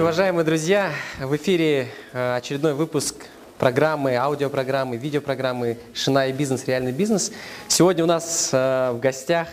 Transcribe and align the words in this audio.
день, 0.00 0.06
уважаемые 0.06 0.44
друзья! 0.46 0.92
В 1.18 1.36
эфире 1.36 1.88
э, 2.14 2.36
очередной 2.36 2.72
выпуск 2.72 3.16
программы, 3.58 4.16
аудиопрограммы, 4.16 4.96
видеопрограммы 4.96 5.76
«Шина 5.92 6.28
и 6.28 6.32
бизнес. 6.32 6.66
Реальный 6.66 6.92
бизнес». 6.92 7.32
Сегодня 7.68 8.04
у 8.04 8.06
нас 8.06 8.48
э, 8.50 8.92
в 8.92 8.98
гостях 8.98 9.48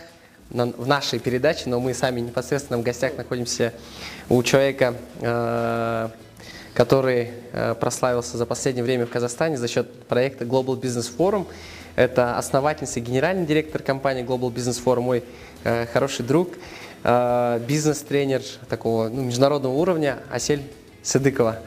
в 0.48 0.86
нашей 0.86 1.18
передаче, 1.18 1.64
но 1.66 1.80
мы 1.80 1.92
сами 1.92 2.20
непосредственно 2.20 2.78
в 2.78 2.82
гостях 2.82 3.18
находимся 3.18 3.74
у 4.30 4.42
человека, 4.42 4.94
э, 5.20 6.08
который 6.72 7.32
прославился 7.78 8.38
за 8.38 8.46
последнее 8.46 8.84
время 8.84 9.04
в 9.04 9.10
Казахстане 9.10 9.58
за 9.58 9.68
счет 9.68 10.04
проекта 10.04 10.46
Global 10.46 10.80
Business 10.80 11.10
Forum. 11.14 11.46
Это 11.94 12.38
основательница 12.38 13.00
и 13.00 13.02
генеральный 13.02 13.44
директор 13.44 13.82
компании 13.82 14.24
Global 14.24 14.50
Business 14.50 14.82
Forum, 14.82 15.00
мой 15.00 15.24
хороший 15.92 16.24
друг– 16.24 16.52
бизнес-тренер 17.04 18.42
такого 18.68 19.08
ну, 19.08 19.22
международного 19.22 19.72
уровня 19.72 20.18
Асель 20.30 20.62
Сыдыкова. 21.02 21.60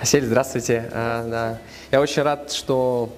Асель, 0.00 0.26
здравствуйте. 0.26 0.90
Э, 0.92 1.26
да. 1.30 1.58
Я 1.90 2.00
очень 2.00 2.22
рад, 2.22 2.50
что 2.52 3.12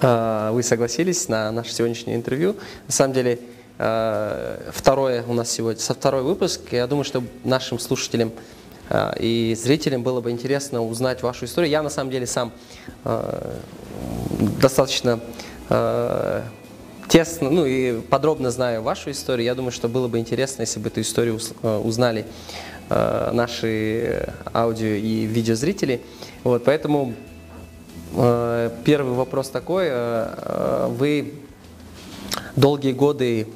э, 0.00 0.50
вы 0.52 0.62
согласились 0.62 1.28
на 1.28 1.52
наше 1.52 1.72
сегодняшнее 1.72 2.16
интервью. 2.16 2.56
На 2.86 2.92
самом 2.92 3.14
деле, 3.14 3.38
второе 3.76 5.22
у 5.28 5.34
нас 5.34 5.50
сегодня, 5.50 5.82
со 5.82 5.92
второй 5.92 6.22
выпуск. 6.22 6.62
Я 6.70 6.86
думаю, 6.86 7.04
что 7.04 7.22
нашим 7.44 7.78
слушателям 7.78 8.32
и 9.20 9.54
зрителям 9.60 10.02
было 10.02 10.22
бы 10.22 10.30
интересно 10.30 10.82
узнать 10.82 11.22
вашу 11.22 11.44
историю. 11.44 11.70
Я 11.70 11.82
на 11.82 11.90
самом 11.90 12.10
деле 12.10 12.26
сам 12.26 12.52
достаточно 14.62 15.20
тесно, 17.08 17.50
ну 17.50 17.66
и 17.66 18.00
подробно 18.00 18.50
знаю 18.50 18.82
вашу 18.82 19.10
историю, 19.10 19.46
я 19.46 19.54
думаю, 19.54 19.72
что 19.72 19.88
было 19.88 20.08
бы 20.08 20.18
интересно, 20.18 20.62
если 20.62 20.80
бы 20.80 20.88
эту 20.88 21.00
историю 21.00 21.38
э, 21.62 21.76
узнали 21.76 22.26
э, 22.88 23.30
наши 23.32 24.28
аудио 24.52 24.88
и 24.88 25.26
видеозрители. 25.26 26.00
Вот, 26.44 26.64
поэтому 26.64 27.14
э, 28.14 28.70
первый 28.84 29.14
вопрос 29.14 29.50
такой. 29.50 29.90
Вы 30.90 31.34
долгие 32.54 32.92
годы 32.92 33.46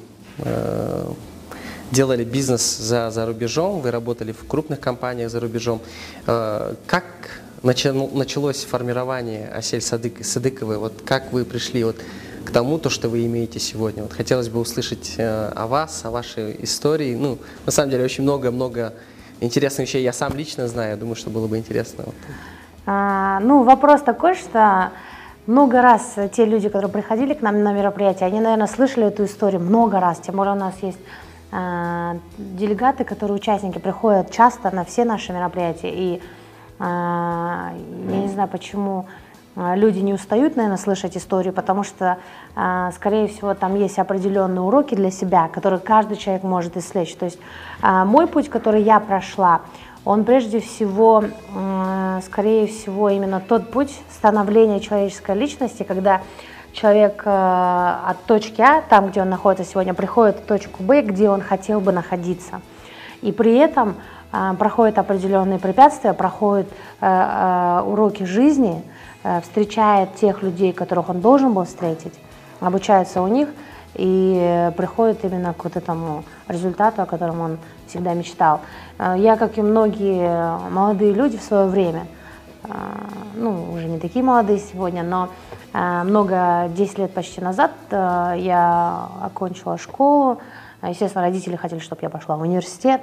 делали 1.91 2.23
бизнес 2.23 2.77
за, 2.77 3.11
за 3.11 3.25
рубежом, 3.25 3.81
вы 3.81 3.91
работали 3.91 4.31
в 4.31 4.47
крупных 4.47 4.79
компаниях 4.79 5.29
за 5.29 5.39
рубежом. 5.39 5.81
Как 6.25 7.05
началось 7.63 8.63
формирование 8.63 9.49
Осель 9.49 9.81
Садык, 9.81 10.23
Садыковой? 10.25 10.77
Вот 10.77 11.01
как 11.05 11.33
вы 11.33 11.45
пришли 11.45 11.83
вот 11.83 11.97
к 12.45 12.51
тому, 12.51 12.77
то, 12.77 12.89
что 12.89 13.09
вы 13.09 13.25
имеете 13.25 13.59
сегодня. 13.59 14.03
Вот 14.03 14.13
хотелось 14.13 14.49
бы 14.49 14.59
услышать 14.59 15.15
э, 15.17 15.51
о 15.55 15.67
вас, 15.67 16.05
о 16.05 16.11
вашей 16.11 16.63
истории. 16.63 17.15
Ну, 17.15 17.37
на 17.65 17.71
самом 17.71 17.89
деле, 17.91 18.03
очень 18.03 18.23
много-много 18.23 18.93
интересных 19.39 19.87
вещей 19.87 20.03
я 20.03 20.13
сам 20.13 20.33
лично 20.33 20.67
знаю. 20.67 20.97
Думаю, 20.97 21.15
что 21.15 21.29
было 21.29 21.47
бы 21.47 21.57
интересно. 21.57 22.05
А, 22.85 23.39
ну, 23.41 23.63
вопрос 23.63 24.01
такой, 24.01 24.35
что 24.35 24.91
много 25.47 25.81
раз 25.81 26.15
те 26.33 26.45
люди, 26.45 26.69
которые 26.69 26.91
приходили 26.91 27.33
к 27.33 27.41
нам 27.41 27.63
на 27.63 27.73
мероприятие, 27.73 28.27
они, 28.27 28.39
наверное, 28.39 28.67
слышали 28.67 29.07
эту 29.07 29.25
историю 29.25 29.61
много 29.61 29.99
раз. 29.99 30.19
Тем 30.19 30.35
более 30.35 30.53
у 30.53 30.59
нас 30.59 30.75
есть 30.81 30.99
э, 31.51 32.19
делегаты, 32.37 33.03
которые 33.03 33.35
участники 33.35 33.79
приходят 33.79 34.31
часто 34.31 34.73
на 34.75 34.85
все 34.85 35.05
наши 35.05 35.33
мероприятия. 35.33 35.91
И 35.91 36.15
э, 36.17 36.21
я 36.79 37.73
не 38.17 38.29
знаю, 38.29 38.49
почему 38.49 39.05
а, 39.07 39.30
люди 39.55 39.99
не 39.99 40.13
устают, 40.13 40.55
наверное, 40.55 40.77
слышать 40.77 41.17
историю, 41.17 41.53
потому 41.53 41.83
что, 41.83 42.17
а, 42.55 42.91
скорее 42.91 43.27
всего, 43.27 43.53
там 43.53 43.75
есть 43.75 43.99
определенные 43.99 44.61
уроки 44.61 44.95
для 44.95 45.11
себя, 45.11 45.49
которые 45.49 45.79
каждый 45.79 46.17
человек 46.17 46.43
может 46.43 46.77
извлечь. 46.77 47.13
То 47.15 47.25
есть 47.25 47.39
а, 47.81 48.05
мой 48.05 48.27
путь, 48.27 48.49
который 48.49 48.81
я 48.81 48.99
прошла, 48.99 49.61
он 50.03 50.23
прежде 50.23 50.59
всего, 50.61 51.23
скорее 52.23 52.65
всего, 52.65 53.09
именно 53.09 53.39
тот 53.39 53.69
путь 53.69 53.95
становления 54.09 54.79
человеческой 54.79 55.35
личности, 55.35 55.83
когда 55.83 56.21
человек 56.73 57.21
от 57.23 58.17
точки 58.25 58.61
А, 58.61 58.81
там, 58.81 59.09
где 59.09 59.21
он 59.21 59.29
находится 59.29 59.63
сегодня, 59.63 59.93
приходит 59.93 60.37
в 60.37 60.45
точку 60.45 60.81
Б, 60.81 61.03
где 61.03 61.29
он 61.29 61.41
хотел 61.41 61.81
бы 61.81 61.91
находиться. 61.91 62.61
И 63.21 63.31
при 63.31 63.55
этом 63.57 63.95
проходят 64.57 64.97
определенные 64.97 65.59
препятствия, 65.59 66.13
проходят 66.13 66.67
уроки 66.99 68.23
жизни– 68.23 68.81
встречает 69.43 70.15
тех 70.15 70.41
людей, 70.41 70.73
которых 70.73 71.09
он 71.09 71.21
должен 71.21 71.53
был 71.53 71.65
встретить, 71.65 72.13
обучается 72.59 73.21
у 73.21 73.27
них 73.27 73.49
и 73.95 74.71
приходит 74.77 75.23
именно 75.25 75.53
к 75.53 75.63
вот 75.63 75.75
этому 75.75 76.23
результату, 76.47 77.01
о 77.01 77.05
котором 77.05 77.41
он 77.41 77.57
всегда 77.87 78.13
мечтал. 78.13 78.61
Э, 78.97 79.15
я, 79.17 79.35
как 79.35 79.57
и 79.57 79.61
многие 79.61 80.57
молодые 80.69 81.13
люди 81.13 81.37
в 81.37 81.43
свое 81.43 81.67
время, 81.67 82.07
э, 82.63 82.69
ну, 83.35 83.73
уже 83.73 83.87
не 83.87 83.99
такие 83.99 84.23
молодые 84.23 84.59
сегодня, 84.59 85.03
но 85.03 85.29
много, 85.73 86.67
10 86.75 86.97
лет 86.97 87.13
почти 87.13 87.39
назад 87.39 87.71
я 87.91 89.07
окончила 89.21 89.77
школу, 89.77 90.39
Естественно, 90.83 91.23
родители 91.23 91.55
хотели, 91.55 91.79
чтобы 91.79 92.01
я 92.01 92.09
пошла 92.09 92.35
в 92.35 92.41
университет. 92.41 93.01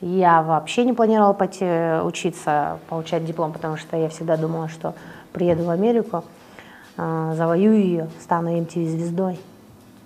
Я 0.00 0.42
вообще 0.42 0.84
не 0.84 0.92
планировала 0.92 1.32
пойти 1.32 1.64
учиться, 2.02 2.80
получать 2.88 3.24
диплом, 3.24 3.52
потому 3.52 3.76
что 3.76 3.96
я 3.96 4.08
всегда 4.08 4.36
думала, 4.36 4.68
что 4.68 4.94
приеду 5.32 5.64
в 5.64 5.70
Америку, 5.70 6.24
а, 6.96 7.34
завоюю 7.34 7.80
ее, 7.80 8.08
стану 8.20 8.50
MTV-звездой. 8.58 9.38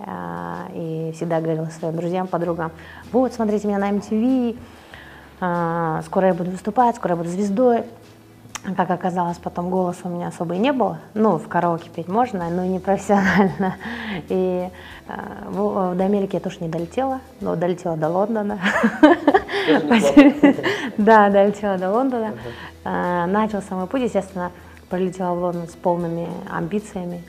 А, 0.00 0.66
и 0.74 1.12
всегда 1.14 1.40
говорила 1.40 1.66
своим 1.66 1.96
друзьям, 1.96 2.26
подругам, 2.26 2.72
вот, 3.12 3.32
смотрите 3.32 3.68
меня 3.68 3.78
на 3.78 3.90
MTV, 3.90 4.56
а, 5.40 6.02
скоро 6.06 6.28
я 6.28 6.34
буду 6.34 6.50
выступать, 6.50 6.96
скоро 6.96 7.12
я 7.12 7.16
буду 7.16 7.28
звездой. 7.28 7.84
Как 8.78 8.90
оказалось, 8.90 9.36
потом 9.36 9.68
голоса 9.68 10.00
у 10.04 10.08
меня 10.08 10.28
особо 10.28 10.54
и 10.54 10.58
не 10.58 10.72
было. 10.72 10.98
Ну, 11.12 11.36
в 11.36 11.48
караоке 11.48 11.90
петь 11.94 12.08
можно, 12.08 12.48
но 12.48 12.64
не 12.64 12.78
профессионально. 12.78 13.76
И 14.30 14.70
э, 15.06 15.92
до 15.94 16.04
Америки 16.04 16.30
я 16.32 16.40
тоже 16.40 16.58
не 16.60 16.68
долетела, 16.68 17.20
но 17.42 17.56
долетела 17.56 17.96
до 17.96 18.08
Лондона. 18.08 18.58
Да, 20.96 21.28
долетела 21.28 21.76
до 21.76 21.90
Лондона. 21.90 22.32
Начался 22.84 23.74
мой 23.74 23.86
путь, 23.86 24.02
естественно, 24.02 24.50
прилетела 24.94 25.34
в 25.34 25.42
Лондон 25.42 25.68
с 25.68 25.72
полными 25.72 26.28
амбициями, 26.48 27.22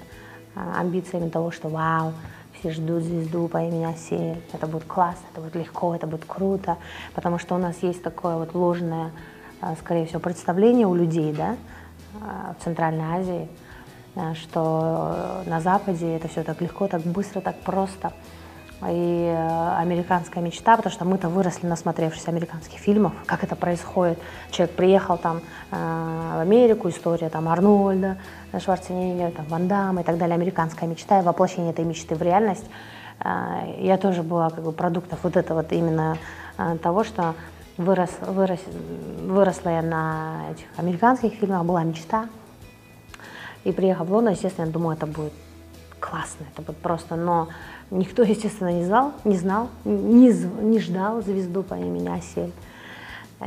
а, 0.56 0.80
амбициями 0.80 1.30
того, 1.30 1.50
что 1.52 1.68
вау, 1.68 2.14
все 2.54 2.72
ждут 2.72 3.04
звезду 3.04 3.48
по 3.48 3.58
имени 3.58 3.86
Асель, 3.86 4.42
это 4.54 4.68
будет 4.68 4.86
классно, 4.86 5.24
это 5.32 5.42
будет 5.42 5.56
легко, 5.56 5.96
это 5.96 6.06
будет 6.06 6.26
круто, 6.26 6.78
потому 7.16 7.40
что 7.40 7.56
у 7.56 7.58
нас 7.58 7.76
есть 7.82 8.04
такое 8.04 8.38
вот 8.38 8.54
ложное, 8.54 9.12
а, 9.62 9.76
скорее 9.76 10.06
всего, 10.06 10.20
представление 10.20 10.86
у 10.86 10.94
людей, 10.94 11.34
да, 11.34 11.58
а, 12.22 12.56
в 12.60 12.64
Центральной 12.64 13.20
Азии, 13.20 13.50
что 14.36 15.44
на 15.46 15.60
Западе 15.60 16.16
это 16.16 16.30
все 16.30 16.44
так 16.44 16.62
легко, 16.62 16.88
так 16.88 17.02
быстро, 17.02 17.42
так 17.42 17.60
просто– 17.62 18.14
и 18.82 19.34
э, 19.34 19.78
американская 19.78 20.44
мечта, 20.44 20.76
потому 20.76 20.94
что 20.94 21.06
мы-то 21.06 21.30
выросли, 21.30 21.66
насмотревшись 21.66 22.28
американских 22.28 22.78
фильмов, 22.78 23.14
как 23.26 23.44
это 23.44 23.56
происходит. 23.56 24.20
Человек 24.52 24.76
приехал 24.76 25.18
там 25.18 25.42
э, 25.72 25.76
в 26.36 26.40
Америку, 26.40 26.90
история 26.90 27.30
там 27.30 27.48
Арнольда, 27.48 28.18
Шварценеггера, 28.60 29.32
там, 29.32 29.46
Ван 29.46 29.68
Дамма 29.68 30.02
и 30.02 30.04
так 30.04 30.18
далее, 30.18 30.36
американская 30.36 30.90
мечта 30.90 31.22
и 31.22 31.24
воплощение 31.24 31.72
этой 31.72 31.86
мечты 31.86 32.16
в 32.16 32.22
реальность. 32.22 32.66
Э, 33.24 33.76
я 33.80 33.98
тоже 33.98 34.24
была 34.24 34.50
как 34.50 34.64
бы 34.64 34.72
продуктом 34.72 35.18
вот 35.24 35.38
этого 35.38 35.62
вот 35.62 35.72
именно 35.72 36.18
того, 36.82 37.04
что 37.04 37.36
вырос, 37.78 38.12
вырос, 38.22 38.60
выросла 39.22 39.70
я 39.70 39.82
на 39.82 40.52
этих 40.52 40.66
американских 40.78 41.34
фильмах, 41.34 41.66
была 41.66 41.84
мечта. 41.84 42.28
И 43.64 43.72
приехав 43.72 44.08
в 44.08 44.14
Лондон, 44.14 44.34
естественно, 44.34 44.66
я 44.66 44.72
думаю, 44.72 44.96
это 44.96 45.06
будет 45.06 45.34
классно, 46.00 46.46
это 46.54 46.62
будет 46.62 46.78
просто, 46.78 47.16
но 47.16 47.50
Никто, 47.92 48.24
естественно, 48.24 48.72
не 48.72 48.84
знал, 48.84 49.14
не 49.24 49.38
знал, 49.38 49.70
не, 49.86 50.30
не 50.64 50.80
ждал 50.80 51.22
звезду 51.22 51.62
по 51.62 51.76
имени 51.76 52.10
Асель. 52.10 52.52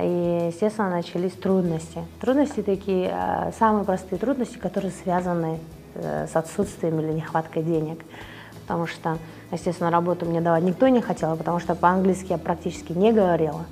И, 0.01 0.51
естественно, 0.53 0.91
начались 0.91 1.33
трудности. 1.33 2.05
Трудности 2.21 2.63
такие, 2.63 3.11
э, 3.13 3.51
самые 3.59 3.85
простые 3.85 4.19
трудности, 4.19 4.59
которые 4.59 4.93
связаны 4.93 5.59
э, 5.95 6.27
с 6.31 6.37
отсутствием 6.37 7.01
или 7.01 7.13
нехваткой 7.13 7.65
денег. 7.65 8.05
Потому 8.63 8.87
что, 8.87 9.19
естественно, 9.51 9.91
работу 9.91 10.25
мне 10.25 10.41
давать 10.41 10.63
никто 10.63 10.87
не 10.89 11.01
хотел, 11.01 11.37
потому 11.37 11.59
что 11.59 11.75
по-английски 11.75 12.33
я 12.33 12.39
практически 12.39 12.93
не 12.93 13.13
говорила. 13.13 13.65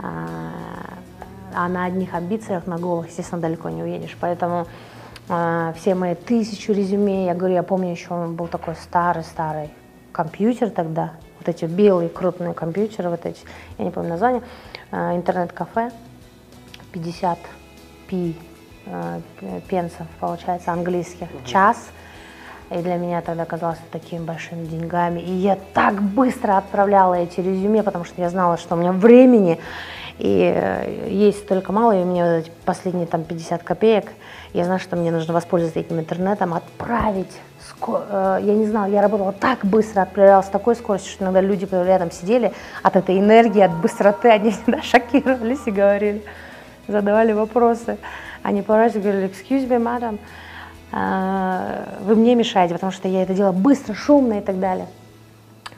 А, 0.00 0.18
а 1.54 1.68
на 1.68 1.86
одних 1.86 2.12
амбициях, 2.14 2.66
на 2.66 2.78
голых, 2.78 3.06
естественно, 3.08 3.40
далеко 3.40 3.70
не 3.70 3.82
уедешь. 3.82 4.16
Поэтому 4.20 4.66
а, 5.28 5.72
все 5.74 5.94
мои 5.94 6.14
тысячу 6.14 6.72
резюме, 6.72 7.26
я 7.26 7.34
говорю, 7.34 7.54
я 7.54 7.62
помню 7.62 7.92
еще 7.92 8.26
был 8.26 8.48
такой 8.48 8.74
старый-старый 8.74 9.70
компьютер 10.12 10.70
тогда, 10.70 11.12
вот 11.38 11.48
эти 11.48 11.64
белые 11.64 12.08
крупные 12.08 12.54
компьютеры, 12.54 13.10
вот 13.10 13.24
эти, 13.26 13.40
я 13.78 13.84
не 13.84 13.90
помню 13.90 14.10
название, 14.10 14.42
а, 14.90 15.16
интернет-кафе, 15.16 15.90
50 16.92 17.38
пи 18.08 18.36
а, 18.86 19.20
пенсов, 19.68 20.06
получается, 20.20 20.72
английских, 20.72 21.28
угу. 21.32 21.44
час. 21.44 21.90
И 22.70 22.82
для 22.82 22.96
меня 22.96 23.22
тогда 23.22 23.46
казалось 23.46 23.78
такими 23.90 24.22
большими 24.22 24.66
деньгами. 24.66 25.20
И 25.20 25.30
я 25.30 25.56
так 25.72 26.02
быстро 26.02 26.58
отправляла 26.58 27.14
эти 27.14 27.40
резюме, 27.40 27.82
потому 27.82 28.04
что 28.04 28.20
я 28.20 28.28
знала, 28.28 28.58
что 28.58 28.74
у 28.74 28.78
меня 28.78 28.92
времени 28.92 29.58
и 30.18 30.52
э, 30.54 31.08
есть 31.08 31.46
только 31.46 31.72
мало, 31.72 31.98
и 31.98 32.02
у 32.02 32.04
меня 32.04 32.24
вот 32.24 32.46
эти 32.46 32.52
последние 32.64 33.06
там 33.06 33.24
50 33.24 33.62
копеек, 33.62 34.12
я 34.52 34.64
знаю, 34.64 34.80
что 34.80 34.96
мне 34.96 35.10
нужно 35.10 35.34
воспользоваться 35.34 35.80
этим 35.80 35.98
интернетом, 35.98 36.54
отправить. 36.54 37.32
Э, 37.86 38.38
Я 38.42 38.54
не 38.54 38.66
знала, 38.66 38.86
я 38.86 39.02
работала 39.02 39.32
так 39.32 39.64
быстро, 39.64 40.02
отправляла 40.02 40.42
с 40.42 40.48
такой 40.48 40.74
скоростью, 40.74 41.12
что 41.12 41.24
иногда 41.24 41.40
люди, 41.40 41.68
рядом 41.70 42.10
сидели, 42.10 42.52
от 42.82 42.96
этой 42.96 43.18
энергии, 43.18 43.60
от 43.60 43.74
быстроты, 43.76 44.28
они 44.30 44.50
всегда 44.50 44.82
шокировались 44.82 45.66
и 45.66 45.70
говорили, 45.70 46.22
задавали 46.86 47.32
вопросы. 47.32 47.98
Они 48.42 48.62
поворачивались 48.62 49.04
и 49.04 49.08
говорили, 49.08 49.30
excuse 49.30 49.68
me, 49.68 49.78
madam, 49.78 50.18
э, 50.92 52.04
вы 52.04 52.14
мне 52.16 52.34
мешаете, 52.34 52.74
потому 52.74 52.92
что 52.92 53.08
я 53.08 53.22
это 53.22 53.34
делала 53.34 53.52
быстро, 53.52 53.94
шумно 53.94 54.38
и 54.38 54.40
так 54.40 54.58
далее. 54.58 54.86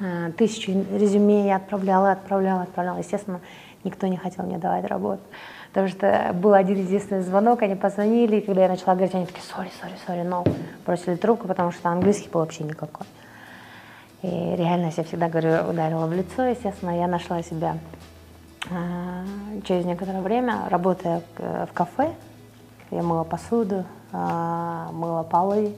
Э, 0.00 0.30
Тысячу 0.36 0.72
резюме 0.92 1.46
я 1.46 1.56
отправляла, 1.56 2.12
отправляла, 2.12 2.62
отправляла. 2.62 2.98
Естественно, 2.98 3.40
никто 3.84 4.06
не 4.06 4.16
хотел 4.16 4.44
мне 4.44 4.58
давать 4.58 4.84
работу. 4.86 5.22
Потому 5.72 5.86
что 5.86 6.32
был 6.34 6.54
один 6.54 6.78
единственный 6.78 7.22
звонок, 7.22 7.62
они 7.62 7.76
позвонили, 7.76 8.36
и 8.36 8.40
когда 8.40 8.62
я 8.62 8.68
начала 8.68 8.94
говорить, 8.94 9.14
они 9.14 9.26
такие, 9.26 9.44
сори, 9.44 9.70
сори, 9.80 9.92
сори, 10.04 10.22
но 10.22 10.44
бросили 10.84 11.14
трубку, 11.14 11.46
потому 11.46 11.70
что 11.70 11.88
английский 11.88 12.28
был 12.28 12.40
вообще 12.40 12.64
никакой. 12.64 13.06
И 14.22 14.28
реальность, 14.28 14.98
я 14.98 15.04
всегда 15.04 15.28
говорю, 15.28 15.70
ударила 15.70 16.06
в 16.06 16.12
лицо, 16.12 16.44
естественно, 16.44 16.98
я 16.98 17.06
нашла 17.06 17.40
себя 17.42 17.78
э, 18.68 19.60
через 19.64 19.84
некоторое 19.84 20.22
время, 20.22 20.64
работая 20.68 21.22
в 21.38 21.72
кафе, 21.72 22.10
я 22.90 23.02
мыла 23.04 23.22
посуду, 23.22 23.84
э, 24.12 24.86
мыла 24.92 25.22
полы, 25.22 25.76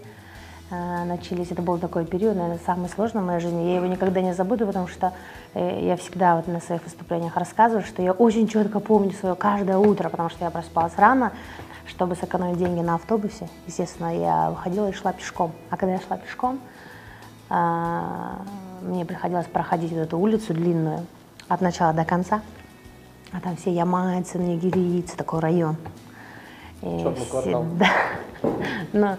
начались, 1.05 1.51
это 1.51 1.61
был 1.63 1.79
такой 1.79 2.07
период, 2.07 2.37
наверное, 2.37 2.61
самый 2.65 2.89
сложный 2.89 3.21
в 3.23 3.27
моей 3.27 3.41
жизни. 3.41 3.69
Я 3.69 3.77
его 3.77 3.87
никогда 3.87 4.21
не 4.21 4.33
забуду, 4.33 4.67
потому 4.67 4.89
что 4.89 5.13
э, 5.55 5.85
я 5.85 5.97
всегда 5.97 6.37
вот 6.37 6.49
на 6.49 6.61
своих 6.61 6.83
выступлениях 6.85 7.37
рассказываю, 7.37 7.85
что 7.85 8.03
я 8.03 8.13
очень 8.13 8.49
четко 8.49 8.81
помню 8.81 9.13
свое 9.13 9.35
каждое 9.35 9.77
утро, 9.79 10.09
потому 10.09 10.31
что 10.31 10.45
я 10.45 10.51
проспалась 10.51 10.95
рано, 10.97 11.33
чтобы 11.87 12.15
сэкономить 12.17 12.59
деньги 12.59 12.81
на 12.81 12.95
автобусе. 12.95 13.49
Естественно, 13.67 14.17
я 14.17 14.51
выходила 14.51 14.89
и 14.89 14.93
шла 14.93 15.13
пешком. 15.13 15.53
А 15.71 15.77
когда 15.77 15.95
я 15.95 16.01
шла 16.01 16.17
пешком, 16.17 16.59
а, 17.51 18.39
мне 18.81 19.05
приходилось 19.05 19.47
проходить 19.47 19.93
вот 19.93 20.01
эту 20.01 20.19
улицу 20.19 20.55
длинную 20.55 21.07
от 21.49 21.61
начала 21.61 21.93
до 21.93 22.05
конца. 22.05 22.41
А 23.33 23.41
там 23.41 23.57
все 23.57 23.73
ямайцы, 23.73 24.39
нигерийцы, 24.39 25.17
такой 25.17 25.41
район. 25.41 25.77
Квартал. 26.83 27.65
да. 27.79 27.87
Но 28.93 29.17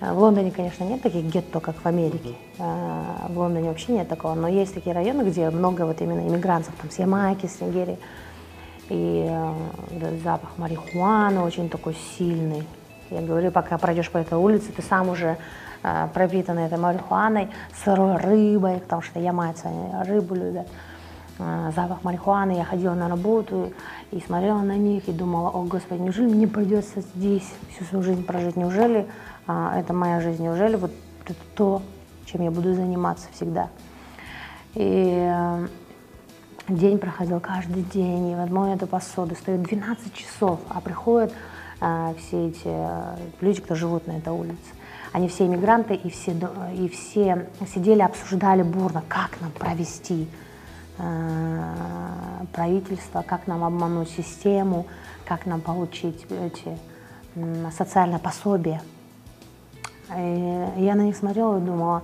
э, 0.00 0.12
в 0.12 0.18
Лондоне, 0.18 0.50
конечно, 0.50 0.84
нет 0.84 1.00
таких 1.02 1.24
гетто, 1.24 1.60
как 1.60 1.76
в 1.76 1.86
Америке. 1.86 2.34
А, 2.58 3.26
В 3.28 3.38
Лондоне 3.38 3.68
вообще 3.68 3.92
нет 3.92 4.08
такого. 4.08 4.34
Но 4.34 4.48
есть 4.48 4.74
такие 4.74 4.94
районы, 4.94 5.22
где 5.22 5.48
много 5.50 5.82
вот 5.86 6.00
именно 6.00 6.20
иммигрантов, 6.20 6.74
там 6.80 6.90
с 6.90 6.98
Ямайки, 6.98 7.46
с 7.46 7.60
Нигерии. 7.60 7.98
И 8.90 9.26
э, 9.28 10.18
запах 10.24 10.50
марихуаны 10.58 11.40
очень 11.40 11.68
такой 11.68 11.96
сильный. 12.18 12.64
Я 13.10 13.20
говорю, 13.20 13.50
пока 13.50 13.78
пройдешь 13.78 14.10
по 14.10 14.18
этой 14.18 14.36
улице, 14.36 14.72
ты 14.72 14.82
сам 14.82 15.08
уже 15.08 15.36
э, 15.82 16.08
пропитанный 16.12 16.66
этой 16.66 16.78
марихуаной, 16.78 17.48
сырой 17.84 18.16
рыбой, 18.16 18.80
потому 18.80 19.02
что 19.02 19.20
ямайцы 19.20 19.68
рыбу 20.04 20.34
любят. 20.34 20.66
Э, 21.38 21.72
запах 21.74 22.04
марихуаны. 22.04 22.52
Я 22.52 22.64
ходила 22.64 22.94
на 22.94 23.08
работу 23.08 23.72
и 24.12 24.20
смотрела 24.20 24.60
на 24.60 24.76
них 24.76 25.08
и 25.08 25.12
думала, 25.12 25.50
о 25.50 25.64
господи, 25.64 26.00
неужели 26.00 26.32
мне 26.32 26.46
придется 26.46 27.00
здесь 27.00 27.48
всю 27.70 27.84
свою 27.84 28.04
жизнь 28.04 28.24
прожить? 28.24 28.56
Неужели 28.56 29.08
а, 29.46 29.76
это 29.78 29.92
моя 29.92 30.20
жизнь? 30.20 30.44
Неужели 30.44 30.76
вот 30.76 30.92
это 31.24 31.34
то, 31.56 31.82
чем 32.24 32.42
я 32.42 32.50
буду 32.52 32.74
заниматься 32.74 33.26
всегда? 33.32 33.68
И 34.74 35.26
э, 35.28 35.66
День 36.68 36.98
проходил 36.98 37.40
каждый 37.40 37.82
день, 37.82 38.30
и 38.30 38.34
вот 38.36 38.50
мою 38.50 38.74
эту 38.74 38.86
посуду 38.86 39.34
стоит 39.34 39.62
12 39.62 40.14
часов, 40.14 40.60
а 40.68 40.80
приходят 40.80 41.32
а, 41.80 42.14
все 42.14 42.48
эти 42.48 42.70
люди, 43.44 43.60
кто 43.60 43.74
живут 43.74 44.06
на 44.06 44.12
этой 44.12 44.32
улице. 44.32 44.58
Они 45.12 45.28
все 45.28 45.46
иммигранты, 45.46 45.94
и 45.94 46.08
все, 46.10 46.32
и 46.74 46.88
все 46.88 47.48
сидели, 47.74 48.02
обсуждали 48.02 48.62
бурно, 48.62 49.02
как 49.08 49.40
нам 49.40 49.50
провести 49.50 50.28
правительство, 52.52 53.22
как 53.26 53.46
нам 53.46 53.64
обмануть 53.64 54.10
систему, 54.10 54.86
как 55.24 55.46
нам 55.46 55.60
получить 55.60 56.26
эти 56.30 56.78
социальное 57.76 58.18
пособие. 58.18 58.80
И 60.16 60.68
я 60.76 60.94
на 60.94 61.02
них 61.02 61.16
смотрела 61.16 61.58
и 61.58 61.60
думала, 61.60 62.02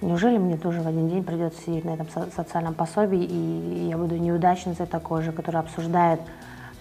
неужели 0.00 0.38
мне 0.38 0.56
тоже 0.56 0.80
в 0.80 0.88
один 0.88 1.08
день 1.08 1.22
придется 1.22 1.60
сидеть 1.62 1.84
на 1.84 1.90
этом 1.90 2.08
со- 2.08 2.30
социальном 2.34 2.74
пособии, 2.74 3.22
и 3.22 3.88
я 3.88 3.98
буду 3.98 4.16
неудачницей 4.16 4.86
такой 4.86 5.22
же, 5.22 5.30
которая 5.30 5.62
обсуждает 5.62 6.20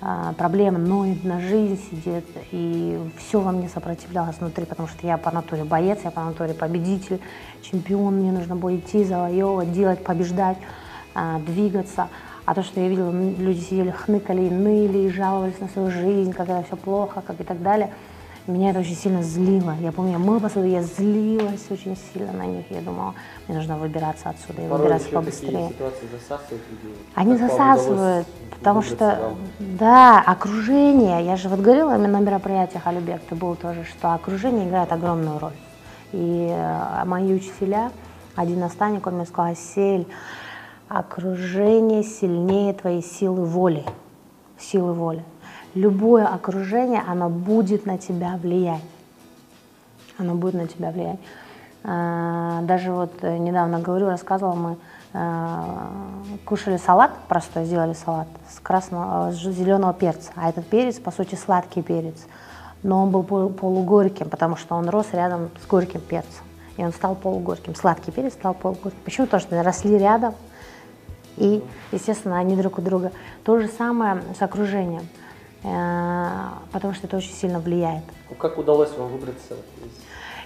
а, 0.02 0.34
проблемы, 0.34 0.80
ноет 0.80 1.24
на 1.24 1.40
жизнь, 1.40 1.80
сидит, 1.90 2.26
и 2.52 3.00
все 3.18 3.40
во 3.40 3.52
мне 3.52 3.70
сопротивлялось 3.70 4.38
внутри, 4.40 4.66
потому 4.66 4.88
что 4.88 5.06
я 5.06 5.18
по 5.18 5.32
натуре 5.32 5.64
боец, 5.64 6.00
я 6.04 6.12
по 6.12 6.24
натуре 6.24 6.54
победитель, 6.54 7.22
чемпион, 7.62 8.16
мне 8.16 8.32
нужно 8.32 8.56
было 8.56 8.76
идти, 8.76 9.04
завоевывать, 9.04 9.72
делать, 9.72 10.04
побеждать, 10.04 10.58
двигаться. 11.46 12.10
А 12.46 12.54
то, 12.54 12.62
что 12.64 12.82
я 12.82 12.90
видела, 12.90 13.12
люди 13.12 13.60
сидели, 13.62 13.92
хныкали, 13.92 14.50
ныли, 14.50 15.08
и 15.08 15.10
жаловались 15.10 15.60
на 15.60 15.70
свою 15.70 15.90
жизнь, 15.90 16.34
как 16.34 16.50
это 16.50 16.64
все 16.68 16.76
плохо, 16.76 17.24
как 17.26 17.40
и 17.40 17.44
так 17.44 17.62
далее, 17.62 17.90
меня 18.48 18.72
это 18.72 18.80
очень 18.80 18.96
сильно 18.96 19.24
злило. 19.24 19.74
Я 19.80 19.94
помню, 19.94 20.14
я 20.14 20.20
мыла 20.20 20.40
посуду, 20.40 20.66
я 20.66 20.82
злилась 20.82 21.66
очень 21.70 21.96
сильно 21.96 22.34
на 22.34 22.46
них. 22.46 22.66
Я 22.70 22.82
думала, 22.82 23.14
мне 23.48 23.56
нужно 23.58 23.78
выбираться 23.78 24.30
отсюда 24.30 24.62
и 24.62 24.68
Порой 24.68 24.80
выбираться 24.80 25.10
побыстрее. 25.10 25.72
засасывают 26.12 26.64
людей. 26.70 26.98
Они 27.16 27.38
Как 27.38 27.50
засасывают, 27.50 28.28
потому 28.50 28.82
что, 28.82 29.20
вам? 29.22 29.38
да, 29.60 30.20
окружение, 30.20 31.26
я 31.26 31.38
же 31.38 31.48
вот 31.48 31.62
говорила 31.62 31.96
именно 31.96 32.20
на 32.20 32.24
мероприятиях 32.24 32.86
Алюбек, 32.86 33.22
ты 33.30 33.36
был 33.36 33.56
тоже, 33.56 33.86
что 33.86 34.14
окружение 34.14 34.68
играет 34.68 34.92
огромную 34.92 35.40
роль. 35.40 35.56
И 36.12 36.50
э, 36.52 37.06
мои 37.06 37.34
учителя, 37.34 37.92
один 38.36 38.60
наставник, 38.60 39.08
он 39.08 39.16
мне 39.16 39.26
сказал, 39.26 39.56
Сель, 39.56 40.06
окружение 40.90 42.04
сильнее 42.04 42.74
твоей 42.74 43.04
силы 43.04 43.46
воли, 43.46 43.84
силы 44.58 44.94
воли. 44.94 45.24
Любое 45.74 46.28
окружение, 46.28 47.04
оно 47.08 47.30
будет 47.30 47.86
на 47.86 47.98
тебя 47.98 48.38
влиять 48.42 48.82
оно 50.18 50.36
будет 50.36 50.56
на 50.56 50.68
тебя 50.68 50.92
влиять. 50.92 51.20
А, 51.84 52.62
Даже 52.62 52.92
вот 52.92 53.12
э, 53.22 53.38
недавно 53.38 53.80
говорю, 53.80 54.08
рассказывала, 54.08 54.56
мы 54.56 54.78
а, 55.14 55.90
кушали 56.46 56.78
салат, 56.78 57.12
просто 57.28 57.66
сделали 57.66 57.94
салат 57.94 58.28
с 58.50 58.60
красного, 58.60 59.32
с 59.32 59.36
зеленого 59.36 59.94
перца. 59.94 60.32
А 60.36 60.50
этот 60.50 60.66
перец, 60.68 61.00
по 61.00 61.12
сути, 61.12 61.36
сладкий 61.36 61.82
перец. 61.82 62.26
Но 62.84 63.04
он 63.04 63.12
был 63.12 63.24
пол- 63.24 63.50
полугорьким, 63.50 64.30
потому 64.30 64.56
что 64.56 64.76
он 64.76 64.90
рос 64.90 65.08
рядом 65.14 65.50
с 65.62 65.68
горьким 65.68 66.02
перцем. 66.02 66.44
И 66.78 66.84
он 66.84 66.92
стал 66.92 67.16
полугорьким. 67.16 67.76
Сладкий 67.76 68.12
перец 68.12 68.34
стал 68.34 68.54
полугорьким. 68.54 69.00
Почему? 69.06 69.28
Потому 69.28 69.42
что 69.42 69.62
росли 69.62 69.98
рядом. 69.98 70.34
И, 71.38 71.64
естественно, 71.92 72.38
они 72.38 72.56
друг 72.56 72.78
у 72.78 72.82
друга. 72.82 73.12
То 73.44 73.60
же 73.60 73.68
самое 73.68 74.24
с 74.38 74.42
окружением. 74.42 75.08
Э, 75.64 76.50
Потому 76.72 76.94
что 76.94 77.08
это 77.08 77.18
очень 77.18 77.34
сильно 77.34 77.60
влияет. 77.60 78.04
Как 78.38 78.58
удалось 78.58 78.96
вам 78.98 79.10
выбраться 79.10 79.54
из 79.54 79.92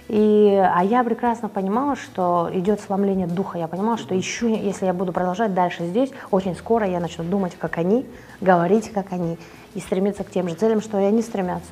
И, 0.08 0.54
а 0.74 0.82
я 0.84 1.04
прекрасно 1.04 1.48
понимала, 1.48 1.96
что 1.96 2.48
идет 2.52 2.80
сломление 2.80 3.26
духа. 3.26 3.58
Я 3.58 3.68
понимала, 3.68 3.98
что 3.98 4.14
еще, 4.14 4.54
если 4.54 4.86
я 4.86 4.92
буду 4.92 5.12
продолжать 5.12 5.54
дальше 5.54 5.86
здесь, 5.86 6.10
очень 6.30 6.54
скоро 6.56 6.86
я 6.86 7.00
начну 7.00 7.24
думать, 7.24 7.54
как 7.58 7.78
они, 7.78 8.06
говорить, 8.40 8.90
как 8.92 9.12
они, 9.12 9.38
и 9.74 9.80
стремиться 9.80 10.24
к 10.24 10.30
тем 10.30 10.48
же 10.48 10.54
целям, 10.54 10.80
что 10.80 10.98
и 10.98 11.04
они 11.04 11.22
стремятся. 11.22 11.70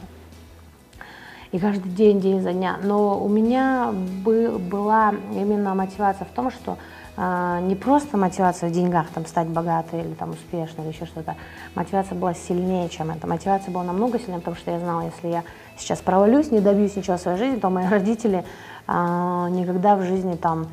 И 1.52 1.58
каждый 1.58 1.90
день, 1.90 2.20
день 2.20 2.42
за 2.42 2.52
дня. 2.52 2.76
Но 2.82 3.22
у 3.22 3.28
меня 3.28 3.90
бы- 4.24 4.58
была 4.58 5.14
именно 5.32 5.74
мотивация 5.74 6.26
в 6.26 6.34
том, 6.34 6.50
что 6.50 6.76
не 7.16 7.74
просто 7.74 8.18
мотивация 8.18 8.68
в 8.68 8.72
деньгах, 8.72 9.06
там, 9.08 9.24
стать 9.24 9.48
богатой 9.48 10.00
или 10.00 10.12
там, 10.12 10.30
успешной 10.30 10.86
или 10.86 10.92
еще 10.92 11.06
что-то. 11.06 11.34
Мотивация 11.74 12.18
была 12.18 12.34
сильнее, 12.34 12.88
чем 12.90 13.10
это. 13.10 13.26
Мотивация 13.26 13.72
была 13.72 13.84
намного 13.84 14.18
сильнее, 14.18 14.38
потому 14.38 14.56
что 14.56 14.70
я 14.70 14.78
знала, 14.78 15.00
если 15.02 15.28
я 15.28 15.42
сейчас 15.78 16.00
провалюсь, 16.00 16.50
не 16.50 16.60
добьюсь 16.60 16.94
ничего 16.94 17.16
в 17.16 17.20
своей 17.20 17.38
жизни, 17.38 17.58
то 17.58 17.70
мои 17.70 17.86
родители 17.90 18.44
а, 18.86 19.48
никогда 19.48 19.96
в 19.96 20.02
жизни 20.02 20.36
там 20.36 20.66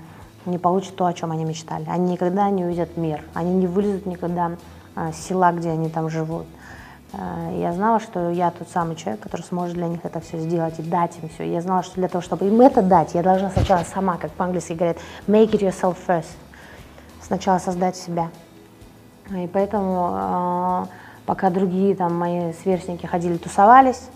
не 0.46 0.58
получат 0.58 0.96
то, 0.96 1.06
о 1.06 1.14
чем 1.14 1.32
они 1.32 1.46
мечтали. 1.46 1.86
Они 1.88 2.12
никогда 2.12 2.50
не 2.50 2.66
увидят 2.66 2.98
мир, 2.98 3.24
они 3.34 3.54
не 3.54 3.68
вылезут 3.68 4.06
никогда 4.06 4.52
а, 4.96 5.12
с 5.12 5.28
села, 5.28 5.52
где 5.52 5.70
они 5.70 5.90
там 5.90 6.10
живут. 6.10 6.46
А, 7.13 7.51
Я 7.51 7.74
знала, 7.74 8.00
что 8.00 8.29
я 8.32 8.51
тот 8.51 8.70
самый 8.70 8.96
человек, 8.96 9.22
который 9.22 9.41
сможет 9.43 9.75
для 9.75 9.88
них 9.88 10.00
это 10.03 10.20
все 10.20 10.38
сделать 10.39 10.79
и 10.79 10.84
дать 10.84 11.17
им 11.22 11.29
все. 11.29 11.43
Я 11.43 11.62
знала, 11.62 11.84
что 11.84 11.96
для 11.96 12.08
того, 12.08 12.22
чтобы 12.22 12.48
им 12.48 12.60
это 12.62 12.82
дать, 12.82 13.13
я 13.13 13.22
должна 13.22 13.50
сначала 13.51 13.84
сама, 13.84 14.17
как 14.17 14.32
по-английски 14.32 14.74
говорят, 14.74 14.98
make 15.27 15.51
it 15.51 15.60
yourself 15.60 15.96
first. 16.08 16.36
Сначала 17.22 17.60
создать 17.60 17.96
себя. 17.96 18.29
И 19.29 19.48
поэтому, 19.48 20.10
а, 20.12 20.88
пока 21.25 21.50
другие 21.50 21.96
там 21.96 22.15
мои 22.15 22.51
сверстники 22.53 23.05
ходили, 23.05 23.38
тусовались, 23.38 24.10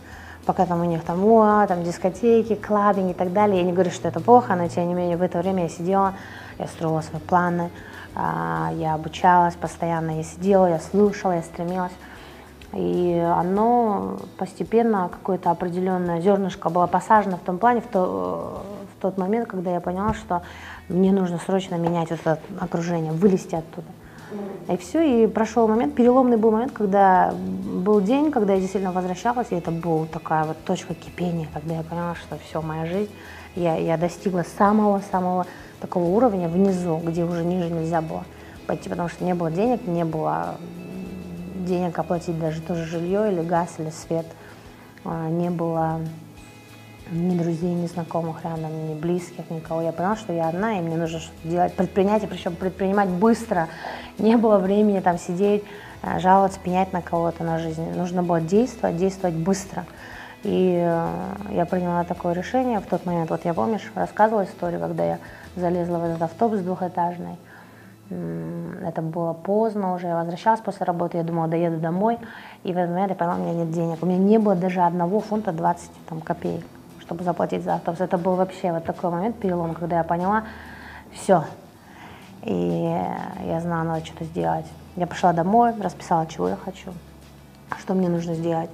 пока 0.45 0.65
там 0.65 0.81
у 0.81 0.85
них 0.85 1.03
там, 1.03 1.23
о, 1.25 1.65
там 1.67 1.83
дискотеки, 1.83 2.55
клабинг 2.55 3.11
и 3.11 3.13
так 3.13 3.31
далее, 3.31 3.59
я 3.59 3.63
не 3.63 3.73
говорю, 3.73 3.91
что 3.91 4.07
это 4.07 4.19
плохо, 4.19 4.55
но 4.55 4.67
тем 4.67 4.87
не 4.87 4.93
менее 4.93 5.17
в 5.17 5.21
это 5.21 5.37
время 5.39 5.63
я 5.63 5.69
сидела, 5.69 6.13
я 6.59 6.67
строила 6.67 7.01
свои 7.01 7.21
планы, 7.21 7.69
А, 8.15 8.71
я 8.73 8.95
обучалась 8.95 9.53
постоянно, 9.55 10.17
я 10.17 10.23
сидела, 10.23 10.65
я 10.65 10.79
слушала, 10.79 11.33
я 11.33 11.43
стремилась. 11.43 11.91
И 12.73 13.17
оно 13.17 14.17
постепенно, 14.37 15.09
какое-то 15.09 15.51
определенное 15.51 16.21
зернышко 16.21 16.69
было 16.69 16.85
посажено 16.85 17.37
в 17.37 17.41
том 17.41 17.57
плане, 17.57 17.81
в, 17.81 17.87
то, 17.87 18.63
в 18.97 19.01
тот 19.01 19.17
момент, 19.17 19.47
когда 19.47 19.71
я 19.71 19.79
поняла, 19.79 20.13
что 20.13 20.41
мне 20.89 21.11
нужно 21.11 21.39
срочно 21.39 21.75
менять 21.75 22.11
это 22.11 22.39
окружение, 22.59 23.13
вылезти 23.13 23.55
оттуда. 23.55 23.87
И 24.67 24.75
все, 24.75 25.23
и 25.23 25.27
прошел 25.27 25.67
момент, 25.69 25.95
переломный 25.95 26.35
был 26.35 26.51
момент, 26.51 26.73
когда 26.73 27.33
был 27.33 28.01
день, 28.01 28.31
когда 28.31 28.53
я 28.53 28.59
действительно 28.59 28.91
возвращалась, 28.91 29.47
и 29.51 29.55
это 29.55 29.71
была 29.71 30.05
такая 30.05 30.43
вот 30.43 30.57
точка 30.65 30.93
кипения, 30.93 31.47
когда 31.53 31.75
я 31.75 31.83
поняла, 31.83 32.15
что 32.15 32.37
все, 32.37 32.61
моя 32.61 32.85
жизнь, 32.85 33.11
я, 33.55 33.75
я 33.75 33.97
достигла 33.97 34.43
самого-самого 34.57 35.45
такого 35.79 36.03
уровня 36.03 36.49
внизу, 36.49 36.97
где 36.97 37.23
уже 37.23 37.45
ниже 37.45 37.69
нельзя 37.69 38.01
было 38.01 38.25
пойти, 38.65 38.89
потому 38.89 39.07
что 39.07 39.23
не 39.23 39.33
было 39.33 39.49
денег, 39.49 39.87
не 39.87 40.03
было 40.03 40.55
денег 41.65 41.97
оплатить 41.99 42.39
даже 42.39 42.61
тоже 42.61 42.85
жилье 42.85 43.31
или 43.31 43.41
газ 43.41 43.75
или 43.77 43.89
свет, 43.89 44.25
а, 45.03 45.29
не 45.29 45.49
было 45.49 46.01
ни 47.11 47.37
друзей, 47.37 47.73
ни 47.73 47.87
знакомых 47.87 48.43
рядом, 48.43 48.89
ни 48.89 48.93
близких, 48.93 49.49
никого. 49.49 49.81
Я 49.81 49.91
поняла, 49.91 50.15
что 50.15 50.33
я 50.33 50.49
одна, 50.49 50.77
и 50.77 50.81
мне 50.81 50.97
нужно 50.97 51.19
что-то 51.19 51.47
делать, 51.47 51.73
предпринять, 51.73 52.23
и 52.23 52.27
причем 52.27 52.55
предпринимать 52.55 53.09
быстро. 53.09 53.67
Не 54.17 54.35
было 54.35 54.57
времени 54.57 54.99
там 54.99 55.17
сидеть, 55.17 55.63
э, 56.01 56.19
жаловаться, 56.19 56.59
пенять 56.59 56.93
на 56.93 57.01
кого-то 57.01 57.43
на 57.43 57.59
жизнь. 57.59 57.89
Нужно 57.95 58.23
было 58.23 58.41
действовать, 58.41 58.97
действовать 58.97 59.35
быстро. 59.35 59.85
И 60.43 60.75
э, 60.77 61.07
я 61.51 61.65
приняла 61.65 62.03
такое 62.03 62.33
решение 62.33 62.79
в 62.79 62.85
тот 62.85 63.05
момент. 63.05 63.29
Вот 63.29 63.45
я, 63.45 63.53
помнишь, 63.53 63.91
рассказывала 63.95 64.45
историю, 64.45 64.79
когда 64.79 65.05
я 65.05 65.19
залезла 65.55 65.97
в 65.97 66.03
этот 66.03 66.21
автобус 66.21 66.59
двухэтажный. 66.59 67.37
Это 68.09 69.01
было 69.01 69.33
поздно 69.33 69.93
уже, 69.93 70.07
я 70.07 70.15
возвращалась 70.15 70.61
после 70.61 70.85
работы, 70.85 71.17
я 71.17 71.23
думала, 71.23 71.47
доеду 71.47 71.77
домой, 71.77 72.17
и 72.63 72.71
в 72.71 72.77
этот 72.77 72.91
момент 72.91 73.09
я 73.09 73.15
поняла, 73.15 73.35
у 73.35 73.39
меня 73.39 73.53
нет 73.53 73.71
денег. 73.71 74.01
У 74.01 74.05
меня 74.05 74.17
не 74.17 74.37
было 74.37 74.55
даже 74.55 74.81
одного 74.81 75.19
фунта 75.19 75.51
20 75.51 75.91
там, 76.07 76.21
копеек 76.21 76.63
чтобы 77.07 77.23
заплатить 77.23 77.63
за 77.63 77.75
автобус. 77.75 78.01
Это 78.01 78.17
был 78.17 78.35
вообще 78.35 78.73
вот 78.73 78.83
такой 78.83 79.09
момент, 79.09 79.37
перелом, 79.37 79.73
когда 79.75 79.99
я 79.99 80.03
поняла, 80.03 80.43
все. 81.13 81.45
И 82.43 82.93
я 83.45 83.61
знала, 83.61 83.83
надо 83.83 84.05
что-то 84.05 84.25
сделать. 84.25 84.65
Я 84.97 85.07
пошла 85.07 85.31
домой, 85.31 85.73
расписала, 85.79 86.27
чего 86.27 86.49
я 86.49 86.57
хочу, 86.57 86.91
что 87.79 87.93
мне 87.93 88.09
нужно 88.09 88.35
сделать. 88.35 88.69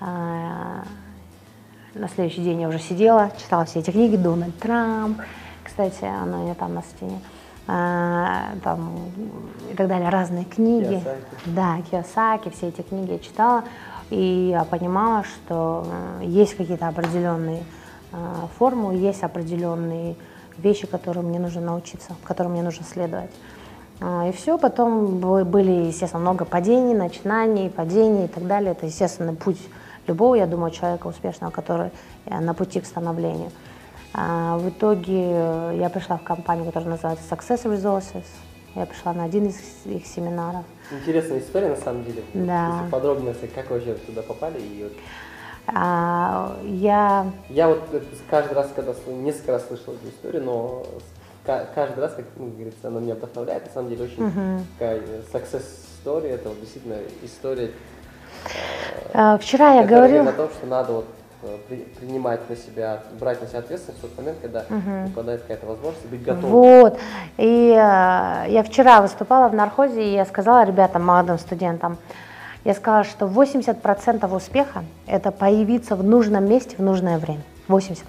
А, 0.00 0.82
на 1.94 2.08
следующий 2.08 2.42
день 2.42 2.60
я 2.60 2.68
уже 2.68 2.78
сидела, 2.78 3.30
читала 3.38 3.64
все 3.64 3.78
эти 3.78 3.90
книги, 3.90 4.16
Дональд 4.16 4.58
Трамп, 4.58 5.22
кстати, 5.64 6.04
она 6.04 6.40
у 6.40 6.42
меня 6.42 6.54
там 6.54 6.74
на 6.74 6.82
стене, 6.82 7.20
там, 7.66 8.92
и 9.70 9.74
так 9.74 9.88
далее, 9.88 10.08
разные 10.08 10.44
книги. 10.44 10.94
Киосаки. 10.94 11.24
Да, 11.46 11.78
Киосаки, 11.90 12.50
все 12.50 12.68
эти 12.68 12.82
книги 12.82 13.12
я 13.12 13.18
читала. 13.18 13.64
И 14.10 14.50
я 14.50 14.64
понимала, 14.64 15.24
что 15.24 15.86
э, 16.20 16.24
есть 16.26 16.54
какие-то 16.54 16.86
определенные 16.88 17.62
э, 18.12 18.16
формулы, 18.58 18.96
есть 18.96 19.22
определенные 19.22 20.16
вещи, 20.58 20.86
которые 20.86 21.24
мне 21.24 21.38
нужно 21.38 21.62
научиться, 21.62 22.14
которым 22.24 22.52
мне 22.52 22.62
нужно 22.62 22.84
следовать. 22.84 23.30
А, 24.00 24.28
и 24.28 24.32
все, 24.32 24.58
потом 24.58 25.18
были, 25.44 25.86
естественно, 25.86 26.20
много 26.20 26.44
падений, 26.44 26.94
начинаний, 26.94 27.70
падений 27.70 28.26
и 28.26 28.28
так 28.28 28.46
далее. 28.46 28.72
Это, 28.72 28.84
естественно, 28.84 29.34
путь 29.34 29.60
любого, 30.06 30.34
я 30.34 30.46
думаю, 30.46 30.72
человека 30.72 31.06
успешного, 31.06 31.50
который 31.50 31.90
э, 32.26 32.38
на 32.38 32.52
пути 32.52 32.80
к 32.80 32.86
становлению. 32.86 33.50
А, 34.14 34.58
в 34.58 34.68
итоге 34.68 35.76
я 35.76 35.90
пришла 35.92 36.18
в 36.18 36.22
компанию, 36.22 36.66
которая 36.66 36.90
называется 36.90 37.24
Success 37.30 37.64
Resources. 37.64 38.24
Я 38.74 38.86
пришла 38.86 39.12
на 39.12 39.24
один 39.24 39.46
из 39.46 39.58
их 39.84 40.06
семинаров. 40.06 40.64
Интересная 40.90 41.40
история 41.40 41.68
на 41.68 41.76
самом 41.76 42.04
деле. 42.04 42.22
Да. 42.34 42.78
Если 42.78 42.90
подробно, 42.90 43.34
как 43.54 43.70
вы 43.70 43.76
вообще 43.76 43.94
туда 43.94 44.22
попали 44.22 44.60
и 44.60 44.84
вот 44.84 44.92
а, 45.66 46.56
я... 46.64 47.30
Я 47.48 47.68
вот 47.68 47.82
каждый 48.28 48.54
раз, 48.54 48.70
когда 48.74 48.94
несколько 49.06 49.52
раз 49.52 49.66
слышал 49.66 49.94
эту 49.94 50.08
историю, 50.08 50.42
но 50.42 50.84
каждый 51.44 52.00
раз, 52.00 52.14
как 52.14 52.24
ну, 52.36 52.48
говорится, 52.48 52.88
она 52.88 53.00
меня 53.00 53.14
вдохновляет. 53.14 53.66
На 53.66 53.72
самом 53.72 53.90
деле 53.90 54.04
очень 54.04 54.22
uh-huh. 54.22 54.60
такая 54.78 55.00
success 55.32 55.64
story, 56.04 56.28
это 56.28 56.48
вот 56.48 56.60
действительно 56.60 56.96
история. 57.22 57.70
А, 59.12 59.38
вчера 59.38 59.74
я 59.74 59.86
говорила... 59.86 60.30
о 60.30 60.32
том, 60.32 60.50
что 60.50 60.66
надо 60.66 60.92
вот 60.94 61.04
Э, 61.04 61.21
принимать 61.98 62.48
на 62.48 62.56
себя, 62.56 63.02
брать 63.18 63.40
на 63.40 63.48
себя 63.48 63.60
ответственность 63.60 64.02
в 64.02 64.06
тот 64.06 64.18
момент, 64.18 64.38
когда 64.40 64.60
угу. 64.60 65.06
выпадает 65.06 65.42
какая-то 65.42 65.66
возможность, 65.66 66.06
быть 66.06 66.22
готовым. 66.22 66.50
Вот. 66.50 66.98
И 67.36 67.70
э, 67.70 68.46
я 68.48 68.62
вчера 68.64 69.02
выступала 69.02 69.48
в 69.48 69.54
нархозе, 69.54 70.02
и 70.02 70.12
я 70.12 70.24
сказала 70.24 70.64
ребятам, 70.64 71.04
молодым 71.04 71.38
студентам, 71.38 71.98
я 72.64 72.74
сказала, 72.74 73.04
что 73.04 73.26
80% 73.26 74.34
успеха– 74.34 74.84
это 75.06 75.32
появиться 75.32 75.96
в 75.96 76.04
нужном 76.04 76.48
месте 76.48 76.76
в 76.76 76.82
нужное 76.82 77.18
время. 77.18 77.42
80%. 77.68 78.04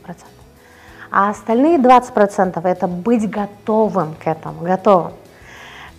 А 1.10 1.30
остальные 1.30 1.78
20%– 1.78 2.62
это 2.64 2.88
быть 2.88 3.30
готовым 3.30 4.16
к 4.16 4.28
этому, 4.28 4.62
готовым. 4.62 5.14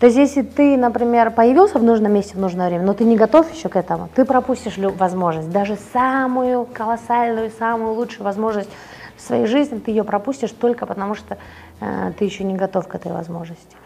То 0.05 0.09
есть, 0.09 0.19
если 0.19 0.43
ты, 0.43 0.77
например, 0.77 1.31
появился 1.31 1.79
в 1.79 1.83
нужном 1.83 2.13
месте 2.13 2.35
в 2.35 2.39
нужное 2.39 2.69
время, 2.69 2.85
но 2.85 2.93
ты 2.93 3.05
не 3.05 3.17
готов 3.17 3.51
еще 3.51 3.71
к 3.71 3.77
этому, 3.77 4.11
ты 4.15 4.27
пропустишь 4.27 4.77
возможность, 4.77 5.49
даже 5.49 5.79
самую 5.95 6.67
колоссальную, 6.67 7.51
самую 7.59 7.95
лучшую 7.95 8.25
возможность 8.25 8.69
в 9.17 9.23
своей 9.23 9.47
жизни, 9.47 9.79
ты 9.79 9.93
ее 9.93 10.05
пропустишь 10.05 10.51
только 10.51 10.85
потому, 10.85 11.15
что 11.15 11.39
э, 11.81 12.13
ты 12.19 12.27
еще 12.27 12.45
не 12.45 12.55
готов 12.55 12.87
к 12.87 12.95
этой 12.95 13.13
возможности. 13.13 13.77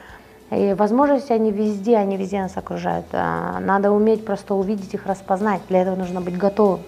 И 0.51 0.75
возможности, 0.77 1.31
они 1.31 1.53
везде, 1.53 1.97
они 1.97 2.17
везде 2.17 2.43
нас 2.43 2.57
окружают. 2.57 3.07
А 3.13 3.61
надо 3.61 3.93
уметь 3.93 4.27
просто 4.27 4.57
увидеть 4.57 4.93
их, 4.95 5.07
распознать. 5.07 5.61
Для 5.69 5.83
этого 5.83 5.95
нужно 5.95 6.21
быть 6.21 6.37
готовым. 6.37 6.81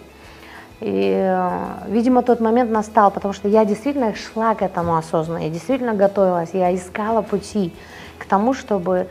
И, 0.80 1.14
э, 1.16 1.50
видимо, 1.86 2.22
тот 2.22 2.40
момент 2.40 2.72
настал, 2.72 3.12
потому 3.12 3.32
что 3.32 3.46
я 3.46 3.64
действительно 3.64 4.12
шла 4.16 4.56
к 4.56 4.62
этому 4.62 4.96
осознанно, 4.96 5.44
я 5.44 5.50
действительно 5.50 5.94
готовилась, 5.94 6.50
я 6.52 6.74
искала 6.74 7.22
пути 7.22 7.72
к 8.20 8.24
тому, 8.26 8.54
чтобы 8.54 9.08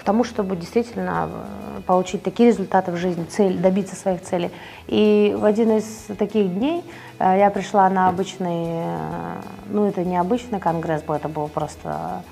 к 0.00 0.02
тому, 0.02 0.24
чтобы 0.24 0.56
действительно 0.56 1.28
э, 1.30 1.80
получить 1.86 2.22
такие 2.22 2.48
результаты 2.48 2.90
в 2.90 2.96
жизни, 2.96 3.24
цель, 3.24 3.58
добиться 3.58 3.94
своих 3.94 4.22
целей. 4.22 4.50
И 4.86 5.36
в 5.38 5.44
один 5.44 5.76
из 5.76 5.84
таких 6.16 6.54
дней 6.54 6.82
э, 7.18 7.36
я 7.38 7.50
пришла 7.50 7.86
на 7.90 8.08
обычный, 8.08 8.64
э, 8.66 9.34
ну 9.68 9.86
это 9.86 10.02
не 10.02 10.16
обычный 10.16 10.58
конгресс 10.58 11.02
это 11.06 11.28
был 11.28 11.48
просто 11.48 12.22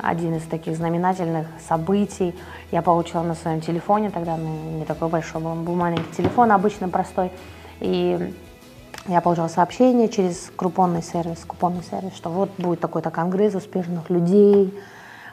один 0.00 0.36
из 0.36 0.44
таких 0.44 0.76
знаменательных 0.76 1.48
событий. 1.68 2.36
Я 2.70 2.82
получила 2.82 3.22
на 3.22 3.34
своем 3.34 3.60
телефоне, 3.60 4.10
тогда 4.10 4.36
ну, 4.36 4.78
не 4.78 4.84
такой 4.84 5.08
большой 5.08 5.42
был, 5.42 5.54
был 5.54 5.74
маленький 5.74 6.14
телефон, 6.16 6.52
обычно 6.52 6.88
простой. 6.88 7.32
И 7.80 8.32
я 9.08 9.20
получила 9.20 9.48
сообщение 9.48 10.08
через 10.08 10.50
купонный 10.54 11.02
сервис, 11.02 11.44
купонный 11.46 11.82
сервис, 11.82 12.14
что 12.14 12.30
вот 12.30 12.50
будет 12.58 12.80
такой-то 12.80 13.10
конгресс 13.10 13.54
успешных 13.54 14.10
людей, 14.10 14.78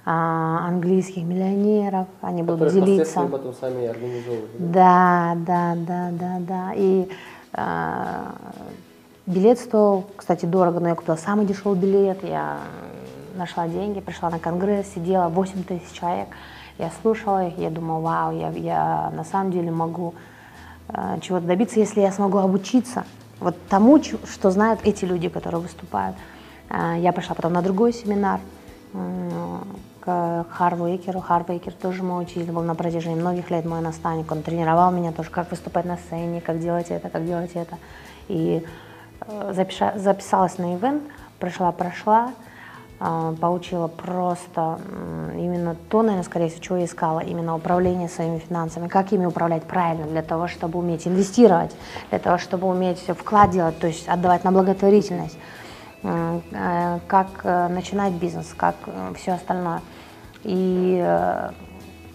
а, 0.06 0.66
английских 0.68 1.24
миллионеров, 1.24 2.08
они 2.22 2.44
будут 2.44 2.72
делиться. 2.72 3.24
потом 3.24 3.54
сами 3.54 3.88
организовывают. 3.88 4.72
Да, 4.72 5.34
да, 5.36 5.76
да, 5.76 6.10
да, 6.12 6.38
да. 6.40 6.72
И 6.76 7.10
а, 7.52 8.36
билет 9.26 9.60
стоил, 9.60 10.06
кстати, 10.16 10.46
дорого, 10.46 10.80
но 10.80 10.88
я 10.88 10.96
купила 10.96 11.18
самый 11.18 11.46
дешевый 11.46 11.78
билет, 11.78 12.24
я 12.24 12.60
нашла 13.36 13.68
деньги, 13.68 14.00
пришла 14.00 14.30
на 14.30 14.40
конгресс, 14.40 14.88
сидела 14.96 15.28
8 15.28 15.64
тысяч 15.64 15.92
человек, 15.92 16.30
я 16.78 16.90
слушала 17.02 17.48
их, 17.48 17.58
я 17.58 17.70
думала, 17.70 18.00
вау, 18.00 18.32
я, 18.32 18.50
я 18.52 19.12
на 19.14 19.26
самом 19.26 19.52
деле 19.52 19.72
могу 19.72 20.14
э, 20.88 21.18
чего-то 21.22 21.46
добиться, 21.46 21.80
если 21.80 22.00
я 22.00 22.14
смогу 22.14 22.38
обучиться 22.38 23.04
вот 23.40 23.56
тому, 23.70 24.02
что 24.04 24.52
знают 24.52 24.82
эти 24.84 25.06
люди, 25.06 25.30
которые 25.30 25.62
выступают. 25.62 26.16
А, 26.70 26.96
я 26.96 27.14
пошла 27.14 27.36
потом 27.36 27.54
на 27.54 27.62
другой 27.62 27.94
семинар 27.94 28.40
к 30.02 30.46
Харву 30.50 30.96
Экеру. 30.96 31.20
Харв 31.20 31.50
Экер 31.50 31.74
тоже 31.74 32.02
мой 32.02 32.24
учитель 32.24 32.52
был 32.52 32.64
на 32.64 32.76
протяжении 32.76 33.20
многих 33.20 33.52
лет 33.52 33.66
мой 33.66 33.82
наставник. 33.82 34.32
Он 34.32 34.42
тренировал 34.42 34.92
меня 34.92 35.12
тоже, 35.12 35.30
как 35.30 35.52
выступать 35.52 35.86
на 35.86 35.98
сцене, 35.98 36.40
как 36.42 36.60
делать 36.60 36.88
это, 36.90 37.10
как 37.10 37.26
делать 37.26 37.52
это. 37.54 37.78
И 38.30 38.66
э, 39.22 39.54
записалась 39.96 40.58
на 40.58 40.76
ивент, 40.76 41.04
прошла, 41.40 41.72
прошла, 41.74 42.26
а, 42.26 42.47
получила 43.00 43.88
просто 43.88 44.80
именно 45.36 45.76
то, 45.90 46.02
наверное, 46.02 46.24
скорее 46.24 46.50
всего, 46.50 46.62
чего 46.62 46.78
я 46.78 46.86
искала, 46.86 47.20
именно 47.20 47.56
управление 47.56 48.10
своими 48.10 48.40
финансами, 48.40 48.88
как 48.88 49.12
ими 49.12 49.26
управлять 49.26 49.64
правильно, 49.64 50.08
для 50.08 50.24
того, 50.24 50.48
чтобы 50.48 50.80
уметь 50.80 51.08
инвестировать, 51.08 51.76
для 52.10 52.20
того, 52.20 52.40
чтобы 52.40 52.68
уметь 52.68 53.00
вклад 53.00 53.52
делать, 53.52 53.78
то 53.78 53.88
есть 53.88 54.08
отдавать 54.08 54.44
на 54.44 54.52
благотворительность, 54.52 55.38
э, 56.02 57.00
как 57.08 57.28
э, 57.44 57.68
начинать 57.68 58.14
бизнес, 58.14 58.54
как 58.58 58.76
э, 58.88 59.14
все 59.16 59.34
остальное. 59.34 59.82
И 60.44 61.04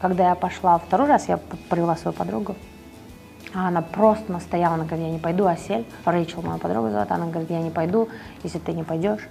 когда 0.01 0.31
я 0.31 0.35
пошла 0.35 0.79
второй 0.79 1.07
раз, 1.07 1.29
я 1.29 1.39
привела 1.69 1.97
свою 1.97 2.17
подругу, 2.17 2.57
а 3.55 3.69
она 3.69 3.83
просто 3.83 4.33
настояла, 4.33 4.75
она 4.75 4.85
говорит, 4.85 5.07
я 5.07 5.13
не 5.13 5.19
пойду, 5.19 5.47
Асель, 5.47 5.85
Рэйчел, 6.05 6.43
моя 6.43 6.59
подруга 6.59 6.91
зовут, 6.91 7.11
она 7.11 7.27
говорит, 7.27 7.51
я 7.51 7.61
не 7.61 7.71
пойду, 7.71 8.09
если 8.43 8.59
ты 8.59 8.73
не 8.73 8.83
пойдешь, 8.83 9.29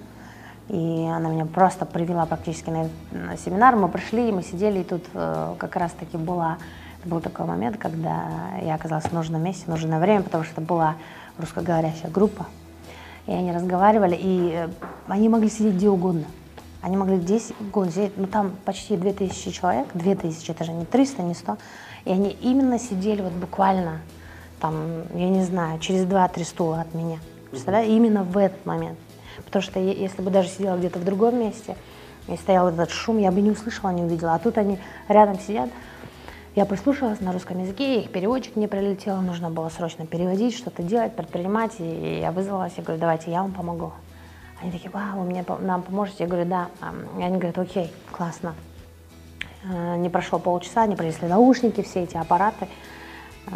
И 0.72 1.06
она 1.06 1.30
меня 1.30 1.46
просто 1.46 1.86
привела 1.86 2.26
практически 2.26 2.70
на, 2.70 2.88
на 3.12 3.36
семинар. 3.36 3.76
Мы 3.76 3.90
пришли, 3.90 4.32
мы 4.32 4.42
сидели, 4.42 4.80
и 4.80 4.84
тут 4.86 5.04
э, 5.14 5.56
как 5.58 5.76
раз-таки 5.76 6.16
была, 6.16 6.60
был 7.04 7.20
такой 7.20 7.46
момент, 7.46 7.76
когда 7.78 8.58
я 8.64 8.76
оказалась 8.76 9.04
в 9.04 9.12
нужном 9.12 9.44
месте, 9.44 9.66
в 9.66 9.68
нужное 9.68 10.00
время, 10.00 10.24
потому 10.24 10.46
что 10.46 10.54
это 10.54 10.62
была 10.62 10.96
русскоговорящая 11.38 12.10
группа. 12.10 12.46
И 13.28 13.34
они 13.34 13.52
разговаривали, 13.52 14.18
и 14.18 14.52
э, 14.54 14.70
они 15.08 15.28
могли 15.28 15.50
сидеть 15.50 15.76
где 15.76 15.90
угодно. 15.90 16.24
Они 16.82 16.96
могли 16.96 17.18
здесь 17.18 17.52
угодно 17.60 17.92
сидеть, 17.92 18.14
ну 18.16 18.28
там 18.28 18.54
почти 18.64 18.96
2000 18.96 19.52
человек, 19.52 19.90
2000, 19.94 20.52
это 20.52 20.64
же 20.64 20.72
не 20.72 20.86
300, 20.86 21.22
не 21.24 21.34
100. 21.34 21.58
И 22.06 22.12
они 22.12 22.30
именно 22.30 22.80
сидели 22.80 23.22
вот 23.22 23.34
буквально, 23.34 24.00
там, 24.62 24.76
я 25.16 25.28
не 25.28 25.44
знаю, 25.44 25.80
через 25.80 26.06
2-3 26.06 26.46
стула 26.46 26.80
от 26.80 26.94
меня. 26.94 27.18
Представляете, 27.50 27.94
именно 27.94 28.24
в 28.24 28.38
этот 28.38 28.66
момент. 28.66 28.98
Потому 29.52 29.64
что 29.64 29.80
если 29.82 30.22
бы 30.22 30.32
даже 30.32 30.48
сидела 30.48 30.78
где-то 30.78 30.98
в 30.98 31.04
другом 31.04 31.38
месте, 31.38 31.76
и 32.30 32.38
стоял 32.38 32.70
этот 32.70 32.90
шум, 32.90 33.18
я 33.18 33.32
бы 33.32 33.42
не 33.42 33.52
услышала, 33.52 33.90
не 33.90 34.04
увидела. 34.04 34.36
А 34.36 34.40
тут 34.40 34.58
они 34.58 34.80
рядом 35.10 35.38
сидят. 35.40 35.70
Я 36.56 36.66
прислушалась 36.66 37.20
на 37.20 37.34
русском 37.34 37.60
языке, 37.60 38.00
их 38.00 38.12
переводчик 38.12 38.56
не 38.56 38.68
прилетел, 38.68 39.22
нужно 39.22 39.50
было 39.50 39.68
срочно 39.68 40.06
переводить, 40.06 40.56
что-то 40.56 40.84
делать, 40.84 41.16
предпринимать. 41.16 41.74
И 41.80 42.20
я 42.22 42.32
вызвалась, 42.32 42.74
я 42.78 42.84
говорю, 42.84 43.02
давайте 43.02 43.32
я 43.32 43.42
вам 43.42 43.52
помогу. 43.52 43.92
Они 44.62 44.72
такие, 44.72 44.90
вау, 44.92 45.20
вы 45.20 45.26
мне 45.26 45.44
нам 45.60 45.82
поможете? 45.82 46.24
Я 46.24 46.30
говорю, 46.30 46.50
да. 46.50 46.68
И 47.20 47.24
они 47.24 47.38
говорят, 47.38 47.58
окей, 47.58 47.92
классно. 48.12 48.56
Э, 49.64 49.98
не 49.98 50.10
прошло 50.10 50.40
полчаса, 50.40 50.84
они 50.84 50.96
принесли 50.96 51.28
наушники, 51.28 51.82
все 51.82 52.04
эти 52.04 52.16
аппараты. 52.16 52.68
Э, 53.48 53.52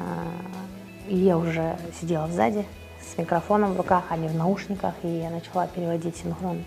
и 1.08 1.16
я 1.16 1.38
уже 1.38 1.78
сидела 2.00 2.28
сзади, 2.28 2.66
с 3.14 3.18
микрофоном 3.18 3.74
в 3.74 3.78
руках, 3.78 4.06
а 4.10 4.18
не 4.18 4.28
в 4.28 4.36
наушниках, 4.36 4.94
и 5.04 5.08
я 5.08 5.30
начала 5.30 5.68
переводить 5.68 6.18
синхрон. 6.18 6.64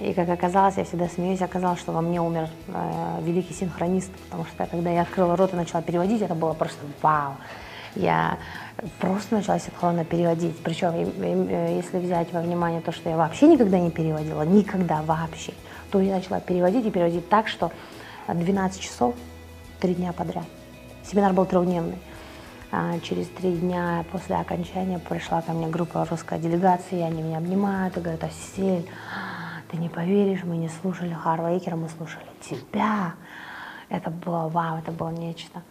И 0.00 0.12
как 0.12 0.28
оказалось, 0.28 0.76
я 0.76 0.84
всегда 0.84 1.08
смеюсь, 1.08 1.40
оказалось, 1.40 1.78
что 1.78 1.92
во 1.92 2.00
мне 2.00 2.20
умер 2.20 2.48
э, 2.68 3.20
великий 3.22 3.54
синхронист, 3.54 4.10
потому 4.28 4.44
что 4.44 4.66
когда 4.66 4.90
я 4.90 5.02
открыла 5.02 5.36
рот 5.36 5.52
и 5.52 5.56
начала 5.56 5.82
переводить, 5.82 6.20
это 6.20 6.34
было 6.34 6.52
просто 6.52 6.80
вау. 7.00 7.36
Я 7.94 8.38
просто 8.98 9.36
начала 9.36 9.60
синхронно 9.60 10.04
переводить. 10.04 10.58
Причем, 10.64 10.92
э, 10.94 11.76
если 11.76 11.98
взять 11.98 12.32
во 12.32 12.40
внимание 12.40 12.80
то, 12.80 12.90
что 12.90 13.08
я 13.08 13.16
вообще 13.16 13.46
никогда 13.46 13.78
не 13.78 13.90
переводила, 13.90 14.42
никогда 14.42 15.02
вообще, 15.02 15.52
то 15.92 16.00
я 16.00 16.16
начала 16.16 16.40
переводить 16.40 16.86
и 16.86 16.90
переводить 16.90 17.28
так, 17.28 17.46
что 17.46 17.70
12 18.26 18.80
часов, 18.80 19.14
три 19.80 19.94
дня 19.94 20.12
подряд. 20.12 20.44
Семинар 21.04 21.32
был 21.32 21.44
трехдневный. 21.44 21.98
А 22.76 22.98
через 22.98 23.28
три 23.28 23.52
дня 23.52 24.04
после 24.10 24.34
окончания 24.34 24.98
пришла 24.98 25.40
ко 25.42 25.52
мне 25.52 25.68
группа 25.68 26.04
русской 26.10 26.40
делегации, 26.40 27.02
они 27.02 27.22
меня 27.22 27.38
обнимают 27.38 27.96
и 27.96 28.00
говорят, 28.00 28.24
Асель, 28.24 28.90
ты 29.70 29.76
не 29.76 29.88
поверишь, 29.88 30.42
мы 30.42 30.56
не 30.56 30.68
слушали 30.68 31.12
Харва 31.12 31.56
Экера, 31.56 31.76
мы 31.76 31.88
слушали 31.88 32.26
тебя. 32.40 33.14
Это 33.90 34.10
было 34.10 34.48
вау, 34.48 34.78
это 34.78 34.90
было 34.90 35.10
нечто. 35.10 35.62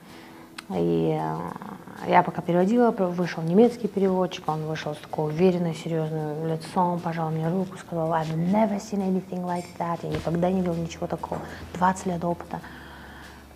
И 0.69 1.19
э, 1.19 2.09
я 2.09 2.23
пока 2.23 2.41
переводила, 2.41 2.91
вышел 2.91 3.43
немецкий 3.43 3.89
переводчик, 3.89 4.47
он 4.47 4.65
вышел 4.65 4.95
с 4.95 4.99
такой 4.99 5.33
уверенной, 5.33 5.75
серьезным 5.75 6.47
лицом, 6.47 7.01
пожал 7.01 7.31
мне 7.31 7.49
руку, 7.49 7.77
сказал, 7.77 8.13
I've 8.13 8.33
never 8.33 8.77
seen 8.77 9.01
anything 9.01 9.43
like 9.43 9.65
that, 9.77 9.99
я 10.03 10.09
никогда 10.09 10.49
не 10.49 10.61
видел 10.61 10.75
ничего 10.75 11.07
такого, 11.07 11.41
20 11.73 12.05
лет 12.05 12.23
опыта 12.23 12.61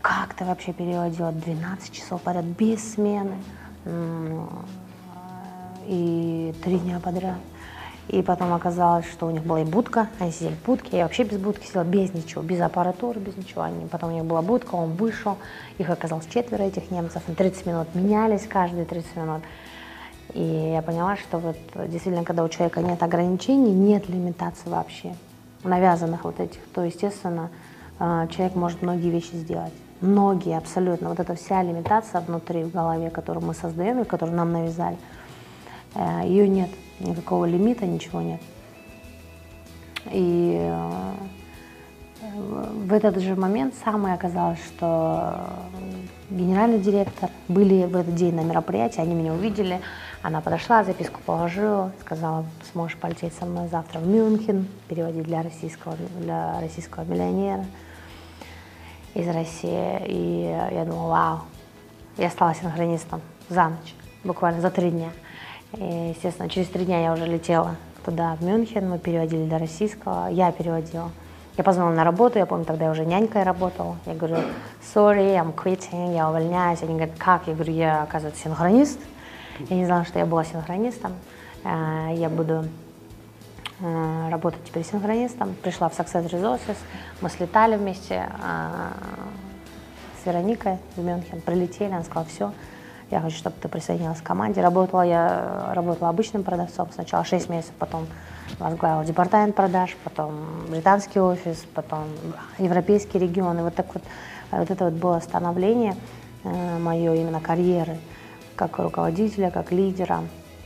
как 0.07 0.35
ты 0.35 0.45
вообще 0.45 0.71
переводила 0.71 1.33
12 1.33 1.91
часов 1.91 2.21
подряд 2.21 2.45
без 2.45 2.93
смены 2.93 3.35
и 5.85 6.55
три 6.63 6.79
дня 6.79 7.01
подряд. 7.01 7.35
И 8.07 8.21
потом 8.21 8.53
оказалось, 8.53 9.05
что 9.05 9.27
у 9.27 9.31
них 9.31 9.43
была 9.43 9.61
и 9.61 9.65
будка, 9.65 10.07
они 10.19 10.31
сидели 10.31 10.53
в 10.53 10.63
будке, 10.63 10.97
я 10.99 11.03
вообще 11.03 11.25
без 11.25 11.37
будки 11.37 11.65
сидела, 11.65 11.83
без 11.83 12.13
ничего, 12.13 12.41
без 12.41 12.61
аппаратуры, 12.61 13.19
без 13.19 13.35
ничего. 13.35 13.63
Они, 13.63 13.85
потом 13.87 14.11
у 14.11 14.13
них 14.13 14.23
была 14.23 14.41
будка, 14.41 14.75
он 14.75 14.93
вышел, 14.93 15.37
их 15.77 15.89
оказалось 15.89 16.25
четверо, 16.27 16.63
этих 16.63 16.89
немцев, 16.89 17.21
на 17.27 17.35
30 17.35 17.65
минут 17.65 17.93
менялись 17.93 18.47
каждые 18.47 18.85
30 18.85 19.15
минут. 19.17 19.41
И 20.33 20.41
я 20.41 20.81
поняла, 20.81 21.17
что 21.17 21.37
вот 21.37 21.57
действительно, 21.75 22.23
когда 22.23 22.45
у 22.45 22.49
человека 22.49 22.79
нет 22.79 23.03
ограничений, 23.03 23.73
нет 23.73 24.07
лимитации 24.07 24.69
вообще, 24.69 25.13
навязанных 25.65 26.23
вот 26.23 26.39
этих, 26.39 26.61
то, 26.73 26.85
естественно, 26.85 27.49
а, 27.99 28.27
человек 28.27 28.55
может 28.55 28.81
многие 28.81 29.09
вещи 29.09 29.35
сделать 29.35 29.73
многие 30.01 30.57
абсолютно, 30.57 31.09
вот 31.09 31.19
эта 31.19 31.35
вся 31.35 31.63
лимитация 31.63 32.21
внутри 32.21 32.63
в 32.63 32.71
голове, 32.71 33.09
которую 33.09 33.45
мы 33.45 33.53
создаем 33.53 34.01
и 34.01 34.05
которую 34.05 34.35
нам 34.35 34.51
навязали, 34.51 34.97
э, 35.95 36.21
ее 36.25 36.47
нет, 36.47 36.69
никакого 36.99 37.45
лимита, 37.45 37.85
ничего 37.85 38.21
нет. 38.21 38.41
И 40.11 40.57
э, 40.59 41.13
в 42.37 42.93
этот 42.93 43.19
же 43.19 43.35
момент 43.35 43.75
самое 43.83 44.15
оказалось, 44.15 44.59
что 44.63 45.49
генеральный 46.29 46.79
директор 46.79 47.29
были 47.47 47.85
в 47.85 47.95
этот 47.95 48.15
день 48.15 48.35
на 48.35 48.41
мероприятии, 48.41 49.01
они 49.01 49.15
меня 49.15 49.33
увидели, 49.33 49.81
она 50.21 50.41
подошла, 50.41 50.83
записку 50.83 51.19
положила, 51.25 51.91
сказала, 52.01 52.45
сможешь 52.71 52.97
полететь 52.97 53.33
со 53.33 53.45
мной 53.45 53.67
завтра 53.69 53.99
в 53.99 54.07
Мюнхен, 54.07 54.67
переводить 54.87 55.23
для 55.23 55.41
российского, 55.41 55.95
для 56.19 56.59
российского 56.59 57.03
миллионера 57.03 57.65
из 59.17 59.27
России. 59.27 60.01
И 60.05 60.57
я 60.71 60.85
думала, 60.85 61.09
вау, 61.09 61.39
я 62.17 62.29
стала 62.29 62.53
синхронистом 62.53 63.21
за 63.49 63.69
ночь, 63.69 63.95
буквально 64.23 64.61
за 64.61 64.69
три 64.69 64.91
дня. 64.91 65.09
И, 65.73 66.13
естественно, 66.15 66.49
через 66.49 66.67
три 66.67 66.85
дня 66.85 67.01
я 67.01 67.13
уже 67.13 67.25
летела 67.25 67.75
туда, 68.05 68.35
в 68.35 68.43
Мюнхен, 68.43 68.89
мы 68.89 68.99
переводили 68.99 69.45
для 69.45 69.57
российского, 69.57 70.27
я 70.27 70.51
переводила. 70.51 71.11
Я 71.57 71.63
позвонила 71.63 71.95
на 71.95 72.03
работу, 72.03 72.37
я 72.37 72.45
помню, 72.45 72.65
тогда 72.65 72.85
я 72.85 72.91
уже 72.91 73.03
нянькой 73.03 73.41
работала. 73.41 73.97
Я 74.05 74.13
говорю, 74.13 74.37
sorry, 74.93 75.35
I'm 75.35 75.53
quitting, 75.55 76.13
я 76.15 76.29
увольняюсь. 76.29 76.83
Они 76.83 76.93
говорят, 76.93 77.15
как? 77.17 77.47
Я 77.47 77.55
говорю, 77.55 77.73
я, 77.73 78.03
оказывается, 78.03 78.43
синхронист. 78.43 78.99
Я 79.67 79.75
не 79.75 79.85
знала, 79.85 80.05
что 80.05 80.19
я 80.19 80.27
была 80.27 80.43
синхронистом. 80.43 81.13
Э, 81.63 82.13
я 82.13 82.29
буду 82.29 82.65
работать 83.79 84.63
теперь 84.65 84.83
синхронистом. 84.83 85.55
Пришла 85.61 85.89
в 85.89 85.97
Success 85.97 86.29
Resources, 86.29 86.77
мы 87.21 87.29
слетали 87.29 87.75
вместе 87.75 88.27
э, 88.41 88.89
с 90.21 90.25
Вероникой 90.25 90.77
в 90.95 91.03
Мюнхен, 91.03 91.41
прилетели, 91.41 91.91
она 91.91 92.03
сказала, 92.03 92.25
все, 92.25 92.51
я 93.11 93.21
хочу, 93.21 93.37
чтобы 93.37 93.55
ты 93.61 93.69
присоединилась 93.69 94.19
к 94.19 94.23
команде. 94.23 94.61
Работала 94.61 95.01
я 95.01 95.71
работала 95.73 96.09
обычным 96.09 96.43
продавцом 96.43 96.89
сначала 96.91 97.23
6 97.23 97.49
месяцев, 97.49 97.73
потом 97.79 98.07
возглавила 98.59 99.05
департамент 99.05 99.55
продаж, 99.55 99.95
потом 100.03 100.33
британский 100.69 101.19
офис, 101.19 101.65
потом 101.73 102.05
европейский 102.57 103.19
регион. 103.19 103.59
И 103.59 103.61
вот 103.61 103.75
так 103.75 103.93
вот, 103.93 104.03
вот 104.51 104.69
это 104.69 104.85
вот 104.85 104.93
было 104.93 105.19
становление 105.19 105.95
э, 106.43 106.79
мое 106.79 107.13
именно 107.13 107.39
карьеры 107.39 107.97
как 108.55 108.79
руководителя, 108.79 109.51
как 109.51 109.71
лидера. 109.71 110.23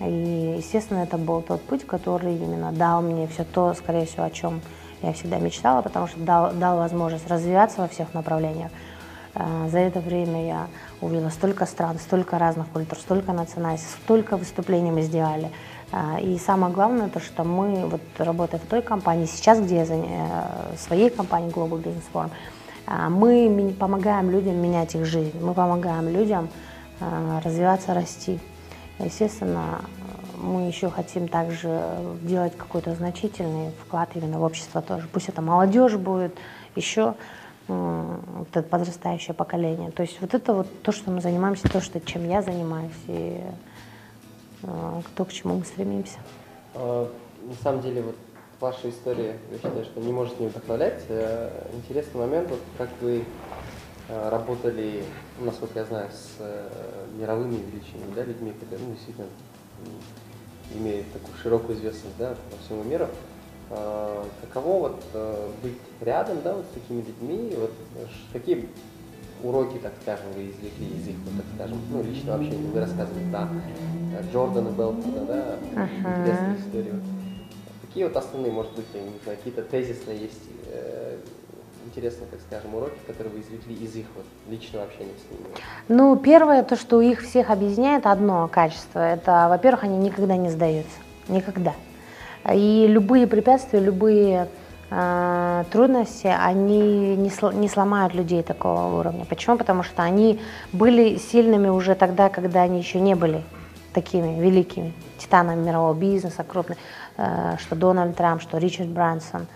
И, 0.08 0.56
естественно, 0.58 1.00
это 1.00 1.18
был 1.18 1.42
тот 1.42 1.62
путь, 1.62 1.86
который 1.86 2.36
именно 2.36 2.72
дал 2.72 3.02
мне 3.02 3.28
все 3.28 3.44
то, 3.44 3.74
скорее 3.74 4.06
всего, 4.06 4.24
о 4.24 4.30
чем 4.32 4.62
я 5.02 5.14
всегда 5.14 5.38
мечтала, 5.38 5.82
потому 5.82 6.08
что 6.08 6.20
дал, 6.20 6.54
дал 6.54 6.78
возможность 6.78 7.28
развиваться 7.28 7.82
во 7.82 7.88
всех 7.88 8.14
направлениях. 8.14 8.72
А, 9.34 9.68
за 9.70 9.80
это 9.80 10.00
время 10.00 10.46
я 10.46 10.68
увидела 11.00 11.30
столько 11.30 11.66
стран, 11.66 11.98
столько 12.00 12.38
разных 12.38 12.68
культур, 12.68 12.98
столько 13.00 13.32
национальностей, 13.32 13.90
столько 14.04 14.38
выступлений 14.38 14.92
мы 14.92 15.02
сделали. 15.02 15.50
А, 15.92 16.20
и 16.20 16.38
самое 16.38 16.74
главное, 16.74 17.10
то, 17.10 17.20
что 17.20 17.44
мы, 17.44 17.86
вот 17.88 18.02
работая 18.18 18.60
в 18.60 18.66
той 18.66 18.82
компании, 18.82 19.26
сейчас, 19.26 19.60
где 19.60 19.78
я 19.78 19.86
в 19.86 19.92
э, 19.92 20.78
своей 20.78 21.10
компании 21.10 21.52
Global 21.52 21.82
Business 21.82 22.04
Forum, 22.14 22.32
а, 22.88 23.10
мы 23.10 23.74
помогаем 23.80 24.30
людям 24.30 24.58
менять 24.58 24.96
их 24.96 25.06
жизнь, 25.06 25.38
мы 25.42 25.54
помогаем 25.54 26.10
людям 26.10 26.50
развиваться, 27.44 27.96
расти. 27.96 28.40
Естественно, 29.04 29.82
мы 30.38 30.68
еще 30.68 30.90
хотим 30.90 31.28
также 31.28 31.82
делать 32.22 32.56
какой-то 32.58 32.96
значительный 32.96 33.72
вклад 33.86 34.10
именно 34.16 34.40
в 34.40 34.44
общество 34.44 34.82
тоже. 34.82 35.08
Пусть 35.12 35.30
это 35.30 35.42
молодежь 35.42 35.96
будет, 35.96 36.36
еще 36.76 37.16
вот 37.68 38.48
это 38.52 38.64
подрастающее 38.64 39.34
поколение. 39.34 39.92
То 39.92 40.04
есть 40.04 40.20
вот 40.20 40.34
это 40.34 40.54
вот 40.54 40.68
то, 40.82 40.92
что 40.92 41.12
мы 41.12 41.22
занимаемся, 41.22 41.70
то, 41.70 41.80
что, 41.80 42.00
чем 42.02 42.28
я 42.28 42.42
занимаюсь, 42.42 42.92
и 43.08 43.42
э, 44.64 45.02
то, 45.16 45.26
к 45.26 45.32
чему 45.32 45.56
мы 45.58 45.64
стремимся. 45.64 46.18
А, 46.74 47.10
на 47.48 47.56
самом 47.64 47.82
деле, 47.82 48.02
вот 48.02 48.16
ваша 48.60 48.90
история, 48.90 49.38
я 49.52 49.58
считаю, 49.58 49.86
что 49.86 50.02
не 50.02 50.12
может 50.12 50.40
не 50.40 50.48
вдохновлять. 50.48 51.02
Э, 51.08 51.50
интересный 51.74 52.20
момент, 52.20 52.50
вот 52.50 52.60
как 52.78 52.90
вы 53.00 53.24
э, 54.10 54.30
работали, 54.30 55.04
насколько 55.40 55.80
я 55.80 55.86
знаю, 55.86 56.10
с 56.12 56.42
мировыми 57.17 57.56
величинами, 57.56 58.13
да, 58.15 58.24
людьми, 58.24 58.54
которые 58.60 58.88
ну, 58.88 58.93
действительно 58.93 59.28
имеет 60.74 61.12
такую 61.12 61.36
широкую 61.41 61.78
известность 61.78 62.17
да, 62.17 62.36
по 62.50 62.58
всему 62.63 62.84
миру. 62.84 63.08
А, 63.69 64.26
каково 64.41 64.89
вот 64.89 65.04
а, 65.13 65.52
быть 65.63 65.78
рядом 66.02 66.41
да, 66.43 66.54
вот 66.54 66.65
с 66.65 66.74
такими 66.74 67.02
людьми, 67.02 67.56
вот, 67.58 67.71
какие 68.34 68.67
уроки, 69.43 69.78
так 69.78 69.93
скажем, 70.02 70.26
вы 70.36 70.50
извлекли 70.50 70.88
из 70.88 71.08
их, 71.08 71.15
вот, 71.26 71.34
так 71.38 71.45
скажем, 71.56 71.80
ну, 71.89 72.04
личного 72.04 72.38
общения, 72.38 72.69
вы 72.69 72.80
рассказывали, 72.80 73.32
да, 73.32 73.50
Джордана 74.32 74.69
Белтона, 74.69 75.26
да, 75.26 75.56
uh-huh. 75.74 76.21
интересная 76.21 76.58
история. 76.58 77.02
Какие 77.82 78.04
вот 78.06 78.15
основные, 78.15 78.52
может 78.52 78.74
быть, 78.74 78.86
какие-то 79.26 79.63
тезисные 79.63 80.21
есть 80.21 80.43
э, 80.67 81.01
интересные, 81.91 82.27
так 82.30 82.39
скажем, 82.47 82.73
уроки, 82.75 82.97
которые 83.06 83.34
вы 83.34 83.41
извлекли 83.41 83.75
из 83.75 83.95
их 83.95 84.06
вот 84.15 84.25
личного 84.49 84.86
общения 84.86 85.12
с 85.12 85.32
ними? 85.32 85.45
Ну, 85.89 86.15
первое, 86.15 86.63
то, 86.63 86.75
что 86.75 87.01
их 87.01 87.21
всех 87.21 87.49
объединяет, 87.49 88.06
одно 88.06 88.47
качество, 88.47 88.99
это, 88.99 89.47
во-первых, 89.49 89.84
они 89.84 89.97
никогда 89.97 90.38
не 90.38 90.49
сдаются. 90.49 90.97
Никогда. 91.27 91.73
И 92.51 92.88
любые 92.88 93.27
препятствия, 93.27 93.80
любые 93.80 94.47
э, 94.89 95.63
трудности, 95.71 96.27
они 96.27 97.15
не, 97.15 97.30
сл- 97.30 97.54
не 97.54 97.67
сломают 97.67 98.13
людей 98.13 98.41
такого 98.41 98.99
уровня. 98.99 99.25
Почему? 99.25 99.58
Потому 99.58 99.84
что 99.84 100.01
они 100.01 100.39
были 100.71 101.17
сильными 101.17 101.67
уже 101.67 101.95
тогда, 101.95 102.30
когда 102.30 102.62
они 102.62 102.80
еще 102.80 102.99
не 102.99 103.15
были 103.15 103.43
такими 103.93 104.39
великими 104.39 104.93
титанами 105.17 105.63
мирового 105.63 105.93
бизнеса, 105.93 106.43
крупными, 106.43 106.80
э, 107.17 107.58
что 107.60 107.75
Дональд 107.75 108.15
Трамп, 108.15 108.41
что 108.41 108.58
Ричард 108.58 108.89
Брансон, 108.89 109.47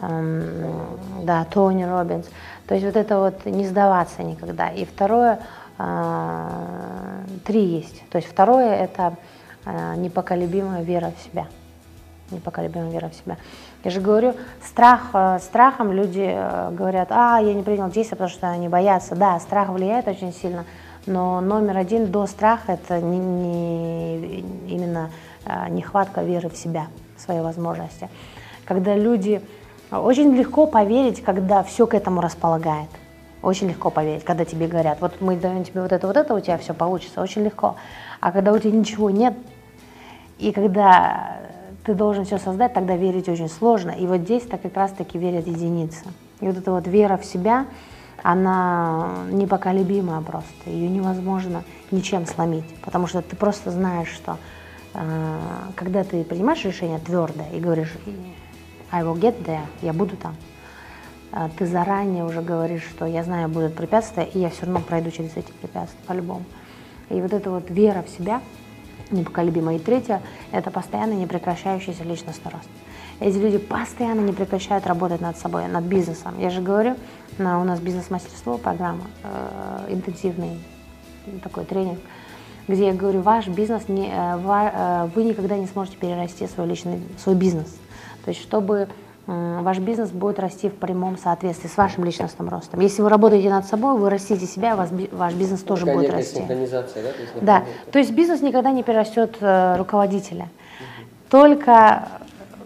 да, 0.00 1.44
Тони 1.44 1.84
Робинс. 1.84 2.26
То 2.66 2.74
есть 2.74 2.86
вот 2.86 2.96
это 2.96 3.18
вот 3.18 3.46
не 3.46 3.66
сдаваться 3.66 4.22
никогда. 4.22 4.68
И 4.68 4.84
второе, 4.84 5.40
э, 5.78 6.48
три 7.44 7.64
есть. 7.64 8.02
То 8.10 8.18
есть 8.18 8.28
второе 8.28 8.74
это 8.74 9.14
э, 9.64 9.94
непоколебимая 9.96 10.82
вера 10.82 11.12
в 11.16 11.24
себя. 11.24 11.46
Непоколебимая 12.30 12.90
вера 12.90 13.08
в 13.08 13.14
себя. 13.14 13.38
Я 13.84 13.90
же 13.90 14.00
говорю, 14.00 14.34
страх, 14.62 15.10
э, 15.14 15.38
страхом 15.40 15.92
люди 15.92 16.28
э, 16.30 16.70
говорят, 16.72 17.08
а, 17.10 17.38
я 17.38 17.54
не 17.54 17.62
принял 17.62 17.88
действия, 17.88 18.16
потому 18.16 18.28
что 18.28 18.50
они 18.50 18.68
боятся. 18.68 19.14
Да, 19.14 19.40
страх 19.40 19.70
влияет 19.70 20.06
очень 20.08 20.34
сильно, 20.34 20.66
но 21.06 21.40
номер 21.40 21.78
один 21.78 22.10
до 22.10 22.26
страха 22.26 22.72
это 22.72 23.00
не, 23.00 23.18
не, 23.18 24.40
именно 24.68 25.10
э, 25.46 25.70
нехватка 25.70 26.22
веры 26.22 26.50
в 26.50 26.56
себя, 26.56 26.88
в 27.16 27.22
свои 27.22 27.40
возможности. 27.40 28.10
Когда 28.66 28.94
люди... 28.94 29.40
Очень 29.90 30.34
легко 30.34 30.66
поверить, 30.66 31.22
когда 31.22 31.62
все 31.62 31.86
к 31.86 31.94
этому 31.94 32.20
располагает. 32.20 32.88
Очень 33.40 33.68
легко 33.68 33.90
поверить, 33.90 34.24
когда 34.24 34.44
тебе 34.44 34.66
говорят, 34.66 35.00
вот 35.00 35.20
мы 35.20 35.36
даем 35.36 35.64
тебе 35.64 35.80
вот 35.80 35.92
это, 35.92 36.06
вот 36.06 36.16
это, 36.16 36.34
у 36.34 36.40
тебя 36.40 36.58
все 36.58 36.74
получится, 36.74 37.22
очень 37.22 37.44
легко. 37.44 37.76
А 38.20 38.32
когда 38.32 38.52
у 38.52 38.58
тебя 38.58 38.72
ничего 38.72 39.10
нет, 39.10 39.34
и 40.38 40.52
когда 40.52 41.38
ты 41.84 41.94
должен 41.94 42.24
все 42.24 42.38
создать, 42.38 42.74
тогда 42.74 42.96
верить 42.96 43.28
очень 43.28 43.48
сложно. 43.48 43.90
И 43.92 44.06
вот 44.06 44.20
здесь-то 44.20 44.58
как 44.58 44.76
раз-таки 44.76 45.18
верят 45.18 45.46
единицы. 45.46 46.04
И 46.40 46.46
вот 46.46 46.58
эта 46.58 46.70
вот 46.70 46.86
вера 46.86 47.16
в 47.16 47.24
себя, 47.24 47.66
она 48.22 49.10
непоколебимая 49.30 50.20
просто. 50.20 50.52
Ее 50.66 50.88
невозможно 50.88 51.64
ничем 51.90 52.26
сломить. 52.26 52.66
Потому 52.84 53.06
что 53.06 53.22
ты 53.22 53.36
просто 53.36 53.70
знаешь, 53.70 54.08
что 54.08 54.36
э, 54.94 55.38
когда 55.76 56.04
ты 56.04 56.24
принимаешь 56.24 56.64
решение 56.64 56.98
твердое 56.98 57.48
и 57.52 57.60
говоришь 57.60 57.94
I 58.90 59.02
will 59.02 59.18
get 59.18 59.44
there, 59.44 59.66
я 59.82 59.92
буду 59.92 60.16
там, 60.16 60.36
э, 61.32 61.48
ты 61.58 61.66
заранее 61.66 62.24
уже 62.24 62.42
говоришь, 62.42 62.84
что 62.84 63.06
я 63.06 63.22
знаю, 63.24 63.48
будут 63.48 63.74
препятствия, 63.74 64.24
и 64.24 64.38
я 64.38 64.50
все 64.50 64.66
равно 64.66 64.80
пройду 64.80 65.10
через 65.10 65.36
эти 65.36 65.52
препятствия 65.52 66.00
по-любому. 66.06 66.44
И 67.10 67.20
вот 67.20 67.32
эта 67.32 67.50
вот 67.50 67.70
вера 67.70 68.02
в 68.02 68.08
себя– 68.08 68.40
непоколебимо. 69.10 69.74
И 69.74 69.78
третье– 69.78 70.22
это 70.52 70.70
постоянно 70.70 71.14
непрекращающийся 71.14 72.04
личностный 72.04 72.50
рост. 72.50 72.68
Эти 73.20 73.36
люди 73.36 73.58
постоянно 73.58 74.20
не 74.20 74.32
прекращают 74.32 74.86
работать 74.86 75.20
над 75.20 75.36
собой, 75.36 75.66
над 75.66 75.84
бизнесом. 75.84 76.38
Я 76.38 76.50
же 76.50 76.60
говорю, 76.60 76.96
у 77.38 77.42
нас 77.42 77.80
бизнес-мастерство, 77.80 78.58
программа, 78.58 79.04
э, 79.24 79.86
интенсивный 79.92 80.58
такой 81.42 81.64
тренинг, 81.64 81.98
где 82.68 82.86
я 82.86 82.92
говорю, 82.92 83.22
ваш 83.22 83.48
бизнес, 83.48 83.88
не, 83.88 84.08
э, 84.08 84.38
э, 84.38 85.10
вы 85.14 85.24
никогда 85.24 85.56
не 85.56 85.66
сможете 85.66 85.96
перерасти 85.96 86.46
свой 86.46 86.68
личный, 86.68 87.02
свой 87.18 87.34
бизнес. 87.34 87.76
То 88.24 88.30
есть, 88.30 88.40
чтобы 88.42 88.88
ваш 89.26 89.78
бизнес 89.78 90.08
будет 90.10 90.38
расти 90.38 90.70
в 90.70 90.74
прямом 90.74 91.18
соответствии 91.18 91.68
с 91.68 91.76
вашим 91.76 92.02
личностным 92.04 92.48
ростом. 92.48 92.80
Если 92.80 93.02
вы 93.02 93.10
работаете 93.10 93.50
над 93.50 93.66
собой, 93.66 93.98
вы 93.98 94.08
растите 94.08 94.46
себя, 94.46 94.74
ваш, 94.74 94.88
ваш 95.12 95.34
бизнес 95.34 95.60
тоже 95.62 95.84
Такая 95.84 95.96
будет 95.98 96.12
расти. 96.12 96.36
синхронизация, 96.36 97.02
да? 97.02 97.10
То 97.12 97.20
есть, 97.20 97.34
Да, 97.42 97.62
то 97.92 97.98
есть 97.98 98.10
бизнес 98.12 98.40
никогда 98.40 98.70
не 98.70 98.82
перерастет 98.82 99.36
э, 99.40 99.76
руководителя. 99.76 100.48
Только 101.28 102.08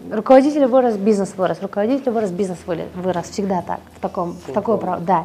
руководитель 0.09 0.65
вырос, 0.65 0.95
бизнес 0.95 1.33
вырос, 1.35 1.61
руководитель 1.61 2.11
вырос, 2.11 2.31
бизнес 2.31 2.59
вырос. 2.65 3.29
Всегда 3.29 3.61
так, 3.61 3.79
в 3.97 3.99
таком, 3.99 4.37
в 4.47 4.53
такой, 4.53 4.77
про- 4.77 4.99
да, 4.99 5.23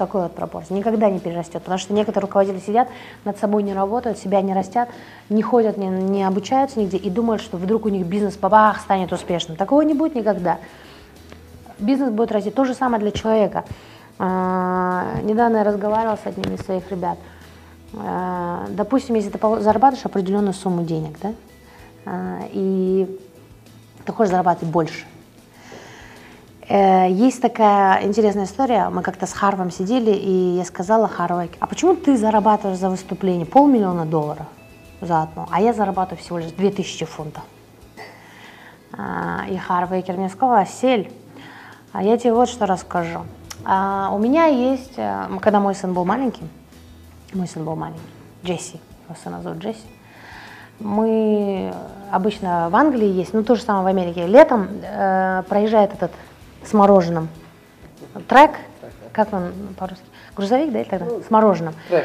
такой 0.00 0.22
вот 0.22 0.34
пропорции. 0.34 0.72
Никогда 0.72 1.10
не 1.10 1.20
перерастет, 1.20 1.62
потому 1.62 1.78
что 1.78 1.92
некоторые 1.92 2.22
руководители 2.26 2.58
сидят, 2.58 2.88
над 3.26 3.38
собой 3.38 3.62
не 3.62 3.74
работают, 3.74 4.18
себя 4.18 4.40
не 4.40 4.54
растят, 4.54 4.88
не 5.28 5.42
ходят, 5.42 5.76
не, 5.76 5.88
не 5.88 6.24
обучаются 6.24 6.80
нигде 6.80 6.96
и 6.96 7.10
думают, 7.10 7.42
что 7.42 7.58
вдруг 7.58 7.84
у 7.84 7.90
них 7.90 8.06
бизнес 8.06 8.36
бабах 8.36 8.80
станет 8.80 9.12
успешным. 9.12 9.58
Такого 9.58 9.82
не 9.82 9.92
будет 9.92 10.14
никогда. 10.14 10.58
Бизнес 11.78 12.10
будет 12.10 12.32
расти. 12.32 12.50
То 12.50 12.64
же 12.64 12.72
самое 12.72 12.98
для 12.98 13.10
человека. 13.10 13.64
А, 14.18 15.20
Недавно 15.22 15.58
я 15.58 15.64
разговаривала 15.64 16.16
с 16.16 16.26
одним 16.26 16.54
из 16.54 16.60
своих 16.60 16.90
ребят. 16.90 17.18
А, 17.94 18.66
Допустим, 18.70 19.16
если 19.16 19.28
ты 19.28 19.38
зарабатываешь 19.60 20.06
определенную 20.06 20.54
сумму 20.54 20.82
денег, 20.82 21.18
да, 21.22 21.32
а, 22.06 22.38
и 22.52 23.20
ты 24.06 24.12
хочешь 24.12 24.30
зарабатывать 24.30 24.72
больше. 24.72 25.04
Э, 26.70 27.10
Есть 27.10 27.42
такая 27.42 28.04
интересная 28.04 28.44
история. 28.44 28.88
Мы 28.90 29.02
как-то 29.02 29.26
с 29.26 29.32
Харвом 29.32 29.72
сидели, 29.72 30.12
и 30.12 30.56
я 30.56 30.64
сказала 30.64 31.08
Харву, 31.08 31.48
а 31.58 31.66
почему 31.66 31.96
ты 31.96 32.16
зарабатываешь 32.16 32.78
за 32.78 32.88
выступление 32.88 33.44
полмиллиона 33.44 34.06
долларов 34.06 34.46
за 35.00 35.22
одно, 35.22 35.48
а 35.50 35.60
я 35.60 35.72
зарабатываю 35.72 36.22
всего 36.22 36.38
лишь 36.38 36.52
2000 36.52 37.06
фунтов? 37.06 37.42
А, 38.96 39.46
И 39.50 39.56
Харвейкер 39.56 40.16
мне 40.16 40.28
сказала, 40.28 40.64
Сель, 40.64 41.10
а 41.92 42.04
я 42.04 42.16
тебе 42.16 42.32
вот 42.32 42.48
что 42.48 42.66
расскажу. 42.66 43.22
А, 43.64 44.10
У 44.12 44.18
меня 44.18 44.46
есть, 44.46 44.94
э, 44.96 45.26
когда 45.40 45.58
мой 45.58 45.74
сын 45.74 45.92
был 45.92 46.04
маленький, 46.04 46.44
мой 47.34 47.48
сын 47.48 47.64
был 47.64 47.74
маленький, 47.74 48.00
Джесси, 48.44 48.78
его 49.08 49.16
сына 49.20 49.42
зовут 49.42 49.58
Джесси, 49.58 49.86
мы 50.78 51.74
обычно 52.12 52.68
в 52.70 52.76
Англии 52.76 53.08
есть, 53.08 53.34
ну 53.34 53.42
то 53.42 53.56
же 53.56 53.62
самое 53.62 53.84
в 53.84 53.88
Америке. 53.88 54.26
Летом 54.26 54.68
э, 54.82 55.42
проезжает 55.48 55.92
этот 55.92 56.12
с 56.64 56.72
мороженым 56.72 57.28
трек, 58.28 58.52
как 59.12 59.32
он 59.32 59.52
по-русски? 59.78 60.04
Грузовик, 60.36 60.72
да, 60.72 60.80
или 60.80 60.88
так 60.88 61.00
далее? 61.00 61.22
С 61.22 61.30
мороженым. 61.30 61.74
трек, 61.88 62.04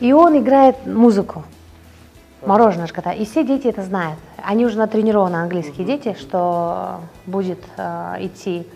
И 0.00 0.12
он 0.12 0.38
играет 0.38 0.86
музыку. 0.86 1.44
Мороженое 2.44 2.86
ж 2.86 2.92
когда. 2.92 3.12
И 3.12 3.26
все 3.26 3.44
дети 3.44 3.66
это 3.66 3.82
знают. 3.82 4.18
Они 4.42 4.64
уже 4.64 4.78
натренированы, 4.78 5.36
английские 5.36 5.86
дети, 5.86 6.16
что 6.18 7.00
будет 7.26 7.58
э, 7.76 8.16
идти, 8.20 8.66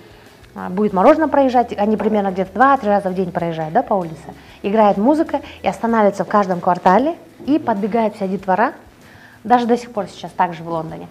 э, 0.55 0.68
будет 0.68 0.92
мороженое 0.92 1.29
проезжать, 1.29 1.72
они 1.79 1.96
примерно 1.96 2.31
где-то 2.31 2.59
2-3 2.59 2.87
раза 2.87 3.09
в 3.09 3.14
день 3.14 3.33
проезжают 3.33 3.72
да, 3.72 3.83
по 3.83 3.94
улице. 3.94 4.35
Играет 4.62 4.98
музыка 4.98 5.40
и 5.62 5.68
останавливается 5.68 6.24
в 6.24 6.29
каждом 6.29 6.61
квартале, 6.61 7.16
и 7.46 7.59
подбегает 7.59 8.16
вся 8.16 8.27
детвора, 8.27 8.74
даже 9.44 9.66
до 9.66 9.77
сих 9.77 9.92
пор 9.92 10.07
сейчас 10.09 10.31
так 10.33 10.55
же 10.55 10.62
в 10.62 10.68
Лондоне. 10.68 11.09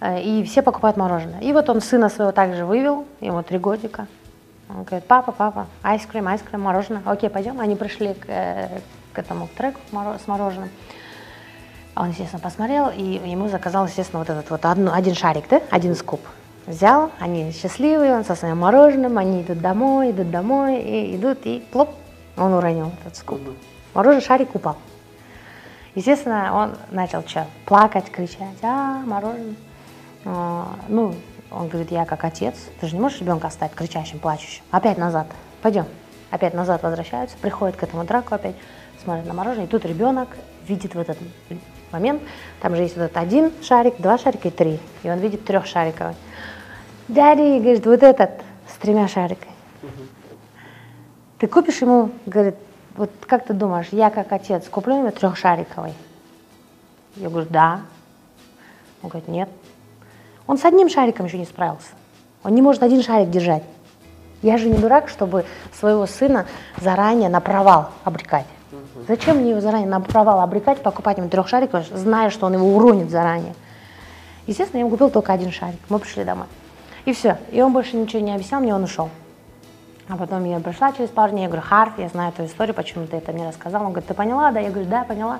Э, 0.00 0.20
И 0.20 0.42
все 0.44 0.62
покупают 0.62 0.96
мороженое. 0.96 1.40
И 1.40 1.52
вот 1.52 1.68
он 1.68 1.80
сына 1.80 2.08
своего 2.08 2.32
также 2.32 2.64
вывел, 2.64 3.06
ему 3.20 3.42
три 3.42 3.58
годика. 3.58 4.06
Он 4.68 4.84
говорит, 4.84 5.04
папа, 5.06 5.32
папа, 5.32 5.66
айскрим, 5.82 6.28
айскрим, 6.28 6.60
мороженое. 6.62 7.02
Окей, 7.04 7.28
пойдем. 7.28 7.60
Они 7.60 7.76
пришли 7.76 8.14
к, 8.14 8.24
э, 8.28 8.80
к 9.12 9.18
этому 9.18 9.48
треку 9.56 9.80
с 9.92 10.26
мороженым. 10.26 10.70
Он, 11.96 12.10
естественно, 12.10 12.40
посмотрел, 12.40 12.88
и 12.88 13.02
ему 13.02 13.48
заказал, 13.48 13.86
естественно, 13.86 14.20
вот 14.20 14.30
этот 14.30 14.48
вот 14.48 14.64
одну- 14.64 14.92
один 14.92 15.14
шарик, 15.14 15.44
да, 15.50 15.60
один 15.70 15.94
скуп. 15.96 16.20
Взял, 16.66 17.10
они 17.18 17.50
счастливые, 17.52 18.14
он 18.14 18.24
со 18.24 18.36
своим 18.36 18.58
мороженым, 18.58 19.18
они 19.18 19.42
идут 19.42 19.60
домой, 19.60 20.12
идут 20.12 20.30
домой, 20.30 20.80
и 20.80 21.16
идут, 21.16 21.40
и 21.44 21.66
плоп, 21.72 21.90
он 22.36 22.54
уронил 22.54 22.92
этот 23.00 23.16
скуп. 23.16 23.40
Мороженый 23.92 24.24
шарик 24.24 24.54
упал. 24.54 24.76
Естественно, 25.96 26.54
он 26.54 26.76
начал 26.94 27.26
что, 27.26 27.46
плакать, 27.66 28.08
кричать, 28.10 28.62
а, 28.62 29.02
мороженое. 29.04 29.56
А, 30.24 30.76
ну, 30.88 31.14
он 31.50 31.68
говорит, 31.68 31.90
я 31.90 32.04
как 32.04 32.24
отец, 32.24 32.54
ты 32.80 32.86
же 32.86 32.94
не 32.94 33.00
можешь 33.00 33.20
ребенка 33.20 33.48
оставить 33.48 33.74
кричащим, 33.74 34.18
плачущим. 34.18 34.62
Опять 34.70 34.98
назад, 34.98 35.26
пойдем. 35.62 35.86
Опять 36.30 36.54
назад 36.54 36.82
возвращаются, 36.82 37.36
приходят 37.38 37.76
к 37.76 37.82
этому 37.82 38.04
драку 38.04 38.34
опять, 38.34 38.54
смотрят 39.02 39.26
на 39.26 39.34
мороженое, 39.34 39.66
и 39.66 39.68
тут 39.68 39.84
ребенок 39.84 40.28
видит 40.66 40.94
в 40.94 40.98
этот 40.98 41.18
момент, 41.90 42.22
там 42.60 42.76
же 42.76 42.82
есть 42.82 42.96
вот 42.96 43.04
этот 43.04 43.16
один 43.16 43.52
шарик, 43.62 43.96
два 43.98 44.16
шарика 44.16 44.48
и 44.48 44.50
три, 44.52 44.78
и 45.02 45.10
он 45.10 45.18
видит 45.18 45.44
трехшариковый. 45.44 46.14
Дядя, 47.08 47.42
говорит, 47.58 47.84
вот 47.84 48.02
этот 48.02 48.30
с 48.68 48.76
тремя 48.78 49.08
шариками. 49.08 49.52
Ты 51.38 51.48
купишь 51.48 51.80
ему, 51.80 52.10
говорит, 52.26 52.54
вот 52.94 53.10
как 53.26 53.46
ты 53.46 53.54
думаешь, 53.54 53.88
я 53.90 54.10
как 54.10 54.30
отец 54.30 54.68
куплю 54.68 54.98
ему 54.98 55.10
трехшариковый? 55.10 55.94
Я 57.16 57.28
говорю, 57.28 57.48
да. 57.50 57.80
Он 59.02 59.08
говорит, 59.08 59.28
нет. 59.28 59.48
Он 60.50 60.58
с 60.58 60.64
одним 60.64 60.88
шариком 60.88 61.26
еще 61.26 61.38
не 61.38 61.44
справился. 61.44 61.90
Он 62.42 62.52
не 62.52 62.60
может 62.60 62.82
один 62.82 63.04
шарик 63.04 63.30
держать. 63.30 63.62
Я 64.42 64.58
же 64.58 64.68
не 64.68 64.76
дурак, 64.76 65.08
чтобы 65.08 65.44
своего 65.72 66.06
сына 66.06 66.44
заранее 66.80 67.28
на 67.28 67.40
провал 67.40 67.90
обрекать. 68.02 68.46
Зачем 69.06 69.36
мне 69.36 69.50
его 69.50 69.60
заранее 69.60 69.88
на 69.88 70.00
провал 70.00 70.40
обрекать, 70.40 70.82
покупать 70.82 71.18
ему 71.18 71.28
трех 71.28 71.46
шариков, 71.46 71.86
зная, 71.92 72.30
что 72.30 72.46
он 72.46 72.54
его 72.54 72.66
уронит 72.74 73.10
заранее? 73.10 73.54
Естественно, 74.48 74.78
я 74.78 74.80
ему 74.80 74.90
купил 74.90 75.08
только 75.08 75.32
один 75.32 75.52
шарик. 75.52 75.78
Мы 75.88 76.00
пришли 76.00 76.24
домой. 76.24 76.46
И 77.04 77.12
все. 77.12 77.38
И 77.52 77.62
он 77.62 77.72
больше 77.72 77.96
ничего 77.96 78.20
не 78.20 78.34
объяснял 78.34 78.60
мне, 78.60 78.74
он 78.74 78.82
ушел. 78.82 79.08
А 80.08 80.16
потом 80.16 80.44
я 80.46 80.58
пришла 80.58 80.90
через 80.90 81.10
пару 81.10 81.30
дней, 81.30 81.42
я 81.42 81.46
говорю, 81.46 81.62
Харф, 81.62 81.92
я 81.98 82.08
знаю 82.08 82.32
эту 82.32 82.44
историю, 82.46 82.74
почему 82.74 83.06
ты 83.06 83.18
это 83.18 83.32
не 83.32 83.46
рассказал. 83.46 83.82
Он 83.82 83.90
говорит, 83.90 84.08
ты 84.08 84.14
поняла, 84.14 84.50
да? 84.50 84.58
Я 84.58 84.70
говорю, 84.70 84.88
да, 84.88 85.04
поняла. 85.04 85.38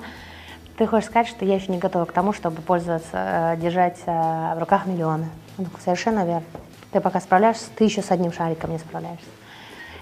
Ты 0.80 0.86
хочешь 0.86 1.10
сказать, 1.10 1.28
что 1.28 1.44
я 1.44 1.56
еще 1.56 1.70
не 1.70 1.76
готова 1.76 2.06
к 2.06 2.12
тому, 2.12 2.32
чтобы 2.32 2.62
пользоваться, 2.62 3.10
э, 3.12 3.56
держать 3.60 3.98
э, 4.06 4.54
в 4.56 4.60
руках 4.60 4.86
миллионы. 4.86 5.28
Он 5.58 5.66
такой, 5.66 5.78
совершенно 5.82 6.24
верно. 6.24 6.46
Ты 6.90 7.02
пока 7.02 7.20
справляешься, 7.20 7.66
ты 7.76 7.84
еще 7.84 8.00
с 8.00 8.10
одним 8.10 8.32
шариком 8.32 8.70
не 8.70 8.78
справляешься. 8.78 9.26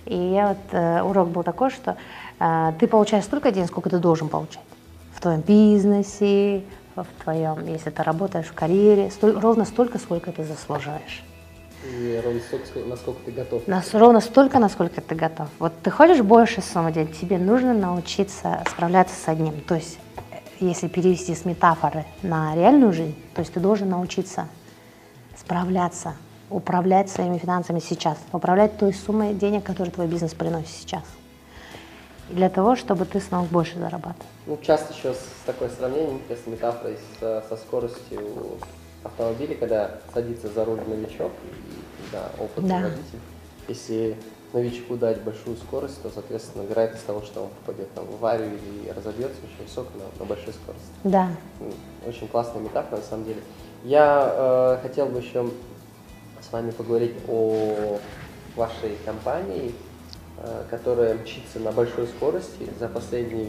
И 0.06 0.14
я 0.16 0.50
вот, 0.50 0.58
э, 0.70 1.02
урок 1.02 1.30
был 1.30 1.42
такой, 1.42 1.70
что 1.70 1.96
э, 2.38 2.72
ты 2.78 2.86
получаешь 2.86 3.24
столько 3.24 3.50
денег, 3.50 3.66
сколько 3.66 3.90
ты 3.90 3.98
должен 3.98 4.28
получать. 4.28 4.62
В 5.16 5.20
твоем 5.20 5.40
бизнесе, 5.40 6.62
в 6.94 7.06
твоем, 7.24 7.66
если 7.66 7.90
ты 7.90 8.00
работаешь 8.04 8.46
в 8.46 8.54
карьере, 8.54 9.10
столь, 9.10 9.32
ровно 9.32 9.64
столько, 9.64 9.98
сколько 9.98 10.30
ты 10.30 10.44
заслуживаешь. 10.44 11.24
И 11.92 12.20
ровно 12.24 12.38
столько, 12.38 12.88
насколько 12.88 13.20
ты 13.24 13.32
готов. 13.32 13.66
Нас, 13.66 13.94
ровно 13.94 14.20
столько, 14.20 14.60
насколько 14.60 15.00
ты 15.00 15.16
готов. 15.16 15.48
Вот 15.58 15.72
ты 15.82 15.90
хочешь 15.90 16.22
больше 16.22 16.62
суммы 16.62 16.92
делать, 16.92 17.18
тебе 17.18 17.36
нужно 17.36 17.74
научиться 17.74 18.62
справляться 18.70 19.16
с 19.16 19.26
одним. 19.26 19.60
То 19.62 19.74
есть, 19.74 19.98
если 20.60 20.88
перевести 20.88 21.34
с 21.34 21.44
метафоры 21.44 22.04
на 22.22 22.54
реальную 22.54 22.92
жизнь, 22.92 23.16
то 23.34 23.40
есть 23.40 23.52
ты 23.52 23.60
должен 23.60 23.88
научиться 23.88 24.48
справляться, 25.36 26.14
управлять 26.50 27.10
своими 27.10 27.38
финансами 27.38 27.80
сейчас, 27.80 28.18
управлять 28.32 28.78
той 28.78 28.92
суммой 28.92 29.34
денег, 29.34 29.64
которую 29.64 29.92
твой 29.92 30.06
бизнес 30.06 30.34
приносит 30.34 30.68
сейчас. 30.68 31.04
И 32.30 32.34
для 32.34 32.50
того, 32.50 32.76
чтобы 32.76 33.04
ты 33.04 33.20
смог 33.20 33.46
больше 33.46 33.78
зарабатывать. 33.78 34.26
Ну, 34.46 34.58
часто 34.62 34.92
еще 34.92 35.14
с 35.14 35.24
такой 35.46 35.70
сравнением, 35.70 36.20
с 36.28 36.46
метафорой, 36.46 36.98
со, 37.20 37.42
со 37.48 37.56
скоростью 37.56 38.20
автомобиля, 39.04 39.54
когда 39.54 39.90
садится 40.12 40.48
за 40.48 40.64
руль 40.64 40.80
новичок, 40.86 41.32
и, 41.44 42.12
да, 42.12 42.30
опытный 42.38 42.68
Да. 42.68 42.80
водитель. 42.80 43.18
Если 43.68 44.16
новичку 44.52 44.96
дать 44.96 45.20
большую 45.22 45.56
скорость, 45.56 46.02
то, 46.02 46.10
соответственно, 46.12 46.62
вероятность 46.62 47.06
того, 47.06 47.22
что 47.22 47.42
он 47.42 47.48
попадет 47.50 47.92
там, 47.94 48.06
в 48.06 48.14
аварию 48.14 48.50
или 48.52 48.90
разобьется, 48.90 49.36
очень 49.44 49.66
высокая 49.66 49.92
на, 49.98 50.18
на 50.18 50.24
большой 50.24 50.54
скорости. 50.54 50.88
Да. 51.04 51.30
Очень 52.06 52.28
классная 52.28 52.62
метафора, 52.62 52.96
на 52.96 53.02
самом 53.02 53.24
деле. 53.24 53.40
Я 53.84 54.32
э, 54.32 54.78
хотел 54.82 55.06
бы 55.06 55.20
еще 55.20 55.48
с 56.40 56.52
вами 56.52 56.70
поговорить 56.70 57.14
о 57.28 57.98
вашей 58.56 58.96
компании, 59.04 59.74
э, 60.38 60.64
которая 60.70 61.14
мчится 61.14 61.60
на 61.60 61.70
большой 61.72 62.06
скорости 62.06 62.68
за 62.80 62.88
последние, 62.88 63.48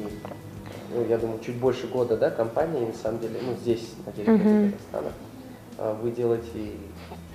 ну, 0.93 1.05
я 1.07 1.17
думаю, 1.17 1.39
чуть 1.39 1.55
больше 1.55 1.87
года, 1.87 2.17
да, 2.17 2.29
компании, 2.29 2.85
на 2.85 2.93
самом 2.93 3.19
деле, 3.19 3.39
ну, 3.41 3.55
здесь, 3.55 3.89
на 4.05 4.11
территории. 4.11 4.71
Казахстана. 4.71 5.07
Э, 5.07 5.28
Вы 6.01 6.11
делаете 6.11 6.73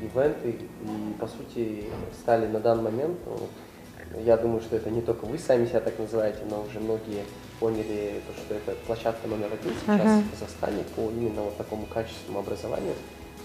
ивенты 0.02 0.50
и, 0.50 1.14
по 1.18 1.26
сути, 1.26 1.84
стали 2.20 2.46
на 2.46 2.60
данный 2.60 2.82
момент, 2.84 3.18
ну, 3.24 4.20
я 4.20 4.36
думаю, 4.36 4.60
что 4.60 4.76
это 4.76 4.90
не 4.90 5.00
только 5.00 5.24
вы 5.24 5.38
сами 5.38 5.66
себя 5.66 5.80
так 5.80 5.98
называете, 5.98 6.40
но 6.50 6.62
уже 6.62 6.78
многие 6.78 7.24
поняли, 7.58 8.20
то, 8.26 8.34
что 8.38 8.54
это 8.54 8.78
площадка 8.86 9.26
номер 9.28 9.46
один 9.46 9.72
сейчас 9.80 10.06
Мгм. 10.06 10.22
в 10.24 10.30
Казахстане 10.32 10.84
по 10.94 11.00
именно 11.10 11.42
вот 11.42 11.56
такому 11.56 11.86
качественному 11.86 12.40
образованию 12.40 12.94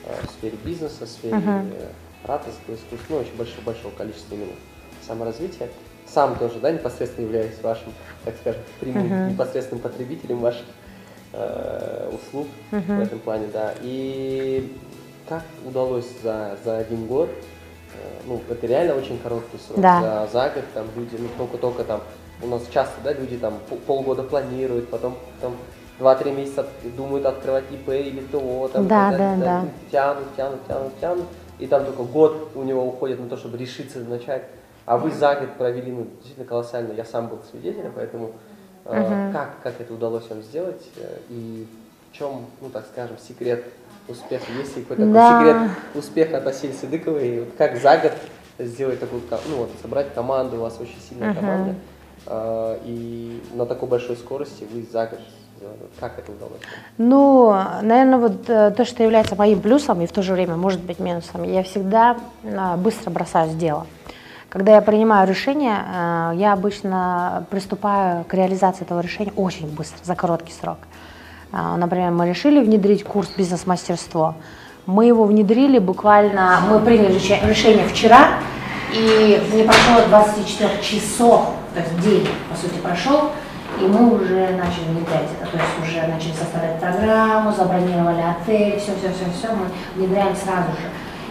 э, 0.05 0.25
в 0.27 0.29
сфере 0.31 0.57
бизнеса, 0.65 1.05
в 1.05 1.09
сфере 1.09 1.37
Мгм. 1.37 1.71
э, 1.71 1.87
ораторского 2.25 2.75
искусства, 2.75 3.05
ну, 3.09 3.17
очень 3.17 3.35
большого, 3.37 3.61
большого 3.61 3.91
количества 3.95 4.35
именно 4.35 4.51
саморазвития. 5.07 5.69
Сам 6.05 6.37
тоже, 6.37 6.59
да, 6.59 6.71
непосредственно 6.71 7.25
являюсь 7.25 7.59
вашим, 7.61 7.93
так 8.25 8.35
скажем, 8.41 8.61
прямым 8.81 9.05
Мгм. 9.07 9.29
непосредственным 9.29 9.81
потребителем 9.81 10.39
ваших 10.39 10.65
э, 11.33 12.11
услуг 12.13 12.47
в 12.71 12.75
Мгм. 12.75 12.99
этом 13.01 13.19
плане, 13.19 13.47
да. 13.53 13.73
И 13.81 14.75
как 15.29 15.43
удалось 15.65 16.07
за, 16.23 16.57
за 16.65 16.79
один 16.79 17.05
год, 17.05 17.29
э, 17.29 17.97
ну, 18.25 18.41
это 18.49 18.65
реально 18.65 18.95
очень 18.95 19.19
короткий 19.19 19.59
срок, 19.59 19.79
Да. 19.79 20.27
за, 20.27 20.31
за 20.33 20.49
год 20.49 20.63
там 20.73 20.87
люди, 20.95 21.15
ну, 21.19 21.27
только-только 21.37 21.83
там, 21.83 22.01
у 22.41 22.47
нас 22.47 22.63
часто, 22.71 22.95
да, 23.03 23.13
люди 23.13 23.37
там 23.37 23.59
пол- 23.69 23.79
полгода 23.85 24.23
планируют, 24.23 24.89
потом 24.89 25.17
там 25.39 25.55
2-3 25.99 26.31
месяца 26.35 26.65
думают 26.97 27.25
открывать 27.25 27.65
ИП 27.71 27.89
или 27.89 28.21
ТО, 28.21 28.69
там, 28.73 28.87
Да, 28.87 29.11
да, 29.11 29.17
далее, 29.17 29.37
да. 29.37 29.65
тянут, 29.91 30.35
тянут, 30.35 30.67
тянут, 30.67 30.99
тянут, 30.99 31.25
и 31.59 31.67
там 31.67 31.85
только 31.85 32.03
год 32.03 32.49
у 32.55 32.63
него 32.63 32.83
уходит 32.85 33.19
на 33.19 33.29
то, 33.29 33.37
чтобы 33.37 33.57
решиться 33.57 33.99
начать, 33.99 34.43
а 34.85 34.97
вы 34.97 35.11
за 35.11 35.35
год 35.35 35.53
провели, 35.57 35.91
ну, 35.91 36.07
действительно 36.15 36.47
колоссально, 36.47 36.93
я 36.93 37.05
сам 37.05 37.27
был 37.27 37.39
свидетелем, 37.51 37.91
поэтому 37.95 38.31
Мгм. 38.85 39.31
как, 39.33 39.61
как 39.61 39.79
это 39.79 39.93
удалось 39.93 40.27
вам 40.29 40.41
сделать, 40.41 40.81
э, 40.95 41.17
и 41.29 41.67
в 42.11 42.17
чем, 42.17 42.47
ну, 42.61 42.69
так 42.69 42.85
скажем, 42.91 43.17
секрет 43.19 43.65
успеха, 44.09 44.45
есть 44.57 44.75
ли 44.75 44.83
какой-то 44.83 45.11
Да. 45.11 45.27
секрет 45.27 45.57
успеха 45.95 46.37
от 46.37 46.47
Асиль 46.47 46.73
Сыдыковой, 46.73 47.27
и 47.27 47.39
вот 47.39 47.49
как 47.57 47.77
за 47.77 47.97
год 47.97 48.13
сделать 48.57 48.99
такую, 48.99 49.21
ну, 49.49 49.57
вот, 49.57 49.71
собрать 49.81 50.13
команду, 50.13 50.57
у 50.57 50.61
вас 50.61 50.77
очень 50.79 50.99
сильная 51.07 51.29
Мгм. 51.29 51.39
команда, 51.39 51.75
э, 52.25 52.79
и 52.85 53.41
на 53.53 53.65
такой 53.65 53.87
большой 53.87 54.17
скорости 54.17 54.65
вы 54.71 54.85
за 54.91 55.05
год 55.07 55.19
Как 55.99 56.17
это 56.17 56.31
удалось? 56.31 56.61
Ну, 56.97 57.53
наверное, 57.81 58.17
вот 58.17 58.49
э, 58.49 58.71
то, 58.71 58.85
что 58.85 59.03
является 59.03 59.35
моим 59.35 59.59
плюсом 59.59 59.99
и 60.01 60.05
в 60.05 60.11
то 60.13 60.21
же 60.21 60.31
время 60.31 60.55
может 60.55 60.79
быть 60.79 60.99
минусом, 60.99 61.43
я 61.43 61.63
всегда 61.63 62.15
а, 62.45 62.77
быстро 62.77 63.09
бросаюсь 63.11 63.51
в 63.51 63.57
дело. 63.57 63.85
Когда 64.47 64.75
я 64.75 64.81
принимаю 64.81 65.27
решение, 65.27 65.75
э, 65.75 66.31
я 66.35 66.53
обычно 66.53 67.45
приступаю 67.49 68.23
к 68.23 68.33
реализации 68.33 68.83
этого 68.85 69.01
решения 69.01 69.33
очень 69.35 69.67
быстро, 69.67 70.01
за 70.01 70.15
короткий 70.15 70.53
срок. 70.53 70.77
А, 70.81 71.08
Например, 71.51 72.11
мы 72.11 72.29
решили 72.29 72.63
внедрить 72.63 73.03
курс 73.03 73.29
бизнес-мастерство. 73.35 74.35
Мы 74.85 75.05
его 75.05 75.23
внедрили 75.25 75.79
буквально, 75.79 76.59
мы 76.69 76.79
приняли 76.79 77.15
реше- 77.15 77.47
решение 77.47 77.87
вчера, 77.87 78.29
и 78.91 79.41
не 79.53 79.63
прошло 79.63 80.01
24 80.09 80.81
часов, 80.81 81.51
то 81.73 81.79
есть 81.79 81.99
день, 82.01 82.27
по 82.49 82.55
сути, 82.57 82.79
прошел, 82.79 83.31
и 83.79 83.83
мы 83.83 84.15
уже 84.15 84.47
начали 84.57 84.85
внедрять 84.89 85.27
это, 85.39 85.51
то 85.51 85.57
есть 85.57 85.79
уже 85.81 86.07
начали 86.07 86.33
составлять 86.33 86.79
программу, 86.79 87.51
забронировали 87.51 88.21
отель, 88.21 88.79
все-все-все-все, 88.79 89.53
мы 89.55 89.65
внедряем 89.95 90.35
сразу 90.35 90.71
же. 90.71 90.89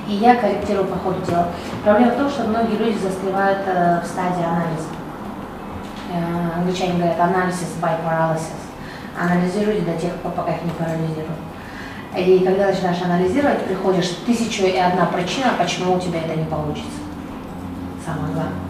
И 0.09 0.15
я 0.15 0.37
корректирую 0.37 0.87
по 0.87 0.97
ходу 0.97 1.21
дела. 1.27 1.49
Проблема 1.85 2.13
в 2.13 2.17
том, 2.17 2.31
что 2.31 2.45
многие 2.45 2.77
люди 2.77 2.97
застревают 2.99 3.59
э, 3.67 4.01
в 4.03 4.07
стадии 4.07 4.43
анализа. 4.43 4.89
Э, 6.13 6.59
англичане 6.61 6.95
говорят 6.95 7.21
анализис 7.21 7.75
by 7.83 7.91
paralysis. 8.07 8.68
Анализируйте 9.21 9.83
до 9.83 9.99
тех 9.99 10.15
пор, 10.17 10.33
пока 10.33 10.53
их 10.55 10.63
не 10.65 10.71
парализируют. 10.71 11.39
И 12.17 12.45
когда 12.45 12.67
начинаешь 12.67 13.03
анализировать, 13.03 13.65
приходишь 13.65 14.09
тысячу 14.25 14.65
и 14.65 14.77
одна 14.77 15.07
причина, 15.07 15.53
почему 15.59 15.95
у 15.95 16.01
тебя 16.01 16.21
это 16.21 16.37
не 16.37 16.45
получится. 16.45 17.01
Самое 18.05 18.33
главное. 18.33 18.69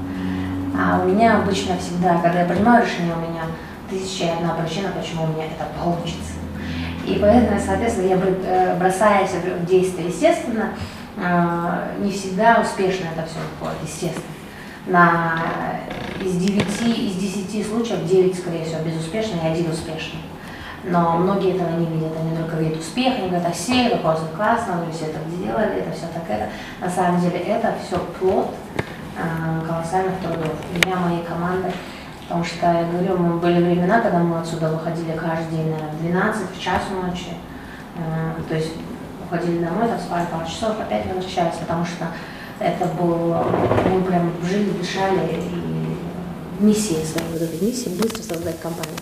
А 0.77 1.01
у 1.03 1.09
меня 1.09 1.39
обычно 1.39 1.77
всегда, 1.79 2.19
когда 2.19 2.41
я 2.41 2.47
принимаю 2.47 2.85
решение, 2.85 3.15
у 3.15 3.31
меня 3.31 3.43
тысяча 3.91 4.25
и 4.25 4.29
одна 4.29 4.55
причина, 4.55 4.91
почему 4.91 5.25
у 5.25 5.27
меня 5.29 5.47
это 5.47 5.67
получится. 5.83 6.33
И 7.07 7.19
поэтому, 7.21 7.59
соответственно, 7.65 8.09
я 8.09 8.17
э, 8.17 8.79
бросаюсь 8.79 9.31
в 9.31 9.65
действие, 9.65 10.09
естественно, 10.09 10.71
э, 11.17 11.97
не 12.01 12.13
всегда 12.13 12.61
успешно 12.61 13.07
это 13.07 13.27
все 13.27 13.39
выходит, 13.39 13.83
естественно. 13.83 14.25
На, 14.87 15.41
из 16.21 16.37
9, 16.37 16.63
из 16.99 17.15
10 17.17 17.67
случаев 17.67 18.07
9, 18.07 18.39
скорее 18.39 18.65
всего, 18.65 18.81
безуспешно 18.85 19.41
и 19.43 19.53
один 19.53 19.71
успешный. 19.71 20.21
Но 20.85 21.17
многие 21.19 21.57
этого 21.57 21.71
не 21.79 21.87
видят, 21.87 22.13
они 22.19 22.37
только 22.37 22.57
видят 22.57 22.79
успех, 22.79 23.15
они 23.19 23.29
говорят, 23.29 23.49
а 23.49 23.53
все, 23.53 23.91
какой 23.91 24.15
вы 24.15 24.37
классно, 24.37 24.85
вы 24.85 24.93
все 24.93 25.07
это 25.07 25.19
сделали, 25.29 25.81
это 25.81 25.93
все 25.93 26.07
так 26.15 26.23
это. 26.29 26.49
На 26.81 26.89
самом 26.89 27.21
деле 27.21 27.39
это 27.39 27.75
все 27.85 27.99
плод 28.19 28.55
э, 29.17 29.67
колоссальных 29.67 30.19
трудов. 30.21 30.55
Меня, 30.73 30.97
моей 30.97 31.25
команды, 31.25 31.73
потому 32.23 32.45
что, 32.45 32.67
я 32.67 32.85
говорю, 32.85 33.19
мы 33.19 33.39
были 33.39 33.63
времена, 33.63 34.01
когда 34.01 34.19
мы 34.19 34.41
отсюда 34.41 34.71
выходили 34.71 35.17
каждый 35.17 35.57
день, 35.57 35.75
в 35.75 36.03
12, 36.03 36.57
в 36.57 36.61
час 36.61 36.83
ночи, 36.91 37.35
Э, 37.99 38.41
то 38.49 38.55
есть 38.55 38.73
уходили 39.25 39.65
домой, 39.65 39.89
там 39.89 39.99
спали 39.99 40.27
пару 40.31 40.47
часов, 40.47 40.81
опять 40.81 41.07
возвращались, 41.07 41.57
потому 41.57 41.85
что 41.85 42.07
это 42.61 42.87
было, 42.87 43.45
мы 43.91 44.03
прям 44.03 44.33
жили, 44.45 44.71
дышали, 44.71 45.35
и 45.35 46.65
миссией 46.65 47.05
своей, 47.05 47.29
вот 47.33 47.43
этой 47.43 47.61
миссией 47.61 47.97
быстро 47.97 48.23
создать 48.23 48.61
компанию. 48.61 48.97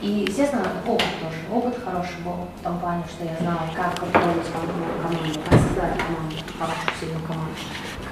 И, 0.00 0.26
естественно, 0.28 0.62
опыт 0.86 1.06
тоже. 1.20 1.38
Опыт 1.52 1.82
хороший 1.84 2.18
был 2.24 2.32
в 2.60 2.62
том 2.62 2.78
плане, 2.78 3.02
что 3.10 3.24
я 3.24 3.36
знала, 3.40 3.62
как 3.74 3.98
ком- 3.98 4.10
команду, 4.12 5.40
как 5.50 5.58
создать 5.60 5.98
команду, 5.98 6.36
хорошую, 6.58 6.92
сильную 7.00 7.26
команду, 7.26 7.54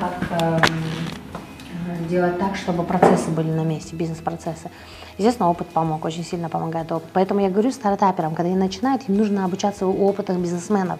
как 0.01 0.42
эм, 0.42 0.77
э, 2.05 2.09
делать 2.09 2.38
так, 2.40 2.57
чтобы 2.57 2.83
процессы 2.83 3.31
были 3.31 3.51
на 3.51 3.62
месте, 3.62 3.94
бизнес-процессы. 3.94 4.68
Естественно, 5.16 5.49
опыт 5.49 5.68
помог, 5.68 6.05
очень 6.05 6.25
сильно 6.25 6.49
помогает 6.49 6.90
опыт. 6.90 7.09
Поэтому 7.12 7.40
я 7.40 7.51
говорю 7.51 7.70
стартаперам, 7.70 8.35
когда 8.35 8.51
они 8.51 8.59
начинают, 8.59 9.09
им 9.09 9.16
нужно 9.16 9.44
обучаться 9.44 9.87
у 9.87 10.07
опытных 10.07 10.38
бизнесменов. 10.38 10.99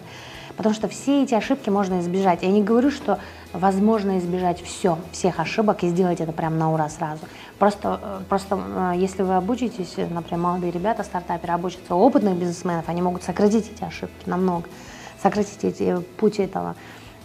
Потому 0.57 0.73
что 0.73 0.87
все 0.87 1.23
эти 1.23 1.35
ошибки 1.35 1.69
можно 1.69 1.99
избежать. 1.99 2.41
Я 2.41 2.49
не 2.49 2.63
говорю, 2.63 2.89
что 2.89 3.19
возможно 3.53 4.17
избежать 4.17 4.59
все, 4.61 4.97
всех 5.11 5.39
ошибок 5.39 5.83
и 5.83 5.87
сделать 5.87 6.19
это 6.19 6.31
прям 6.31 6.57
на 6.57 6.73
ура 6.73 6.89
сразу. 6.89 7.21
Просто, 7.59 7.99
э, 8.01 8.19
просто 8.27 8.59
э, 8.59 8.93
если 8.97 9.21
вы 9.21 9.35
обучитесь, 9.35 9.95
например, 9.97 10.39
молодые 10.39 10.71
ребята, 10.71 11.03
стартаперы 11.03 11.53
обучатся 11.53 11.95
у 11.95 11.99
опытных 11.99 12.35
бизнесменов, 12.35 12.89
они 12.89 13.03
могут 13.03 13.21
сократить 13.21 13.71
эти 13.71 13.83
ошибки 13.83 14.27
намного. 14.27 14.67
сократить 15.21 15.63
эти 15.63 15.99
путь 16.17 16.39
этого 16.39 16.75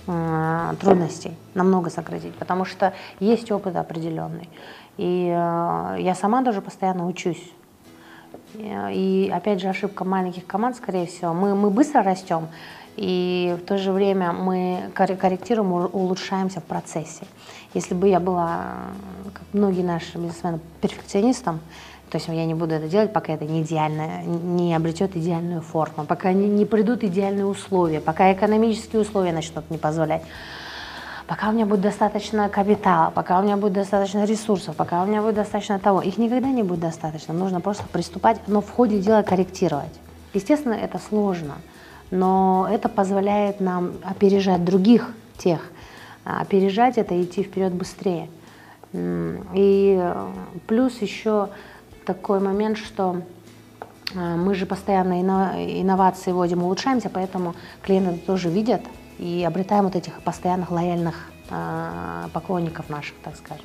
э, 0.06 0.74
трудностей, 0.78 1.32
намного 1.54 1.88
сократить, 1.88 2.34
потому 2.34 2.66
что 2.66 2.92
есть 3.18 3.50
опыт 3.50 3.76
определенный. 3.76 4.48
И 4.98 5.26
я 5.26 6.14
сама 6.14 6.42
даже 6.42 6.60
постоянно 6.60 7.06
учусь. 7.06 7.42
И 8.54 9.32
опять 9.34 9.60
же 9.60 9.68
ошибка 9.68 10.04
маленьких 10.04 10.46
команд, 10.46 10.76
скорее 10.76 11.06
всего, 11.06 11.32
мы, 11.32 11.54
мы 11.54 11.70
быстро 11.70 12.02
растем, 12.02 12.48
и 12.96 13.56
в 13.60 13.64
то 13.66 13.78
же 13.78 13.92
время 13.92 14.32
мы 14.32 14.90
корректируем, 14.94 15.72
улучшаемся 15.72 16.60
в 16.60 16.64
процессе. 16.64 17.24
Если 17.74 17.94
бы 17.94 18.08
я 18.08 18.20
была, 18.20 18.74
как 19.32 19.42
многие 19.52 19.82
наши 19.82 20.18
бизнесмены, 20.18 20.60
перфекционистом, 20.80 21.60
то 22.10 22.18
есть 22.18 22.28
я 22.28 22.44
не 22.44 22.54
буду 22.54 22.74
это 22.74 22.88
делать, 22.88 23.10
пока 23.10 23.32
это 23.32 23.46
не 23.46 23.62
идеально, 23.62 24.22
не 24.24 24.74
обретет 24.74 25.16
идеальную 25.16 25.62
форму, 25.62 26.04
пока 26.04 26.34
не, 26.34 26.46
не 26.46 26.66
придут 26.66 27.02
идеальные 27.02 27.46
условия, 27.46 28.00
пока 28.00 28.30
экономические 28.34 29.00
условия 29.00 29.32
начнут 29.32 29.70
не 29.70 29.78
позволять, 29.78 30.22
пока 31.26 31.48
у 31.48 31.52
меня 31.52 31.64
будет 31.64 31.80
достаточно 31.80 32.50
капитала, 32.50 33.10
пока 33.10 33.40
у 33.40 33.42
меня 33.42 33.56
будет 33.56 33.72
достаточно 33.72 34.26
ресурсов, 34.26 34.76
пока 34.76 35.02
у 35.02 35.06
меня 35.06 35.22
будет 35.22 35.36
достаточно 35.36 35.78
того. 35.78 36.02
Их 36.02 36.18
никогда 36.18 36.48
не 36.48 36.62
будет 36.62 36.80
достаточно, 36.80 37.32
нужно 37.32 37.62
просто 37.62 37.84
приступать, 37.90 38.36
но 38.46 38.60
в 38.60 38.70
ходе 38.70 38.98
дела 38.98 39.22
корректировать. 39.22 39.98
Естественно, 40.34 40.74
это 40.74 40.98
сложно, 40.98 41.54
но 42.12 42.68
это 42.70 42.88
позволяет 42.90 43.60
нам 43.60 43.94
опережать 44.04 44.64
других 44.64 45.12
тех, 45.38 45.72
а 46.24 46.42
опережать 46.42 46.98
это 46.98 47.20
идти 47.20 47.42
вперед 47.42 47.72
быстрее. 47.72 48.28
И 48.92 49.98
э, 49.98 50.26
плюс 50.66 51.00
еще 51.00 51.48
такой 52.04 52.40
момент, 52.40 52.76
что 52.76 53.22
э, 54.14 54.36
мы 54.36 54.54
же 54.54 54.66
постоянно 54.66 55.20
инновации 55.80 56.32
вводим, 56.32 56.62
улучшаемся, 56.62 57.08
поэтому 57.08 57.54
клиенты 57.80 58.18
тоже 58.18 58.50
видят 58.50 58.82
и 59.18 59.42
обретаем 59.48 59.84
вот 59.84 59.96
этих 59.96 60.20
постоянных 60.20 60.70
лояльных 60.70 61.30
э, 61.48 62.28
поклонников 62.34 62.90
наших, 62.90 63.14
так 63.24 63.36
скажем. 63.36 63.64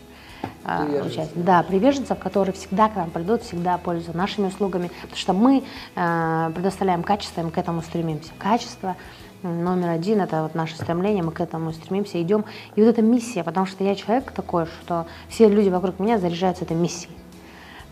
Приверженцев. 0.63 1.31
Да, 1.35 1.63
приверженцев, 1.63 2.19
которые 2.19 2.53
всегда 2.53 2.89
к 2.89 2.95
нам 2.95 3.09
придут, 3.09 3.43
всегда 3.43 3.77
пользуются 3.77 4.17
нашими 4.17 4.47
услугами, 4.47 4.91
потому 5.01 5.17
что 5.17 5.31
мы 5.33 5.63
предоставляем 5.95 7.03
качество, 7.03 7.39
и 7.39 7.43
мы 7.45 7.51
к 7.51 7.57
этому 7.57 7.81
стремимся. 7.81 8.31
Качество 8.37 8.97
номер 9.43 9.89
один, 9.89 10.21
это 10.21 10.43
вот 10.43 10.55
наше 10.55 10.75
стремление, 10.75 11.23
мы 11.23 11.31
к 11.31 11.41
этому 11.41 11.71
стремимся, 11.71 12.21
идем. 12.21 12.45
И 12.75 12.81
вот 12.81 12.89
эта 12.89 13.01
миссия, 13.01 13.43
потому 13.43 13.65
что 13.65 13.83
я 13.83 13.95
человек 13.95 14.31
такой, 14.31 14.65
что 14.65 15.07
все 15.29 15.47
люди 15.47 15.69
вокруг 15.69 15.99
меня 15.99 16.17
заряжаются 16.17 16.65
этой 16.65 16.75
миссией. 16.75 17.15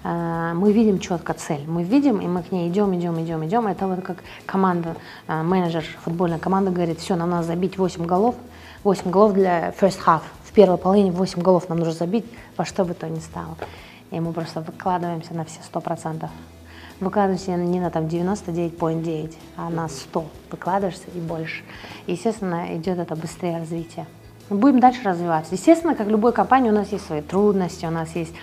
А, 0.03 0.53
мы 0.53 0.71
видим 0.71 0.99
четко 0.99 1.33
цель, 1.33 1.63
мы 1.67 1.83
видим, 1.83 2.19
и 2.19 2.27
мы 2.27 2.43
к 2.43 2.51
ней 2.51 2.69
идем, 2.69 2.95
идем, 2.95 3.19
идем, 3.21 3.45
идем. 3.45 3.67
Это 3.67 3.87
вот 3.87 4.01
как 4.03 4.17
команда, 4.45 4.95
а, 5.27 5.43
менеджер 5.43 5.83
футбольной 6.03 6.39
команды 6.39 6.71
говорит, 6.71 6.99
все, 6.99 7.15
нам 7.15 7.31
надо 7.31 7.47
забить 7.47 7.77
8 7.77 8.05
голов, 8.05 8.35
8 8.83 9.09
голов 9.09 9.33
для 9.33 9.69
first 9.71 9.99
half. 10.05 10.21
Первой 10.55 10.77
половине 10.77 11.11
8 11.11 11.41
голов 11.41 11.69
нам 11.69 11.79
нужно 11.79 11.93
забить, 11.93 12.25
во 12.57 12.65
что 12.65 12.85
бы 12.85 12.93
то 12.93 13.07
ни 13.07 13.19
стало. 13.19 13.57
И 14.11 14.19
мы 14.19 14.33
просто 14.33 14.61
выкладываемся 14.61 15.33
на 15.33 15.45
все 15.45 15.59
100% 15.71 16.29
выкладываешься 16.99 17.51
не 17.55 17.79
на 17.79 17.89
там 17.89 18.05
99,9, 18.05 19.35
а 19.57 19.69
на 19.69 19.87
100 19.87 20.25
выкладываешься 20.51 21.05
и 21.13 21.19
больше. 21.19 21.63
Естественно, 22.07 22.75
идет 22.75 22.99
это 22.99 23.15
быстрее 23.15 23.57
развитие. 23.57 24.05
Будем 24.49 24.79
дальше 24.79 25.01
развиваться. 25.03 25.55
Естественно, 25.55 25.95
как 25.95 26.07
любой 26.07 26.31
компании, 26.31 26.69
у 26.69 26.73
нас 26.73 26.91
есть 26.91 27.05
свои 27.05 27.21
трудности, 27.21 27.85
у 27.85 27.89
нас 27.89 28.15
есть 28.15 28.33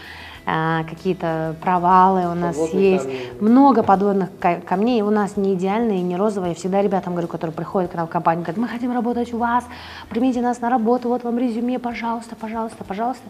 какие-то 0.44 1.55
провалы, 1.61 2.26
у 2.26 2.35
нас 2.35 2.57
Подводные 2.57 2.92
есть 2.92 3.05
камни. 3.05 3.40
много 3.40 3.83
подводных 3.83 4.31
камней, 4.66 5.02
у 5.02 5.11
нас 5.11 5.37
не 5.37 5.55
идеальные 5.55 6.00
и 6.00 6.02
не 6.02 6.16
розовые. 6.16 6.50
Я 6.50 6.55
всегда 6.57 6.83
ребятам 6.83 7.12
говорю, 7.12 7.28
которые 7.28 7.55
приходят 7.55 7.92
к 7.92 7.94
нам 7.94 8.07
в 8.07 8.11
компанию, 8.11 8.44
говорят, 8.44 8.61
мы 8.61 8.68
хотим 8.68 8.92
работать 8.92 9.33
у 9.33 9.38
вас, 9.38 9.64
примите 10.09 10.40
нас 10.40 10.61
на 10.61 10.68
работу, 10.68 11.09
вот 11.09 11.22
вам 11.22 11.38
резюме, 11.38 11.78
пожалуйста, 11.78 12.35
пожалуйста, 12.35 12.83
пожалуйста. 12.85 13.22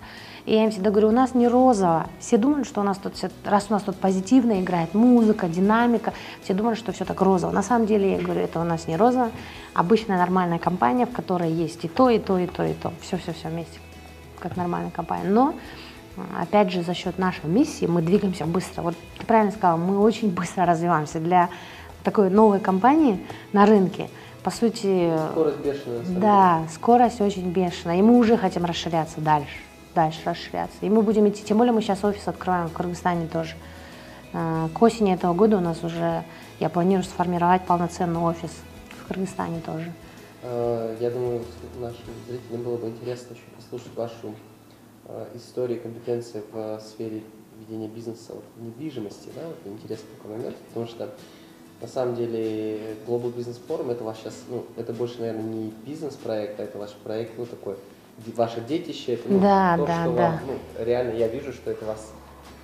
И 0.47 0.55
я 0.55 0.65
им 0.65 0.71
всегда 0.71 0.91
говорю, 0.91 1.09
у 1.09 1.13
нас 1.13 1.35
не 1.35 1.47
розово. 1.49 2.07
Все 2.19 2.37
думают, 2.37 2.67
что 2.67 2.81
у 2.81 2.85
нас 2.85 2.99
тут, 2.99 3.13
раз 3.45 3.67
у 3.69 3.73
нас 3.73 3.83
тут 3.83 3.97
позитивно 3.97 4.61
играет 4.61 4.95
музыка, 4.95 5.49
динамика, 5.49 6.15
все 6.43 6.55
думают, 6.55 6.79
что 6.79 6.93
все 6.93 7.05
так 7.05 7.21
розово. 7.21 7.53
На 7.53 7.63
самом 7.63 7.87
деле, 7.87 8.13
я 8.17 8.19
говорю, 8.21 8.41
это 8.41 8.59
у 8.61 8.65
нас 8.65 8.89
не 8.89 8.97
розово, 8.97 9.31
обычная 9.75 10.19
нормальная 10.19 10.59
компания, 10.59 11.07
в 11.07 11.13
которой 11.13 11.53
есть 11.53 11.85
и 11.85 11.89
то, 11.89 12.11
и 12.11 12.19
то, 12.19 12.39
и 12.39 12.47
то, 12.47 12.65
и 12.65 12.73
то. 12.73 12.93
Все-все-все 13.03 13.49
вместе, 13.49 13.79
как 14.41 14.57
нормальная 14.57 14.91
компания. 14.91 15.29
Но 15.29 15.55
опять 16.39 16.71
же, 16.71 16.83
за 16.83 16.95
счет 16.95 17.19
нашей 17.19 17.47
миссии 17.47 17.87
мы 17.87 18.03
двигаемся 18.03 18.47
быстро. 18.47 18.83
Вот 18.83 18.95
ты 19.19 19.27
правильно 19.27 19.53
сказала, 19.53 19.77
мы 19.77 19.99
очень 19.99 20.31
быстро 20.31 20.67
развиваемся. 20.67 21.21
Для 21.21 21.49
такой 22.05 22.31
новой 22.31 22.61
компании 22.61 23.25
на 23.53 23.67
рынке, 23.67 24.09
по 24.43 24.51
сути... 24.51 25.13
Скорость 25.31 25.59
бешеная. 25.59 26.03
Да, 26.09 26.63
скорость 26.73 27.21
очень 27.21 27.51
бешеная. 27.51 27.99
И 27.99 28.03
мы 28.03 28.17
уже 28.19 28.37
хотим 28.37 28.65
расширяться 28.65 29.21
дальше 29.21 29.57
дальше 29.95 30.21
расширяться. 30.25 30.77
И 30.81 30.91
мы 30.91 31.03
будем 31.03 31.29
идти, 31.29 31.45
тем 31.45 31.59
более 31.59 31.73
мы 31.73 31.83
сейчас 31.83 32.05
офис 32.05 32.27
открываем 32.27 32.69
в 32.69 32.73
Кыргызстане 32.73 33.27
тоже. 33.27 33.55
Э, 34.33 34.69
к 34.73 34.83
осени 34.83 35.13
этого 35.13 35.35
года 35.35 35.59
у 35.59 35.61
нас 35.61 35.83
уже, 35.85 36.25
я 36.61 36.69
планирую 36.69 37.05
сформировать 37.05 37.63
полноценный 37.63 38.21
офис 38.21 38.51
в 38.99 39.09
Кыргызстане 39.09 39.61
тоже. 39.61 39.93
Э, 40.43 40.97
я 41.01 41.11
думаю, 41.11 41.43
нашим 41.81 42.05
зрителям 42.29 42.63
было 42.63 42.77
бы 42.77 42.89
интересно 42.89 43.35
еще 43.35 43.45
послушать 43.57 43.95
вашу 43.95 44.35
э, 45.07 45.27
историю, 45.35 45.81
компетенции 45.81 46.43
в 46.53 46.81
сфере 46.81 47.23
ведения 47.59 47.89
бизнеса 47.89 48.35
вот, 48.35 48.45
недвижимости. 48.59 49.31
Да? 49.35 49.43
Вот 49.47 49.73
интересный 49.73 50.09
такой 50.17 50.37
момент, 50.37 50.57
потому 50.69 50.87
что 50.87 51.11
на 51.81 51.89
самом 51.89 52.15
деле 52.15 52.97
Global 53.07 53.35
Business 53.35 53.59
Forum 53.69 53.91
это 53.91 54.05
ваш 54.05 54.19
сейчас, 54.19 54.35
ну, 54.49 54.65
это 54.77 54.93
больше, 54.93 55.21
наверное, 55.21 55.43
не 55.43 55.73
бизнес-проект, 55.85 56.61
а 56.61 56.65
это 56.65 56.79
ваш 56.79 56.91
проект, 56.93 57.33
ну, 57.37 57.47
такой 57.47 57.77
ваше 58.37 58.61
детище, 58.61 59.15
это 59.15 59.29
ну, 59.29 59.41
да, 59.41 59.77
то, 59.77 59.87
да, 59.87 60.05
что 60.05 60.13
да. 60.13 60.23
вам, 60.23 60.41
ну, 60.47 60.85
реально 60.85 61.17
я 61.17 61.29
вижу, 61.29 61.53
что 61.53 61.71
это 61.71 61.85
вас, 61.85 62.13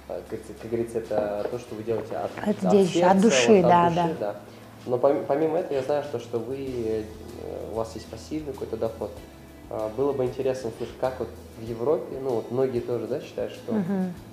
э, 0.09 0.21
как, 0.29 0.41
как 0.61 0.71
говорится, 0.71 0.99
это 0.99 1.47
то, 1.51 1.59
что 1.59 1.75
вы 1.75 1.83
делаете 1.83 2.17
от, 2.17 2.31
от, 2.39 2.65
от, 2.65 2.71
детище, 2.71 3.01
сердца, 3.01 3.11
от 3.11 3.21
души, 3.21 3.53
вот, 3.53 3.63
да, 3.63 3.87
от 3.87 3.95
души, 3.95 4.17
да. 4.21 4.33
да. 4.33 4.41
Но 4.87 4.99
помимо 4.99 5.59
этого 5.59 5.75
я 5.75 5.83
знаю, 5.83 6.05
что, 6.05 6.19
что 6.21 6.39
вы, 6.39 6.57
э, 6.59 7.03
у 7.73 7.75
вас 7.75 7.95
есть 7.95 8.07
пассивный 8.07 8.53
какой-то 8.53 8.77
доход. 8.77 9.11
А, 9.71 9.91
было 9.97 10.13
бы 10.13 10.25
интересно 10.25 10.71
услышать, 10.71 10.99
как 11.01 11.19
вот 11.21 11.29
в 11.59 11.69
Европе, 11.69 12.17
ну 12.23 12.31
вот 12.31 12.51
многие 12.51 12.81
тоже, 12.81 13.07
да, 13.07 13.21
считают, 13.21 13.53
что 13.53 13.73
угу. 13.73 13.83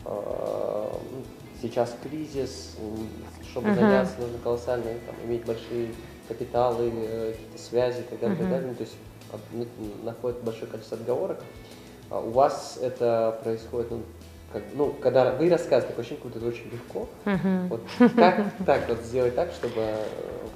э, 0.06 0.88
сейчас 1.62 1.96
кризис, 2.04 2.78
чтобы 3.50 3.70
угу. 3.70 3.76
заняться, 3.76 4.14
нужно 4.20 4.38
колоссально 4.44 4.86
там, 5.06 5.16
иметь 5.26 5.46
большие 5.46 5.90
капиталы, 6.28 6.90
какие-то 6.90 7.58
связи 7.58 8.00
и 8.00 8.04
так 8.04 8.20
далее, 8.20 8.36
угу. 8.36 8.44
так 8.44 8.52
далее. 8.52 8.68
Ну, 8.70 8.76
то 8.76 8.84
есть 8.84 8.96
находит 10.04 10.42
большое 10.44 10.68
количество 10.68 10.98
отговорок. 10.98 11.40
А 12.10 12.20
у 12.20 12.30
вас 12.30 12.78
это 12.82 13.40
происходит, 13.44 13.92
ну, 13.92 14.04
как, 14.54 14.64
ну, 14.74 14.94
когда 15.02 15.32
вы 15.34 15.50
рассказываете, 15.50 15.88
такое 15.88 16.06
ощущение, 16.06 16.24
как 16.24 16.36
это 16.38 16.48
очень 16.48 16.72
легко. 16.72 17.10
Uh-huh. 17.26 17.68
Вот 17.68 17.82
как 18.16 18.46
так 18.66 18.88
вот 18.88 19.00
сделать 19.02 19.36
так, 19.36 19.52
чтобы 19.52 19.82
э, 19.82 20.06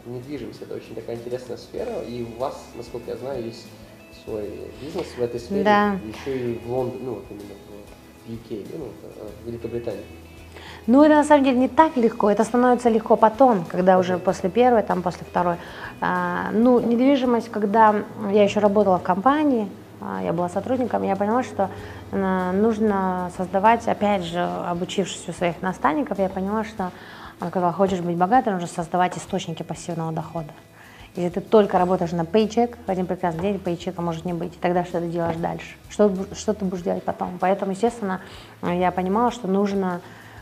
недвижимость 0.06 0.62
это 0.62 0.76
очень 0.76 0.96
такая 0.96 1.16
интересная 1.16 1.58
сфера, 1.58 2.02
и 2.04 2.24
у 2.24 2.40
вас, 2.40 2.56
насколько 2.76 3.12
я 3.12 3.18
знаю, 3.18 3.44
есть 3.44 3.66
свой 4.24 4.50
бизнес 4.82 5.08
в 5.18 5.22
этой 5.22 5.40
сфере, 5.40 5.64
да. 5.64 6.00
еще 6.04 6.38
и 6.38 6.60
в 6.60 6.72
Лондоне, 6.72 7.04
ну 7.04 7.14
вот 7.16 7.26
именно 7.30 7.54
в 7.68 8.32
UK, 8.32 8.68
ну, 8.78 8.86
э, 9.04 9.28
в 9.44 9.48
Великобритании. 9.48 10.04
Ну, 10.88 11.04
это 11.04 11.16
на 11.16 11.24
самом 11.24 11.44
деле 11.44 11.58
не 11.58 11.68
так 11.68 11.98
легко, 11.98 12.32
это 12.32 12.44
становится 12.44 12.90
легко 12.90 13.16
потом, 13.16 13.66
когда 13.66 14.00
уже 14.00 14.18
после 14.18 14.50
первой, 14.50 14.82
там, 14.82 15.02
после 15.02 15.26
второй. 15.30 15.58
А, 16.02 16.50
ну, 16.52 16.80
недвижимость, 16.80 17.50
когда 17.50 18.04
я 18.32 18.44
еще 18.44 18.60
работала 18.60 18.98
в 18.98 19.04
компании, 19.04 19.68
а, 20.02 20.22
я 20.24 20.34
была 20.34 20.50
сотрудником, 20.50 21.04
я 21.04 21.16
поняла, 21.16 21.44
что 21.44 21.70
а, 22.12 22.52
нужно 22.54 23.32
создавать, 23.38 23.88
опять 23.88 24.24
же, 24.24 24.40
обучившись 24.42 25.28
у 25.28 25.34
своих 25.34 25.62
наставников, 25.62 26.20
я 26.20 26.30
поняла, 26.30 26.64
что 26.64 26.92
а, 27.40 27.50
когда 27.52 27.72
хочешь 27.72 28.00
быть 28.00 28.18
богатым, 28.18 28.54
нужно 28.54 28.68
создавать 28.68 29.18
источники 29.18 29.64
пассивного 29.64 30.12
дохода. 30.12 30.50
Если 31.20 31.42
ты 31.42 31.42
только 31.42 31.78
работаешь 31.78 32.14
на 32.14 32.26
пейчек, 32.26 32.78
в 32.88 32.90
один 32.90 33.06
прекрасный 33.06 33.42
день 33.42 33.60
пейчека 33.60 34.02
может 34.02 34.24
не 34.24 34.32
быть, 34.32 34.56
и 34.56 34.58
тогда 34.58 34.86
что 34.86 35.02
ты 35.02 35.08
делаешь 35.10 35.36
дальше? 35.36 35.76
Что, 35.90 36.10
что 36.34 36.54
ты 36.54 36.64
будешь 36.64 36.82
делать 36.82 37.04
потом? 37.04 37.38
Поэтому, 37.42 37.72
естественно, 37.72 38.22
я 38.62 38.90
понимала, 38.92 39.30
что 39.30 39.50
нужно 39.50 40.00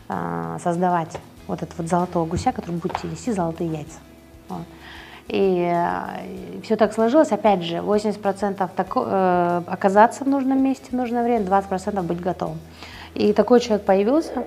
а, 0.08 0.58
создавать 0.62 1.18
вот 1.48 1.62
этот 1.62 1.76
вот 1.78 1.88
золотого 1.88 2.26
гуся, 2.26 2.52
который 2.52 2.76
будет 2.76 3.02
нести 3.02 3.32
золотые 3.32 3.72
яйца. 3.72 3.98
Вот. 4.48 4.62
И, 5.26 5.68
и 6.54 6.60
все 6.62 6.76
так 6.76 6.92
сложилось. 6.92 7.32
Опять 7.32 7.64
же, 7.64 7.78
80% 7.78 8.70
тако, 8.76 9.04
э, 9.04 9.62
оказаться 9.66 10.24
в 10.24 10.28
нужном 10.28 10.62
месте 10.62 10.86
в 10.90 10.92
нужное 10.92 11.24
время, 11.24 11.44
20% 11.44 12.00
быть 12.02 12.20
готовым. 12.20 12.58
И 13.14 13.32
такой 13.32 13.58
человек 13.58 13.84
появился, 13.84 14.44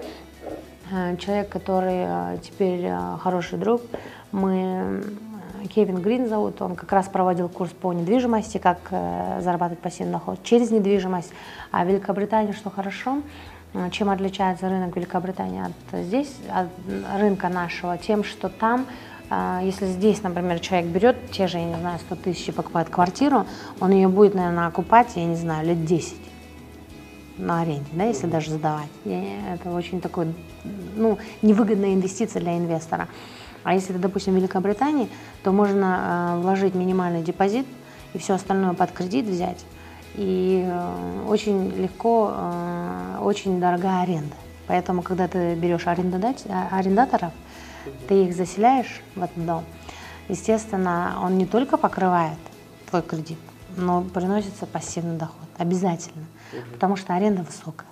э, 0.92 1.18
человек, 1.18 1.50
который 1.50 2.06
э, 2.06 2.38
теперь 2.42 2.86
э, 2.86 3.18
хороший 3.22 3.60
друг. 3.60 3.82
Мы 4.32 5.04
Кевин 5.68 6.02
Грин 6.02 6.28
зовут, 6.28 6.62
он 6.62 6.76
как 6.76 6.92
раз 6.92 7.08
проводил 7.08 7.50
курс 7.50 7.72
по 7.72 7.94
недвижимости, 7.94 8.58
как 8.58 8.80
э, 8.92 9.40
зарабатывать 9.42 9.80
пассивный 9.80 10.14
доход 10.14 10.44
через 10.44 10.72
недвижимость. 10.72 11.32
А 11.72 11.84
в 11.84 11.88
Великобритании 11.88 12.52
что 12.52 12.70
хорошо, 12.70 13.22
Э, 13.74 13.90
чем 13.90 14.10
отличается 14.10 14.70
рынок 14.70 14.96
Великобритании 14.96 15.64
от 15.64 16.06
здесь, 16.06 16.34
от 16.54 16.68
рынка 17.20 17.50
нашего? 17.50 17.98
Тем, 17.98 18.24
что 18.24 18.50
там 18.50 18.86
а, 19.34 19.62
если 19.64 19.86
здесь, 19.86 20.24
например, 20.24 20.60
человек 20.60 20.90
берет 20.90 21.32
те 21.32 21.48
же, 21.48 21.58
я 21.58 21.64
не 21.64 21.76
знаю, 21.76 22.00
100 22.00 22.16
тысяч 22.16 22.50
и 22.50 22.52
покупает 22.52 22.90
квартиру, 22.90 23.46
он 23.80 23.92
ее 23.92 24.10
будет, 24.10 24.36
наверное, 24.36 24.68
окупать, 24.68 25.16
я 25.16 25.24
не 25.24 25.38
знаю, 25.38 25.66
лет 25.66 25.86
10 25.86 26.16
на 27.38 27.62
аренде, 27.62 27.86
да, 27.94 28.04
если 28.04 28.28
даже 28.28 28.52
сдавать. 28.52 28.90
Это 29.06 29.72
очень 29.72 30.02
такой, 30.02 30.34
ну, 30.98 31.18
невыгодная 31.42 31.94
инвестиция 31.94 32.42
для 32.42 32.58
инвестора. 32.58 33.08
А 33.64 33.74
если 33.74 33.92
это, 33.92 34.00
допустим, 34.00 34.34
в 34.34 34.38
Великобритании, 34.38 35.10
то 35.44 35.52
можно 35.52 36.38
э, 36.38 36.42
вложить 36.42 36.76
минимальный 36.76 37.22
депозит 37.22 37.66
и 38.14 38.18
все 38.18 38.34
остальное 38.34 38.74
под 38.74 38.92
кредит 38.92 39.26
взять. 39.26 39.64
И 40.16 40.64
э, 40.66 41.26
очень 41.28 41.70
легко, 41.72 42.32
э, 42.34 43.18
очень 43.22 43.60
дорогая 43.60 44.04
аренда. 44.04 44.36
Поэтому, 44.68 45.02
когда 45.02 45.28
ты 45.28 45.56
берешь 45.56 45.86
арендаторов, 45.88 47.32
ты 48.08 48.26
их 48.26 48.36
заселяешь 48.36 49.02
в 49.16 49.24
этот 49.24 49.46
дом, 49.46 49.64
естественно, 50.30 51.18
он 51.22 51.38
не 51.38 51.46
только 51.46 51.78
покрывает 51.78 52.38
твой 52.90 53.02
кредит, 53.02 53.40
но 53.76 54.02
приносится 54.02 54.66
пассивный 54.66 55.18
доход. 55.18 55.48
Обязательно. 55.58 56.26
Потому 56.74 56.96
что 56.96 57.14
аренда 57.14 57.44
высокая. 57.44 57.88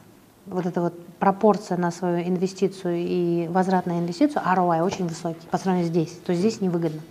Вот 0.46 0.66
эта 0.66 0.82
вот 0.82 0.94
пропорция 1.20 1.78
на 1.78 1.92
свою 1.92 2.28
инвестицию 2.28 2.96
и 2.98 3.48
возврат 3.50 3.86
на 3.86 4.00
инвестицию, 4.00 4.42
ROI 4.46 4.82
очень 4.82 5.08
высокий 5.08 5.46
по 5.52 5.58
сравнению 5.58 5.90
здесь. 5.90 6.12
То 6.26 6.32
есть 6.32 6.42
здесь 6.42 6.62
невыгодно. 6.62 7.02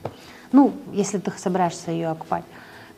Ну, 0.51 0.73
если 0.93 1.19
ты 1.19 1.31
собираешься 1.33 1.91
ее 1.91 2.09
окупать. 2.09 2.45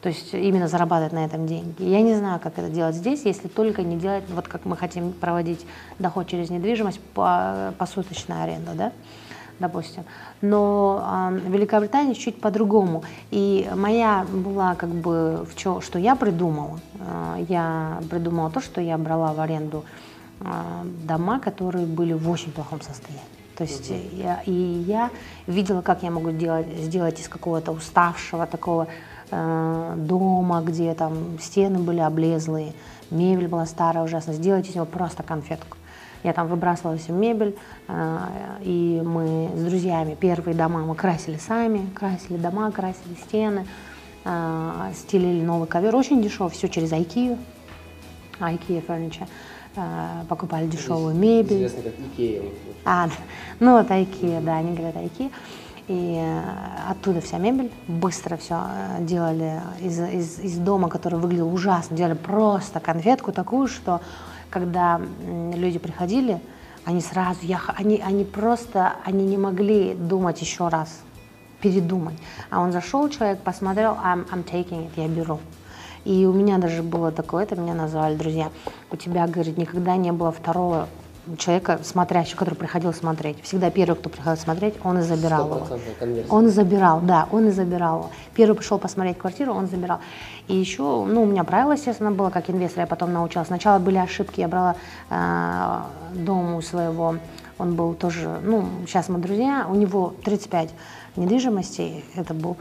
То 0.03 0.09
есть 0.09 0.33
именно 0.33 0.67
зарабатывать 0.67 1.13
на 1.13 1.25
этом 1.27 1.47
деньги. 1.47 1.83
Я 1.83 2.01
не 2.01 2.15
знаю, 2.15 2.41
как 2.41 2.59
это 2.59 2.71
делать 2.71 2.95
здесь, 2.95 3.25
если 3.25 3.49
только 3.49 3.83
не 3.83 3.97
делать, 3.97 4.25
вот 4.31 4.49
как 4.49 4.65
мы 4.65 4.77
хотим 4.77 5.13
проводить 5.13 5.67
доход 5.99 6.27
через 6.27 6.49
недвижимость 6.49 7.01
по 7.13 7.75
посуточная 7.77 8.45
аренда, 8.45 8.73
да, 8.75 8.93
допустим. 9.59 10.05
Но 10.41 11.05
э, 11.05 11.39
в 11.41 11.53
Великобритании 11.53 12.15
чуть 12.15 12.41
по-другому. 12.41 13.05
И 13.31 13.69
моя 13.75 14.25
была 14.33 14.75
как 14.75 14.89
бы, 14.89 15.45
в 15.45 15.55
чё, 15.55 15.83
что 15.83 15.99
я 15.99 16.17
придумала, 16.17 16.81
э, 16.99 17.45
я 17.49 18.01
придумала 18.09 18.51
то, 18.51 18.63
что 18.63 18.81
я 18.81 18.97
брала 18.97 19.35
в 19.35 19.41
аренду 19.41 19.85
э, 19.85 20.10
дома, 21.07 21.39
которые 21.41 21.87
были 21.87 22.13
в 22.13 22.31
очень 22.31 22.53
плохом 22.53 22.81
состоянии. 22.81 23.23
То 23.57 23.65
есть 23.65 23.91
угу. 23.91 24.01
я, 24.13 24.41
и 24.47 24.53
я 24.53 25.11
видела, 25.47 25.83
как 25.83 26.03
я 26.03 26.11
могу 26.11 26.31
делать, 26.31 26.67
сделать 26.79 27.21
из 27.21 27.29
какого-то 27.29 27.73
уставшего 27.73 28.47
такого 28.47 28.89
Э, 29.33 29.95
дома, 29.97 30.61
где 30.61 30.93
там 30.95 31.39
стены 31.39 31.79
были 31.79 32.01
облезлые, 32.01 32.73
мебель 33.11 33.47
была 33.47 33.65
старая 33.65 34.05
ужасно, 34.05 34.33
сделать 34.33 34.69
из 34.69 34.75
него 34.75 34.87
просто 34.87 35.23
конфетку. 35.23 35.77
Я 36.25 36.33
там 36.33 36.49
выбрасывала 36.49 36.99
всю 36.99 37.13
мебель, 37.13 37.57
э, 37.87 38.19
и 38.63 39.01
мы 39.05 39.51
с 39.55 39.63
друзьями 39.63 40.17
первые 40.19 40.57
дома 40.57 40.81
мы 40.81 40.97
красили 40.97 41.37
сами, 41.37 41.89
красили 41.95 42.39
дома, 42.39 42.73
красили 42.73 43.15
стены, 43.29 43.67
э, 44.25 44.93
стелили 44.97 45.45
новый 45.45 45.69
ковер, 45.69 45.95
очень 45.95 46.21
дешево, 46.21 46.51
все 46.51 46.69
через 46.69 46.91
IKEA, 46.93 47.39
IKEA 48.41 48.85
Furniture 48.85 49.29
покупали 50.29 50.67
дешевую 50.67 51.15
мебель. 51.15 51.67
Известно 51.67 51.83
как 51.83 51.95
IKEA. 51.95 52.53
А, 52.85 53.09
ну 53.61 53.79
вот 53.79 53.91
IKEA, 53.91 54.43
да, 54.43 54.57
они 54.57 54.75
говорят 54.75 54.97
IKEA. 54.97 55.31
И 55.91 56.15
э, 56.21 56.43
оттуда 56.89 57.21
вся 57.21 57.39
мебель, 57.39 57.73
быстро 57.89 58.37
все 58.37 58.61
э, 58.63 59.05
делали 59.05 59.61
из, 59.81 59.99
из, 59.99 60.39
из 60.39 60.57
дома, 60.59 60.89
который 60.89 61.19
выглядел 61.19 61.53
ужасно, 61.53 61.97
делали 61.97 62.15
просто 62.15 62.79
конфетку 62.79 63.33
такую, 63.33 63.67
что 63.67 64.01
когда 64.51 65.01
люди 65.53 65.81
приходили, 65.81 66.41
они 66.85 67.01
сразу, 67.01 67.41
я, 67.43 67.61
они, 67.77 68.01
они 68.05 68.25
просто, 68.25 68.95
они 69.05 69.25
не 69.25 69.37
могли 69.37 69.95
думать 69.95 70.41
еще 70.41 70.69
раз, 70.69 71.01
передумать. 71.61 72.17
А 72.51 72.61
он 72.61 72.71
зашел, 72.71 73.09
человек 73.09 73.41
посмотрел, 73.41 73.95
I'm, 73.95 74.29
I'm 74.31 74.45
taking 74.45 74.87
it, 74.87 74.91
я 74.95 75.09
беру. 75.09 75.41
И 76.05 76.25
у 76.27 76.33
меня 76.33 76.59
даже 76.59 76.83
было 76.83 77.13
такое, 77.13 77.45
это 77.45 77.57
меня 77.57 77.75
назвали 77.75 78.17
друзья, 78.17 78.51
у 78.91 78.97
тебя, 78.97 79.27
говорит, 79.27 79.59
никогда 79.59 79.97
не 79.97 80.13
было 80.13 80.33
второго 80.33 80.89
человека, 81.39 81.81
смотрящего, 81.83 82.39
который 82.39 82.55
приходил 82.55 82.93
смотреть. 82.93 83.43
Всегда 83.43 83.71
первый, 83.71 83.95
кто 83.95 84.09
приходил 84.09 84.43
смотреть, 84.43 84.75
он 84.83 84.99
и 84.99 85.03
забирал 85.03 85.47
его. 85.47 85.67
Конверсия. 85.99 86.31
Он 86.31 86.47
и 86.47 86.49
забирал, 86.49 87.01
да, 87.01 87.29
он 87.31 87.49
и 87.49 87.51
забирал 87.51 87.99
его. 87.99 88.11
Первый 88.35 88.57
пришел 88.57 88.79
посмотреть 88.79 89.19
квартиру, 89.19 89.53
он 89.53 89.67
забирал. 89.67 90.01
И 90.49 90.57
еще, 90.57 91.05
ну, 91.05 91.23
у 91.23 91.27
меня 91.27 91.45
правило, 91.45 91.73
естественно, 91.73 92.11
было, 92.11 92.31
как 92.31 92.51
инвестор, 92.51 92.81
я 92.81 92.87
потом 92.87 93.13
научилась. 93.13 93.49
Сначала 93.49 93.79
были 93.79 93.99
ошибки, 93.99 94.41
я 94.41 94.49
брала 94.49 94.77
э, 95.11 95.79
дом 96.15 96.55
у 96.55 96.63
своего, 96.63 97.17
он 97.59 97.75
был 97.75 97.95
тоже, 97.95 98.41
ну, 98.43 98.67
сейчас 98.87 99.09
мы 99.09 99.19
друзья, 99.19 99.67
у 99.69 99.75
него 99.75 100.15
35 100.25 100.71
недвижимостей, 101.17 102.05
это 102.15 102.33
был 102.33 102.57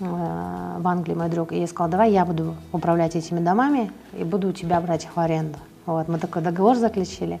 в 0.00 0.86
Англии 0.86 1.14
мой 1.14 1.28
друг, 1.28 1.52
и 1.52 1.60
я 1.60 1.66
сказала, 1.66 1.90
давай 1.90 2.12
я 2.12 2.24
буду 2.24 2.56
управлять 2.72 3.16
этими 3.16 3.40
домами 3.40 3.92
и 4.18 4.24
буду 4.24 4.48
у 4.48 4.52
тебя 4.52 4.80
брать 4.80 5.04
их 5.04 5.16
в 5.16 5.20
аренду. 5.20 5.58
Вот, 5.86 6.08
мы 6.08 6.18
такой 6.18 6.42
договор 6.42 6.76
заключили. 6.76 7.40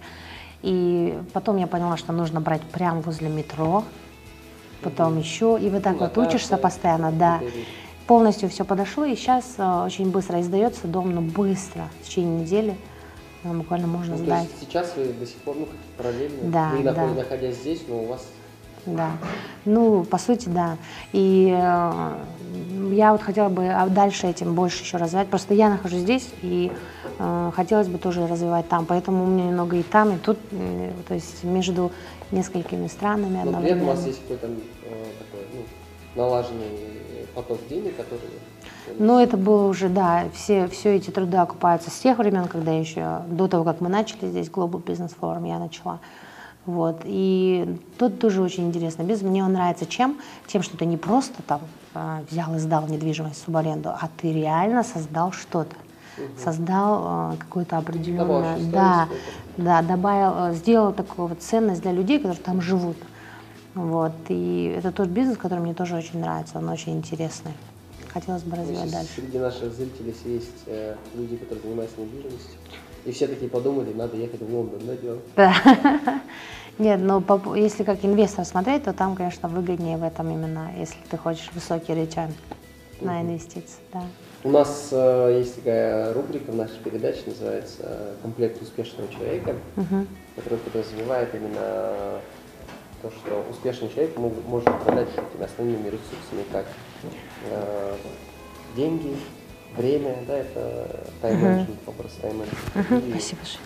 И 0.62 1.18
потом 1.32 1.56
я 1.56 1.66
поняла, 1.66 1.96
что 1.96 2.12
нужно 2.12 2.40
брать 2.40 2.62
прямо 2.62 3.00
возле 3.00 3.28
метро, 3.28 3.84
потом 4.82 5.18
еще, 5.18 5.58
и 5.60 5.68
вот 5.70 5.82
так 5.82 5.98
вот 5.98 6.16
учишься 6.18 6.56
постоянно, 6.56 7.10
да. 7.12 7.40
Полностью 8.06 8.48
все 8.48 8.64
подошло, 8.64 9.04
и 9.04 9.14
сейчас 9.14 9.54
э, 9.58 9.82
очень 9.86 10.10
быстро 10.10 10.40
издается 10.40 10.88
дом, 10.88 11.14
но 11.14 11.20
быстро, 11.20 11.88
в 12.00 12.06
течение 12.06 12.40
недели 12.40 12.76
э, 13.44 13.52
буквально 13.52 13.86
можно 13.86 14.16
ну, 14.16 14.24
сдать. 14.24 14.48
сейчас 14.60 14.92
вы 14.96 15.04
до 15.12 15.24
сих 15.24 15.36
пор, 15.36 15.56
ну, 15.56 15.68
параллельно, 15.96 16.50
да, 16.50 16.70
вы 16.70 16.82
да. 16.82 17.06
находясь 17.06 17.56
здесь, 17.58 17.82
но 17.86 18.02
у 18.02 18.06
вас 18.06 18.26
да. 18.86 19.12
Ну, 19.64 20.04
по 20.04 20.18
сути, 20.18 20.48
да. 20.48 20.76
И 21.12 21.54
э, 21.56 22.12
я 22.92 23.12
вот 23.12 23.22
хотела 23.22 23.48
бы 23.48 23.68
а 23.68 23.88
дальше 23.88 24.26
этим 24.26 24.54
больше 24.54 24.82
еще 24.82 24.96
развивать. 24.96 25.28
Просто 25.28 25.54
я 25.54 25.68
нахожусь 25.68 26.00
здесь, 26.00 26.28
и 26.42 26.72
э, 27.18 27.50
хотелось 27.54 27.88
бы 27.88 27.98
тоже 27.98 28.26
развивать 28.26 28.68
там. 28.68 28.86
Поэтому 28.86 29.24
у 29.24 29.26
меня 29.26 29.46
немного 29.46 29.76
и 29.76 29.82
там, 29.82 30.16
и 30.16 30.18
тут, 30.18 30.38
э, 30.50 30.92
то 31.06 31.14
есть 31.14 31.44
между 31.44 31.92
несколькими 32.30 32.88
странами 32.88 33.42
Но 33.44 33.60
при 33.60 33.70
этом 33.70 33.82
у 33.82 33.86
вас 33.86 34.06
есть 34.06 34.22
какой-то 34.22 34.46
э, 34.46 34.50
такой 35.18 35.46
ну, 35.54 36.22
налаженный 36.22 36.78
поток 37.34 37.58
денег, 37.68 37.96
который... 37.96 38.28
Ну, 38.98 39.20
это 39.20 39.36
было 39.36 39.68
уже, 39.68 39.88
да, 39.88 40.24
все, 40.34 40.66
все 40.68 40.96
эти 40.96 41.10
труды 41.10 41.36
окупаются 41.36 41.90
с 41.90 41.98
тех 41.98 42.18
времен, 42.18 42.48
когда 42.48 42.72
еще, 42.72 43.22
до 43.28 43.48
того, 43.48 43.64
как 43.64 43.80
мы 43.80 43.88
начали 43.88 44.28
здесь 44.28 44.48
Global 44.48 44.82
Business 44.82 45.12
Forum, 45.18 45.48
я 45.48 45.58
начала. 45.58 46.00
Вот. 46.66 47.00
И 47.04 47.76
тут 47.98 48.20
тоже 48.20 48.40
очень 48.40 48.68
интересно. 48.68 49.02
Бизнес 49.02 49.28
мне 49.30 49.44
он 49.44 49.52
нравится 49.52 49.86
чем? 49.86 50.18
Тем, 50.46 50.62
что 50.62 50.76
ты 50.76 50.86
не 50.86 50.96
просто 50.96 51.42
там 51.42 51.60
а, 51.94 52.22
взял 52.30 52.54
и 52.54 52.58
сдал 52.58 52.86
недвижимость 52.86 53.42
в 53.42 53.44
субаренду, 53.44 53.90
а 53.90 54.08
ты 54.16 54.32
реально 54.32 54.84
создал 54.84 55.32
что-то. 55.32 55.76
Угу. 56.18 56.44
Создал 56.44 57.32
э, 57.32 57.36
какое-то 57.38 57.78
определенное... 57.78 58.58
Да, 58.70 59.08
да, 59.56 59.82
добавил, 59.82 60.52
э, 60.52 60.54
сделал 60.54 60.92
такую 60.92 61.28
вот 61.28 61.42
ценность 61.42 61.82
для 61.82 61.92
людей, 61.92 62.18
которые 62.18 62.38
там 62.38 62.60
живут. 62.60 62.96
Вот. 63.74 64.12
И 64.28 64.74
это 64.76 64.92
тот 64.92 65.08
бизнес, 65.08 65.38
который 65.38 65.60
мне 65.60 65.74
тоже 65.74 65.96
очень 65.96 66.20
нравится, 66.20 66.58
он 66.58 66.68
очень 66.68 66.92
интересный. 66.92 67.52
Хотелось 68.08 68.42
бы 68.42 68.56
развивать 68.56 68.90
дальше. 68.90 69.10
Среди 69.16 69.38
наших 69.38 69.72
зрителей 69.72 70.14
есть 70.26 70.64
э, 70.66 70.96
люди, 71.14 71.36
которые 71.36 71.62
занимаются 71.62 72.00
недвижимостью. 72.00 72.58
И 73.04 73.10
все 73.12 73.26
такие 73.26 73.50
подумали, 73.50 73.92
надо 73.92 74.16
ехать 74.16 74.40
в 74.40 74.54
Лондон, 74.54 74.80
да, 74.84 74.96
делать? 74.96 75.20
Да. 75.36 75.54
Нет, 76.78 77.00
но 77.00 77.22
если 77.54 77.84
как 77.84 78.04
инвестор 78.04 78.44
смотреть, 78.44 78.84
то 78.84 78.92
там, 78.92 79.14
конечно, 79.14 79.48
выгоднее 79.48 79.96
в 79.96 80.04
этом 80.04 80.30
именно, 80.30 80.70
если 80.78 80.96
ты 81.10 81.16
хочешь 81.16 81.50
высокий 81.52 81.92
return 81.92 82.32
на 83.00 83.20
инвестиции, 83.22 83.80
да. 83.92 84.02
У 84.44 84.50
нас 84.50 84.88
э, 84.90 85.36
есть 85.38 85.56
такая 85.56 86.12
рубрика 86.12 86.50
в 86.50 86.56
нашей 86.56 86.78
передаче, 86.82 87.22
называется 87.26 88.16
«Комплект 88.22 88.60
успешного 88.60 89.08
человека», 89.12 89.54
угу. 89.76 90.06
которая 90.34 90.58
подразумевает 90.60 91.32
именно 91.34 92.20
то, 93.02 93.10
что 93.10 93.44
успешный 93.50 93.88
человек 93.88 94.16
может 94.16 94.68
управлять 94.68 95.14
такими 95.14 95.44
основными 95.44 95.86
ресурсами, 95.86 96.44
как 96.50 96.66
э, 97.50 97.94
деньги, 98.74 99.16
время, 99.76 100.16
да, 100.26 100.38
это 100.38 101.04
тайм-менеджмент, 101.20 101.70
uh-huh. 101.70 101.86
вопрос 101.86 102.12
тайм-менеджмента. 102.20 102.94
Uh-huh. 102.94 103.10
Спасибо 103.10 103.40
большое. 103.40 103.64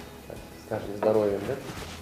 Скажем, 0.66 0.88
здоровьем, 0.96 1.40
да. 1.46 1.54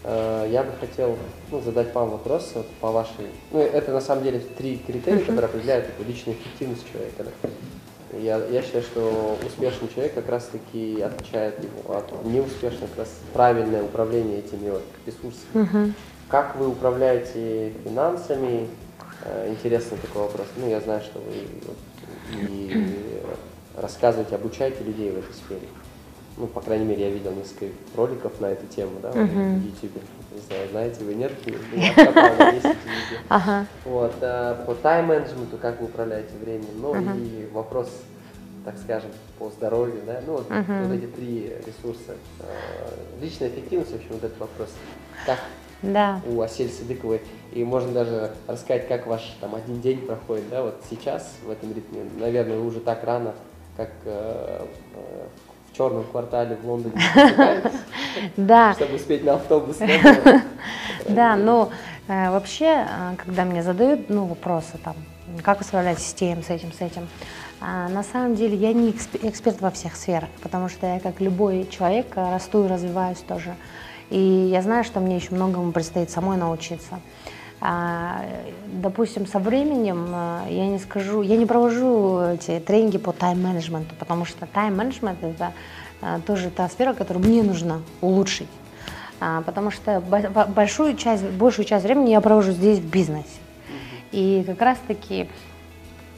Э, 0.05 0.49
я 0.51 0.63
бы 0.63 0.73
хотел 0.81 1.17
ну, 1.51 1.61
задать 1.61 1.95
вам 1.95 2.11
вопрос 2.11 2.53
вот, 2.55 2.67
по 2.81 2.91
вашей... 2.91 3.27
Ну, 3.51 3.61
это 3.61 3.93
на 3.93 4.01
самом 4.01 4.25
деле 4.25 4.41
три 4.41 4.79
критерия, 4.79 5.19
uh-huh. 5.19 5.27
которые 5.27 5.47
определяют 5.47 5.87
эту 5.87 6.09
личную 6.09 6.39
эффективность 6.39 6.91
человека. 6.91 7.25
Да. 7.43 8.19
Я, 8.19 8.39
я 8.47 8.63
считаю, 8.63 8.85
что 8.85 9.39
успешный 9.45 9.89
человек 9.89 10.15
как 10.15 10.29
раз-таки 10.29 11.01
отличает 11.01 11.59
его 11.63 11.97
от 11.97 12.25
неуспешного, 12.25 12.87
как 12.87 12.99
раз 12.99 13.09
правильное 13.33 13.83
управление 13.83 14.39
этими 14.39 14.71
вот 14.71 14.85
ресурсами. 15.05 15.45
Uh-huh. 15.53 15.93
Как 16.29 16.57
вы 16.57 16.69
управляете 16.69 17.73
финансами? 17.85 18.69
Э, 19.25 19.51
интересный 19.51 19.99
такой 19.99 20.23
вопрос. 20.23 20.47
Ну, 20.57 20.69
я 20.69 20.81
знаю, 20.81 21.01
что 21.01 21.19
вы 21.19 21.33
и 22.49 23.21
рассказываете, 23.77 24.35
обучаете 24.37 24.83
людей 24.85 25.11
в 25.11 25.19
этой 25.19 25.35
сфере. 25.35 25.67
ну, 26.37 26.47
по 26.47 26.61
крайней 26.61 26.85
мере, 26.85 27.05
я 27.05 27.11
видел 27.11 27.33
несколько 27.33 27.67
роликов 27.97 28.41
на 28.41 28.47
эту 28.47 28.67
тему, 28.67 28.93
да, 29.03 29.11
в 29.13 29.17
YouTube. 29.17 30.03
Не 30.35 30.41
знаю, 30.41 30.69
знаете 30.71 31.05
вы, 31.05 31.15
нет? 31.15 31.33
Ага. 33.29 33.67
Вот, 33.85 34.15
а, 34.21 34.65
по 34.67 34.75
тайм-менеджменту, 34.75 35.57
как 35.59 35.81
вы 35.81 35.87
управляете 35.87 36.31
временем, 36.41 36.81
ну 36.81 36.95
и 37.17 37.47
вопрос, 37.53 37.89
так 38.65 38.75
скажем, 38.79 39.11
по 39.39 39.51
здоровью, 39.51 40.01
да, 40.07 40.21
ну 40.27 40.35
вот, 40.35 40.47
эти 40.93 41.07
три 41.07 41.53
ресурса. 41.67 42.15
А, 42.41 43.23
Личная 43.23 43.49
эффективность, 43.49 43.93
в 43.93 43.97
общем, 43.97 44.09
вот 44.11 44.25
этот 44.25 44.39
вопрос. 44.39 44.69
Как 45.27 45.39
Да. 45.83 46.21
у 46.27 46.41
Асель 46.41 46.71
Садыковой. 46.71 47.21
И 47.53 47.63
можно 47.63 47.93
даже 47.93 48.33
рассказать, 48.49 48.89
как 48.89 49.07
ваш 49.07 49.37
там 49.41 49.55
один 49.55 49.81
день 49.81 49.99
проходит, 50.07 50.49
да, 50.51 50.63
вот 50.63 50.83
сейчас 50.91 51.35
в 51.45 51.51
этом 51.51 51.73
ритме. 51.73 52.03
Наверное, 52.19 52.59
вы 52.59 52.67
уже 52.67 52.81
так 52.81 53.05
рано, 53.05 53.35
как 53.77 53.91
э, 54.05 54.65
в 55.73 55.77
черном 55.77 56.05
квартале 56.05 56.57
в 56.57 56.67
Лондоне 56.69 56.95
Да. 58.37 58.75
чтобы 58.77 58.95
успеть 58.97 59.25
на 59.25 59.35
автобус. 59.35 59.77
да? 59.79 60.43
Да, 61.09 61.37
ну 61.37 61.71
э, 62.09 62.31
вообще, 62.31 62.87
э, 62.89 63.17
когда 63.17 63.45
мне 63.45 63.63
задают 63.63 64.09
ну, 64.09 64.25
вопросы 64.25 64.79
там, 64.83 64.95
как 65.43 65.59
вы 65.59 65.65
справляетесь 65.65 66.07
с 66.07 66.15
тем, 66.15 66.43
с 66.43 66.51
этим, 66.51 66.73
с 66.73 66.81
этим, 66.81 67.09
на 67.61 68.03
самом 68.03 68.35
деле 68.35 68.57
я 68.57 68.73
не 68.75 68.91
эксп- 68.91 69.27
эксперт 69.27 69.61
во 69.63 69.71
всех 69.71 69.97
сферах, 69.97 70.29
потому 70.43 70.69
что 70.69 70.87
я, 70.87 71.01
как 71.01 71.21
любой 71.21 71.67
человек, 71.71 72.07
расту 72.15 72.65
и 72.65 72.69
развиваюсь 72.69 73.19
тоже. 73.19 73.55
И 74.11 74.19
я 74.19 74.61
знаю, 74.61 74.85
что 74.85 75.01
мне 75.01 75.17
еще 75.17 75.35
многому 75.35 75.73
предстоит 75.73 76.11
самой 76.11 76.37
научиться. 76.37 77.01
А, 77.67 78.21
Допустим, 78.83 79.27
со 79.27 79.39
временем 79.39 80.09
э, 80.13 80.47
я 80.51 80.67
не 80.67 80.79
скажу, 80.79 81.23
я 81.23 81.37
не 81.39 81.47
провожу 81.47 82.21
эти 82.21 82.59
тренинги 82.61 82.99
по 82.99 83.13
тайм-менеджменту, 83.13 83.95
потому 83.99 84.27
что 84.27 84.45
тайм-менеджмент 84.47 85.23
это 85.23 85.53
э, 86.03 86.21
тоже 86.27 86.51
та 86.51 86.69
сфера, 86.69 86.93
которую 86.93 87.25
мне 87.25 87.43
нужно 87.43 87.81
улучшить. 88.03 88.49
А, 89.21 89.41
потому 89.43 89.71
что 89.71 90.03
бо- 90.03 90.29
бо- 90.29 90.45
большую 90.47 90.97
часть, 90.97 91.25
большую 91.25 91.65
часть 91.65 91.85
времени 91.85 92.11
я 92.11 92.21
провожу 92.21 92.53
здесь 92.53 92.79
в 92.81 92.87
бизнесе. 92.91 93.39
И 94.13 94.45
как 94.47 94.61
раз-таки 94.61 95.31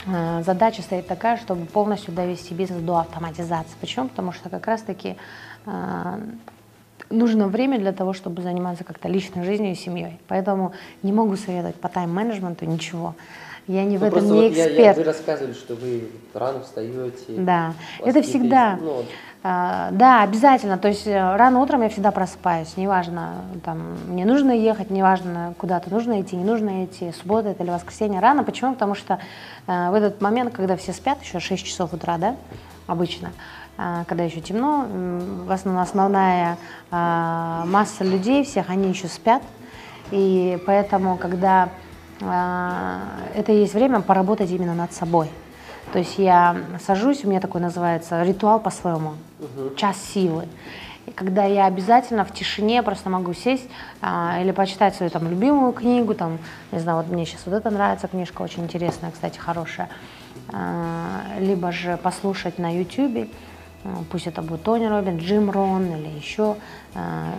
э, 0.07 0.43
задача 0.45 0.83
стоит 0.83 1.07
такая, 1.07 1.37
чтобы 1.37 1.67
полностью 1.67 2.13
довести 2.13 2.55
бизнес 2.55 2.81
до 2.81 2.97
автоматизации. 2.97 3.77
Почему? 3.81 4.09
Потому 4.09 4.33
что 4.33 4.49
как 4.49 4.67
раз-таки 4.67 5.17
нужно 7.11 7.49
время 7.49 7.79
для 7.79 7.93
того, 7.93 8.13
чтобы 8.13 8.43
заниматься 8.43 8.85
как-то 8.85 9.09
личной 9.09 9.45
жизнью 9.45 9.73
и 9.73 9.75
семьей. 9.75 10.19
Поэтому 10.29 10.73
не 11.03 11.13
могу 11.13 11.37
советовать 11.37 11.77
по 11.77 11.89
тайм-менеджменту 11.89 12.65
ничего. 12.67 13.15
Я 13.69 13.85
не 13.85 13.97
в 13.99 14.01
Ну, 14.03 14.07
этом 14.07 14.19
просто 14.21 14.35
не 14.35 14.43
вот 14.49 14.53
я- 14.53 14.65
я- 14.65 14.69
эксперт. 14.69 14.97
Вы 14.99 15.03
рассказывали, 15.05 15.53
что 15.53 15.75
вы 15.75 16.09
рано 16.35 16.61
встаете. 16.61 17.17
Да, 17.39 17.75
это 18.05 18.23
всегда. 18.23 18.79
ну, 18.81 19.05
А, 19.49 19.91
Да, 19.93 20.23
обязательно. 20.25 20.77
То 20.77 20.89
есть 20.89 21.07
э, 21.07 21.37
рано 21.37 21.61
утром 21.61 21.83
я 21.83 21.89
всегда 21.89 22.11
просыпаюсь. 22.11 22.77
Неважно, 22.77 23.35
там, 23.65 23.97
мне 24.09 24.25
нужно 24.25 24.51
ехать, 24.51 24.91
неважно, 24.91 25.55
куда-то 25.59 25.89
нужно 25.91 26.21
идти, 26.21 26.35
не 26.35 26.43
нужно 26.43 26.85
идти, 26.85 27.13
суббота 27.13 27.51
это 27.51 27.63
или 27.63 27.71
воскресенье. 27.71 28.19
Рано. 28.19 28.43
Почему? 28.43 28.75
Потому 28.75 28.97
что 28.97 29.21
э, 29.69 29.91
в 29.91 29.95
этот 29.95 30.21
момент, 30.21 30.53
когда 30.53 30.77
все 30.77 30.93
спят, 30.93 31.23
еще 31.23 31.39
6 31.39 31.65
часов 31.65 31.93
утра, 31.93 32.19
да, 32.19 32.35
обычно, 32.89 33.31
когда 33.77 34.24
еще 34.24 34.41
темно, 34.41 34.87
в 35.47 35.53
основном 35.53 35.83
основная 35.83 36.57
э, 36.91 37.62
масса 37.66 38.05
людей, 38.05 38.43
всех, 38.45 38.70
они 38.70 38.89
еще 38.89 39.09
спят. 39.09 39.43
И 40.11 40.59
поэтому, 40.66 41.16
когда 41.16 41.68
э, 42.20 42.99
это 43.35 43.53
есть 43.53 43.74
время 43.74 44.01
поработать 44.01 44.51
именно 44.51 44.74
над 44.74 44.93
собой. 44.93 45.29
То 45.93 45.99
есть 45.99 46.18
я 46.18 46.57
сажусь, 46.85 47.24
у 47.24 47.29
меня 47.29 47.41
такой 47.41 47.61
называется 47.61 48.22
ритуал 48.22 48.61
по-своему, 48.61 49.14
час 49.77 49.97
силы. 49.99 50.47
И 51.07 51.12
когда 51.12 51.45
я 51.45 51.66
обязательно 51.66 52.24
в 52.24 52.35
тишине 52.35 52.83
просто 52.83 53.09
могу 53.09 53.33
сесть 53.33 53.68
а, 54.03 54.39
или 54.41 54.51
почитать 54.51 54.97
свою 54.97 55.11
там 55.11 55.29
любимую 55.31 55.72
книгу, 55.72 56.14
там, 56.14 56.39
не 56.72 56.81
знаю, 56.81 56.99
вот 56.99 57.09
мне 57.09 57.24
сейчас 57.24 57.43
вот 57.47 57.55
это 57.55 57.70
нравится, 57.70 58.09
книжка 58.09 58.43
очень 58.43 58.64
интересная, 58.64 59.12
кстати, 59.12 59.39
хорошая, 59.39 59.89
А, 60.53 61.39
либо 61.39 61.72
же 61.72 61.97
послушать 61.97 62.59
на 62.59 62.77
YouTube, 62.77 63.29
а, 63.29 63.56
пусть 64.11 64.26
это 64.26 64.43
будет 64.43 64.62
Тони 64.62 64.87
Робин, 64.87 65.18
Джим 65.18 65.51
Рон 65.51 65.87
или 65.87 66.09
еще 66.18 66.57
а, 66.95 67.32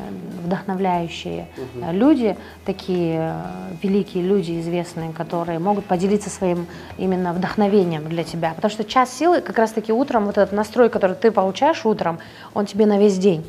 вдохновляющие 0.43 1.47
а, 1.81 1.91
люди, 1.91 2.37
такие 2.65 3.35
великие 3.81 4.23
люди, 4.23 4.59
известные, 4.59 5.11
которые 5.13 5.59
могут 5.59 5.85
поделиться 5.85 6.29
своим 6.29 6.67
именно 6.97 7.33
вдохновением 7.33 8.07
для 8.07 8.23
тебя. 8.23 8.53
Потому 8.53 8.71
что 8.71 8.83
час 8.83 9.11
силы 9.13 9.41
как 9.41 9.57
раз-таки 9.57 9.91
утром, 9.91 10.25
вот 10.25 10.37
этот 10.37 10.53
настрой, 10.53 10.89
который 10.89 11.15
ты 11.15 11.31
получаешь 11.31 11.85
утром, 11.85 12.19
он 12.53 12.65
тебе 12.65 12.85
на 12.85 12.99
весь 12.99 13.17
день. 13.17 13.45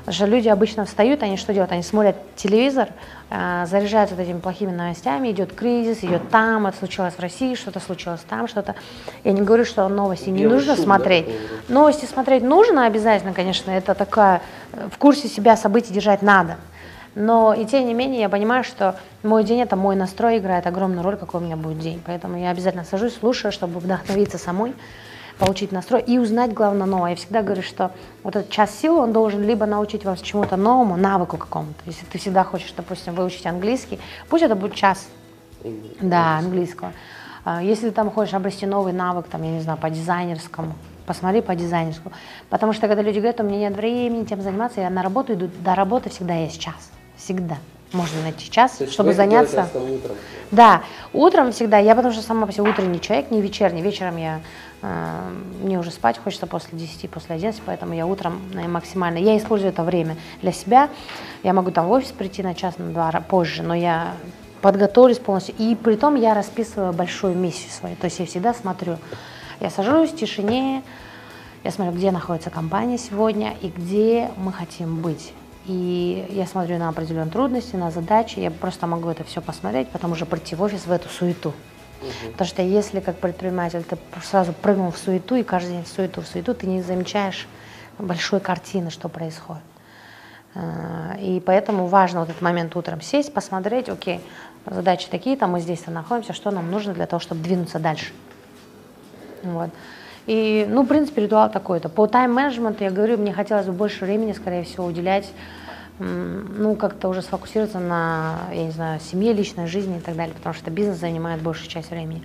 Потому 0.00 0.14
что 0.14 0.26
люди 0.26 0.48
обычно 0.48 0.84
встают, 0.84 1.22
они 1.22 1.36
что 1.36 1.52
делают? 1.52 1.72
Они 1.72 1.82
смотрят 1.82 2.16
телевизор, 2.36 2.88
заряжаются 3.28 4.14
вот 4.14 4.22
этими 4.22 4.38
плохими 4.38 4.70
новостями, 4.70 5.32
идет 5.32 5.52
кризис, 5.52 6.04
идет 6.04 6.30
там, 6.30 6.66
это 6.66 6.78
случилось 6.78 7.14
в 7.14 7.20
России, 7.20 7.56
что-то 7.56 7.80
случилось 7.80 8.20
там, 8.28 8.46
что-то. 8.46 8.76
Я 9.24 9.32
не 9.32 9.42
говорю, 9.42 9.64
что 9.64 9.88
новости 9.88 10.28
не 10.28 10.42
Белый 10.42 10.58
нужно 10.58 10.76
шум, 10.76 10.84
да, 10.84 10.94
смотреть. 10.94 11.24
вроде? 11.24 11.38
Новости 11.68 12.04
смотреть 12.04 12.42
нужно 12.44 12.86
обязательно, 12.86 13.32
конечно, 13.32 13.72
это 13.72 13.94
такая, 13.94 14.42
э, 14.72 14.88
в 14.92 14.98
курсе 14.98 15.26
себя 15.26 15.56
событий 15.56 15.92
держать 15.92 16.22
надо. 16.22 16.56
Но 17.16 17.54
и 17.54 17.64
тем 17.64 17.86
не 17.86 17.94
менее 17.94 18.20
я 18.20 18.28
понимаю, 18.28 18.62
что 18.62 18.94
мой 19.22 19.42
день 19.42 19.60
это 19.60 19.74
мой 19.74 19.96
настрой 19.96 20.38
играет 20.38 20.66
огромную 20.66 21.02
роль, 21.02 21.16
какой 21.16 21.40
у 21.40 21.44
меня 21.44 21.56
будет 21.56 21.78
день. 21.78 22.00
Поэтому 22.04 22.38
я 22.38 22.50
обязательно 22.50 22.84
сажусь, 22.84 23.14
слушаю, 23.14 23.52
чтобы 23.52 23.80
вдохновиться 23.80 24.38
самой, 24.38 24.74
получить 25.38 25.72
настрой 25.72 26.00
и 26.00 26.18
узнать, 26.18 26.52
главное, 26.52 26.86
новое. 26.86 27.10
Я 27.10 27.16
всегда 27.16 27.42
говорю, 27.42 27.62
что 27.62 27.90
вот 28.22 28.36
этот 28.36 28.50
час 28.50 28.74
силы, 28.74 29.00
он 29.00 29.12
должен 29.12 29.42
либо 29.42 29.66
научить 29.66 30.04
вас 30.04 30.20
чему-то 30.20 30.56
новому, 30.56 30.96
навыку 30.96 31.36
какому-то. 31.36 31.80
Если 31.84 32.06
ты 32.06 32.18
всегда 32.18 32.44
хочешь, 32.44 32.72
допустим, 32.76 33.14
выучить 33.14 33.46
английский, 33.46 33.98
пусть 34.28 34.44
это 34.44 34.54
будет 34.54 34.74
час 34.74 35.06
да, 36.00 36.38
английского. 36.38 36.92
А, 37.44 37.62
Если 37.62 37.88
ты 37.88 37.94
там 37.94 38.10
хочешь 38.10 38.34
обрести 38.34 38.66
новый 38.66 38.92
навык, 38.92 39.26
там, 39.28 39.42
я 39.42 39.50
не 39.50 39.60
знаю, 39.60 39.78
по 39.78 39.90
дизайнерскому, 39.90 40.74
посмотри 41.06 41.42
по 41.42 41.54
дизайнерскому. 41.54 42.14
Потому 42.48 42.72
что 42.72 42.88
когда 42.88 43.02
люди 43.02 43.18
говорят, 43.18 43.40
у 43.40 43.44
меня 43.44 43.68
нет 43.68 43.76
времени 43.76 44.24
тем 44.24 44.40
заниматься, 44.40 44.80
я 44.80 44.90
на 44.90 45.02
работу 45.02 45.34
иду, 45.34 45.48
до 45.60 45.74
работы 45.74 46.10
всегда 46.10 46.34
есть 46.34 46.60
час. 46.60 46.90
Всегда. 47.16 47.56
Можно 47.92 48.22
найти 48.22 48.50
час, 48.50 48.80
есть 48.80 48.92
чтобы 48.92 49.14
заняться. 49.14 49.68
утром. 49.74 50.16
Да, 50.50 50.82
утром 51.12 51.52
всегда, 51.52 51.78
я 51.78 51.94
потому 51.94 52.12
что 52.12 52.22
сама 52.22 52.46
по 52.46 52.52
себе 52.52 52.68
утренний 52.68 53.00
человек, 53.00 53.30
не 53.30 53.40
вечерний. 53.40 53.80
Вечером 53.80 54.16
я, 54.16 54.40
мне 55.62 55.78
уже 55.78 55.90
спать 55.90 56.18
хочется 56.18 56.46
после 56.46 56.78
10, 56.78 57.10
после 57.10 57.36
11, 57.36 57.62
поэтому 57.64 57.94
я 57.94 58.06
утром 58.06 58.40
э, 58.54 58.68
максимально, 58.68 59.18
я 59.18 59.36
использую 59.36 59.70
это 59.70 59.82
время 59.82 60.16
для 60.42 60.52
себя. 60.52 60.90
Я 61.42 61.52
могу 61.52 61.70
там 61.70 61.86
в 61.86 61.90
офис 61.90 62.12
прийти 62.12 62.42
на 62.42 62.54
час, 62.54 62.78
на 62.78 62.90
два 62.90 63.10
позже, 63.20 63.62
но 63.62 63.74
я 63.74 64.14
подготовлюсь 64.62 65.18
полностью. 65.18 65.54
И 65.58 65.74
при 65.74 65.96
том 65.96 66.14
я 66.14 66.34
расписываю 66.34 66.92
большую 66.92 67.34
миссию 67.34 67.70
свою, 67.70 67.96
то 67.96 68.04
есть 68.04 68.18
я 68.18 68.26
всегда 68.26 68.54
смотрю. 68.54 68.98
Я 69.60 69.70
сажусь 69.70 70.10
в 70.10 70.16
тишине, 70.16 70.82
я 71.64 71.70
смотрю, 71.70 71.96
где 71.96 72.10
находится 72.10 72.50
компания 72.50 72.98
сегодня 72.98 73.54
и 73.60 73.68
где 73.68 74.30
мы 74.36 74.52
хотим 74.52 75.00
быть. 75.00 75.32
И 75.66 76.26
я 76.30 76.46
смотрю 76.46 76.78
на 76.78 76.88
определенные 76.88 77.30
трудности, 77.30 77.74
на 77.74 77.90
задачи, 77.90 78.38
я 78.38 78.52
просто 78.52 78.86
могу 78.86 79.08
это 79.08 79.24
все 79.24 79.40
посмотреть, 79.40 79.88
потом 79.88 80.12
уже 80.12 80.26
прийти 80.26 80.54
в 80.54 80.62
офис 80.62 80.86
в 80.86 80.92
эту 80.92 81.08
суету. 81.08 81.52
Потому 82.32 82.48
что 82.48 82.62
если 82.62 83.00
как 83.00 83.16
предприниматель 83.16 83.82
ты 83.82 83.96
сразу 84.22 84.52
прыгнул 84.52 84.90
в 84.90 84.98
суету 84.98 85.34
и 85.36 85.42
каждый 85.42 85.72
день 85.72 85.84
в 85.84 85.88
суету, 85.88 86.20
в 86.20 86.26
суету, 86.26 86.54
ты 86.54 86.66
не 86.66 86.82
замечаешь 86.82 87.46
большой 87.98 88.40
картины, 88.40 88.90
что 88.90 89.08
происходит. 89.08 89.62
А, 90.54 91.16
И 91.20 91.40
поэтому 91.40 91.86
важно 91.86 92.20
вот 92.20 92.30
этот 92.30 92.42
момент 92.42 92.76
утром 92.76 93.00
сесть, 93.00 93.32
посмотреть, 93.32 93.88
окей, 93.88 94.20
задачи 94.66 95.08
такие-то, 95.10 95.46
мы 95.46 95.60
здесь-то 95.60 95.90
находимся, 95.90 96.32
что 96.32 96.50
нам 96.50 96.70
нужно 96.70 96.94
для 96.94 97.06
того, 97.06 97.20
чтобы 97.20 97.42
двинуться 97.42 97.78
дальше. 97.78 98.12
Вот. 99.42 99.70
И, 100.26 100.66
ну, 100.68 100.82
в 100.82 100.86
принципе, 100.86 101.22
ритуал 101.22 101.50
такой-то. 101.50 101.88
По 101.88 102.06
тайм-менеджменту, 102.06 102.82
я 102.82 102.90
говорю, 102.90 103.16
мне 103.16 103.32
хотелось 103.32 103.66
бы 103.66 103.72
больше 103.72 104.04
времени, 104.04 104.32
скорее 104.32 104.64
всего, 104.64 104.84
уделять, 104.84 105.30
ну, 105.98 106.76
как-то 106.76 107.08
уже 107.08 107.22
сфокусироваться 107.22 107.78
на, 107.78 108.38
я 108.52 108.64
не 108.64 108.70
знаю, 108.70 109.00
семье, 109.00 109.32
личной 109.32 109.66
жизни 109.66 109.98
и 109.98 110.00
так 110.00 110.16
далее, 110.16 110.34
потому 110.34 110.54
что 110.54 110.70
бизнес 110.70 110.98
занимает 110.98 111.42
большую 111.42 111.68
часть 111.68 111.90
времени. 111.90 112.22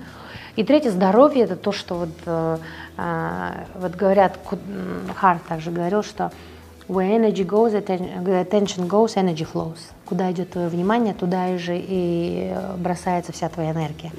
И 0.57 0.63
третье, 0.63 0.91
здоровье, 0.91 1.45
это 1.45 1.55
то, 1.55 1.71
что 1.71 1.95
вот, 1.95 2.09
э, 2.25 2.57
а, 2.97 3.65
вот 3.75 3.95
говорят, 3.95 4.37
Харт 5.15 5.43
также 5.45 5.71
говорил, 5.71 6.03
что 6.03 6.31
where 6.91 7.09
energy 7.09 7.45
goes, 7.45 7.73
attention 7.73 8.87
goes, 8.87 9.15
energy 9.15 9.45
flows. 9.45 9.79
Куда 10.05 10.29
идет 10.31 10.51
твое 10.51 10.67
внимание, 10.67 11.13
туда 11.13 11.57
же 11.57 11.77
и 11.77 12.51
э, 12.53 12.75
бросается 12.75 13.31
вся 13.31 13.47
твоя 13.47 13.71
энергия. 13.71 14.09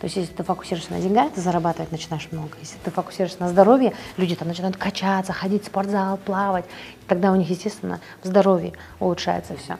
То 0.00 0.04
есть, 0.04 0.14
если 0.14 0.32
ты 0.32 0.44
фокусируешься 0.44 0.92
на 0.92 1.00
деньгах, 1.00 1.32
ты 1.32 1.40
зарабатывать 1.40 1.90
начинаешь 1.90 2.28
много. 2.30 2.50
Если 2.60 2.78
ты 2.84 2.92
фокусируешься 2.92 3.40
на 3.40 3.48
здоровье, 3.48 3.94
люди 4.16 4.36
там 4.36 4.46
начинают 4.46 4.76
качаться, 4.76 5.32
ходить 5.32 5.64
в 5.64 5.66
спортзал, 5.66 6.18
плавать. 6.18 6.66
Тогда 7.08 7.32
у 7.32 7.36
них, 7.36 7.50
естественно, 7.50 7.98
в 8.22 8.28
здоровье 8.28 8.74
улучшается 9.00 9.56
все. 9.56 9.78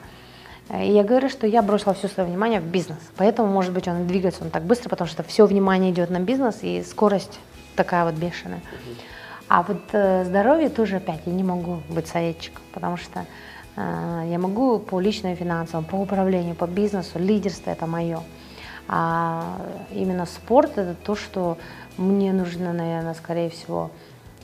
И 0.77 0.91
я 0.91 1.03
говорю, 1.03 1.29
что 1.29 1.47
я 1.47 1.61
бросила 1.61 1.93
все 1.93 2.09
свое 2.09 2.27
внимание 2.27 2.59
в 2.59 2.65
бизнес. 2.65 2.99
Поэтому, 3.15 3.47
может 3.47 3.71
быть, 3.71 3.87
он 3.87 4.07
двигается 4.07 4.43
он 4.43 4.49
так 4.49 4.63
быстро, 4.63 4.89
потому 4.89 5.09
что 5.09 5.23
все 5.23 5.45
внимание 5.45 5.91
идет 5.91 6.09
на 6.09 6.19
бизнес, 6.19 6.59
и 6.63 6.83
скорость 6.83 7.39
такая 7.77 8.03
вот 8.03 8.15
бешеная. 8.15 8.61
А 9.53 9.63
вот 9.63 9.81
э, 9.91 10.23
здоровье 10.23 10.69
тоже 10.69 10.95
опять 10.95 11.19
я 11.25 11.33
не 11.33 11.43
могу 11.43 11.81
быть 11.89 12.07
советчиком, 12.07 12.61
потому 12.73 12.95
что 12.95 13.25
э, 13.75 14.27
я 14.29 14.39
могу 14.39 14.79
по 14.79 15.01
личным 15.01 15.35
финансам, 15.35 15.83
по 15.83 15.95
управлению, 15.95 16.55
по 16.55 16.67
бизнесу, 16.67 17.19
лидерство 17.19 17.69
это 17.69 17.85
мое. 17.85 18.21
А 18.87 19.57
именно 19.91 20.25
спорт 20.25 20.77
это 20.77 20.95
то, 20.95 21.17
что 21.17 21.57
мне 21.97 22.31
нужно, 22.31 22.71
наверное, 22.71 23.13
скорее 23.13 23.49
всего, 23.49 23.91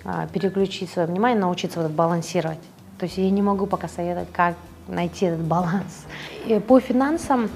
э, 0.04 0.28
переключить 0.34 0.90
свое 0.90 1.08
внимание, 1.08 1.40
научиться 1.40 1.82
вот 1.82 1.92
балансировать. 1.92 2.60
То 3.00 3.06
есть 3.06 3.18
я 3.18 3.30
не 3.30 3.42
могу 3.42 3.66
пока 3.66 3.88
советовать, 3.88 4.34
как 4.34 4.56
найти 4.90 5.28
этот 5.28 5.46
баланс. 5.46 6.06
И 6.48 6.60
по 6.60 6.82
финансам 6.82 7.50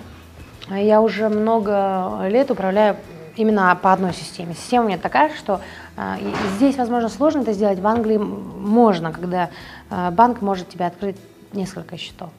я 0.70 1.02
уже 1.02 1.28
много 1.28 2.28
лет 2.30 2.50
управляю 2.50 2.96
именно 3.36 3.78
по 3.82 3.94
одной 3.94 4.14
системе. 4.14 4.54
Система 4.56 4.86
у 4.86 4.88
меня 4.88 4.98
такая, 4.98 5.32
что 5.36 5.62
э, 5.98 6.16
здесь, 6.58 6.78
возможно, 6.78 7.10
сложно 7.10 7.42
это 7.42 7.54
сделать, 7.54 7.80
в 7.80 7.88
Англии 7.88 8.18
можно, 8.18 9.12
когда 9.12 9.50
э, 9.90 10.12
банк 10.12 10.42
может 10.42 10.70
тебе 10.70 10.86
открыть 10.86 11.18
несколько 11.54 11.98
счетов. 11.98 12.30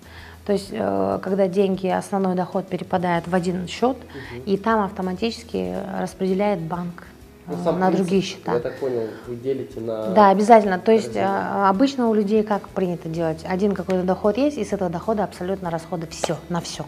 То 0.46 0.52
есть, 0.52 0.68
э, 0.72 1.18
когда 1.22 1.48
деньги, 1.48 1.86
основной 1.86 2.34
доход 2.34 2.68
перепадает 2.68 3.28
в 3.28 3.34
один 3.34 3.66
счет, 3.68 3.96
угу. 3.96 4.42
и 4.46 4.56
там 4.56 4.82
автоматически 4.82 5.74
распределяет 6.00 6.60
банк 6.60 7.04
ну, 7.46 7.56
сам 7.64 7.78
на 7.80 7.88
принцип, 7.88 8.04
другие 8.04 8.22
счета. 8.22 8.54
Я 8.54 8.60
так 8.60 8.78
понял, 8.78 9.08
вы 9.26 9.36
делите 9.36 9.80
на... 9.80 10.08
Да, 10.08 10.30
обязательно. 10.30 10.78
То 10.78 10.92
есть 10.92 11.16
а, 11.16 11.68
обычно 11.68 12.08
у 12.08 12.14
людей 12.14 12.42
как 12.42 12.68
принято 12.68 13.08
делать? 13.08 13.44
Один 13.44 13.74
какой-то 13.74 14.04
доход 14.04 14.36
есть, 14.36 14.58
и 14.58 14.64
с 14.64 14.72
этого 14.72 14.90
дохода 14.90 15.24
абсолютно 15.24 15.70
расходы 15.70 16.06
все, 16.08 16.36
на 16.48 16.60
все. 16.60 16.86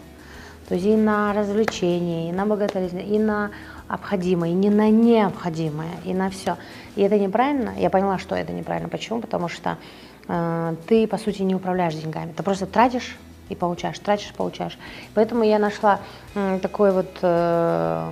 То 0.67 0.75
есть 0.75 0.85
и 0.85 0.95
на 0.95 1.33
развлечения, 1.33 2.29
и 2.29 2.31
на 2.33 2.45
благотворительность, 2.45 3.09
и 3.09 3.19
на 3.19 3.51
обходимое, 3.87 4.49
и 4.49 4.53
не 4.53 4.69
на 4.69 4.89
необходимое, 4.89 5.91
и 6.03 6.13
на 6.13 6.29
все. 6.29 6.57
И 6.95 7.01
это 7.01 7.19
неправильно. 7.19 7.73
Я 7.77 7.89
поняла, 7.89 8.17
что 8.17 8.35
это 8.35 8.51
неправильно. 8.51 8.89
Почему? 8.89 9.21
Потому 9.21 9.47
что 9.47 9.77
э, 10.27 10.75
ты, 10.87 11.07
по 11.07 11.17
сути, 11.17 11.43
не 11.43 11.53
управляешь 11.53 11.93
деньгами. 11.93 12.31
Ты 12.31 12.41
просто 12.41 12.65
тратишь 12.65 13.15
и 13.49 13.55
получаешь, 13.55 13.99
тратишь, 13.99 14.33
получаешь. 14.33 14.77
Поэтому 15.13 15.43
я 15.43 15.59
нашла 15.59 15.99
э, 16.33 16.59
такой 16.63 16.91
вот, 16.91 17.19
э, 17.21 18.11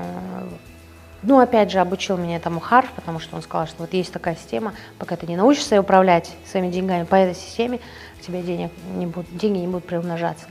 ну, 1.23 1.39
опять 1.39 1.71
же, 1.71 1.79
обучил 1.79 2.17
меня 2.17 2.35
этому 2.35 2.59
Харф, 2.59 2.91
потому 2.91 3.19
что 3.19 3.35
он 3.35 3.41
сказал, 3.41 3.65
что 3.65 3.77
вот 3.79 3.93
есть 3.93 4.13
такая 4.13 4.35
система, 4.35 4.73
пока 4.99 5.15
ты 5.15 5.25
не 5.25 5.37
научишься 5.37 5.79
управлять 5.79 6.31
своими 6.45 6.69
деньгами 6.69 7.05
по 7.05 7.15
этой 7.15 7.33
системе, 7.33 7.79
у 8.19 8.23
тебя 8.23 8.43
денег 8.43 8.71
не 8.95 9.07
будут, 9.07 9.35
деньги 9.35 9.57
не 9.57 9.67
будут 9.67 9.85
приумножаться. 9.85 10.45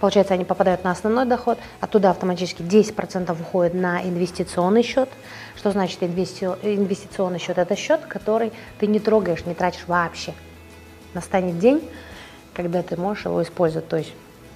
Получается, 0.00 0.34
они 0.34 0.44
попадают 0.44 0.84
на 0.84 0.92
основной 0.92 1.26
доход, 1.26 1.58
оттуда 1.80 2.10
автоматически 2.10 2.62
10% 2.62 3.40
уходит 3.40 3.74
на 3.74 4.02
инвестиционный 4.02 4.82
счет. 4.82 5.08
Что 5.56 5.72
значит 5.72 6.02
инвестиционный 6.02 7.38
счет? 7.40 7.58
Это 7.58 7.74
счет, 7.74 8.02
который 8.02 8.52
ты 8.78 8.86
не 8.86 9.00
трогаешь, 9.00 9.44
не 9.44 9.54
тратишь 9.54 9.84
вообще. 9.86 10.34
Настанет 11.14 11.58
день, 11.58 11.82
когда 12.54 12.82
ты 12.82 12.96
можешь 12.96 13.24
его 13.24 13.42
использовать. 13.42 13.88
То 13.88 13.96
есть 13.96 14.12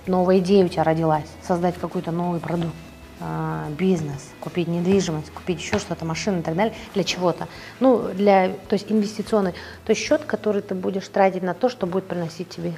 новая 0.06 0.38
идея 0.38 0.64
у 0.64 0.68
тебя 0.68 0.84
родилась, 0.84 1.26
создать 1.42 1.76
какой-то 1.76 2.12
новый 2.12 2.38
продукт 2.38 2.74
а, 3.20 3.68
бизнес, 3.78 4.30
купить 4.40 4.68
недвижимость, 4.68 5.30
купить 5.30 5.60
еще 5.60 5.78
что-то, 5.78 6.04
машину 6.04 6.40
и 6.40 6.42
так 6.42 6.56
далее, 6.56 6.74
для 6.94 7.04
чего-то. 7.04 7.48
Ну, 7.80 8.08
для, 8.14 8.48
то 8.68 8.74
есть 8.74 8.90
инвестиционный, 8.90 9.52
то 9.84 9.90
есть 9.90 10.02
счет, 10.02 10.24
который 10.24 10.62
ты 10.62 10.74
будешь 10.74 11.06
тратить 11.08 11.42
на 11.42 11.54
то, 11.54 11.68
что 11.68 11.86
будет 11.86 12.06
приносить 12.06 12.48
тебе 12.48 12.74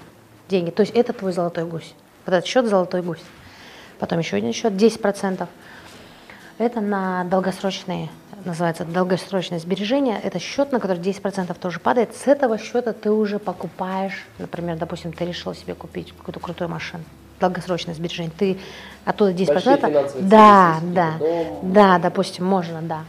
деньги. 0.48 0.70
То 0.70 0.82
есть 0.82 0.94
это 0.94 1.12
твой 1.12 1.32
золотой 1.32 1.64
гусь. 1.64 1.94
Вот 2.26 2.34
этот 2.34 2.46
счет 2.46 2.66
«Золотой 2.66 3.02
гусь». 3.02 3.22
Потом 3.98 4.18
еще 4.18 4.36
один 4.36 4.52
счет 4.52 4.72
10%. 4.72 5.46
Это 6.56 6.80
на 6.80 7.24
долгосрочные, 7.24 8.08
называется 8.44 8.84
долгосрочное 8.84 9.58
сбережение. 9.58 10.20
Это 10.22 10.38
счет, 10.38 10.72
на 10.72 10.78
который 10.78 10.98
10% 10.98 11.56
тоже 11.58 11.80
падает. 11.80 12.14
С 12.14 12.26
этого 12.26 12.58
счета 12.58 12.92
ты 12.92 13.10
уже 13.10 13.38
покупаешь, 13.38 14.24
например, 14.38 14.76
допустим, 14.76 15.12
ты 15.12 15.24
решил 15.24 15.54
себе 15.54 15.74
купить 15.74 16.12
какую-то 16.12 16.40
крутую 16.40 16.68
машину. 16.68 17.02
Долгосрочное 17.40 17.94
сбережение. 17.94 18.32
Ты 18.36 18.58
оттуда 19.04 19.32
10%. 19.32 20.22
Да, 20.22 20.78
да, 20.82 21.14
да, 21.62 21.98
допустим, 21.98 22.44
можно, 22.44 22.80
да 22.82 23.04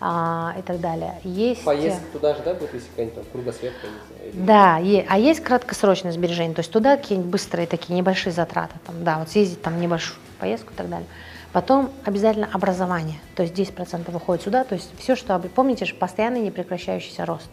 а, 0.00 0.54
и 0.58 0.62
так 0.62 0.80
далее. 0.80 1.14
Есть... 1.24 1.64
Поездка 1.64 2.04
туда 2.12 2.34
же, 2.34 2.42
да, 2.44 2.54
будет, 2.54 2.74
если 2.74 2.88
какая-нибудь 2.88 3.14
там 3.14 3.24
кругосветка? 3.32 3.86
Да, 4.32 4.78
е... 4.78 5.04
а 5.08 5.18
есть 5.18 5.42
краткосрочное 5.42 6.12
сбережение, 6.12 6.54
то 6.54 6.60
есть 6.60 6.72
туда 6.72 6.96
какие-нибудь 6.96 7.30
быстрые 7.30 7.66
такие 7.66 7.94
небольшие 7.94 8.32
затраты, 8.32 8.74
там, 8.86 9.04
да, 9.04 9.18
вот 9.18 9.30
съездить 9.30 9.62
там 9.62 9.80
небольшую 9.80 10.18
поездку 10.38 10.72
и 10.72 10.76
так 10.76 10.88
далее. 10.88 11.06
Потом 11.52 11.90
обязательно 12.04 12.48
образование, 12.52 13.20
то 13.36 13.42
есть 13.42 13.54
10% 13.54 14.10
выходит 14.10 14.42
сюда, 14.42 14.64
то 14.64 14.74
есть 14.74 14.90
все, 14.98 15.14
что, 15.14 15.38
помните 15.38 15.84
же, 15.84 15.94
постоянный 15.94 16.40
непрекращающийся 16.40 17.24
рост 17.24 17.48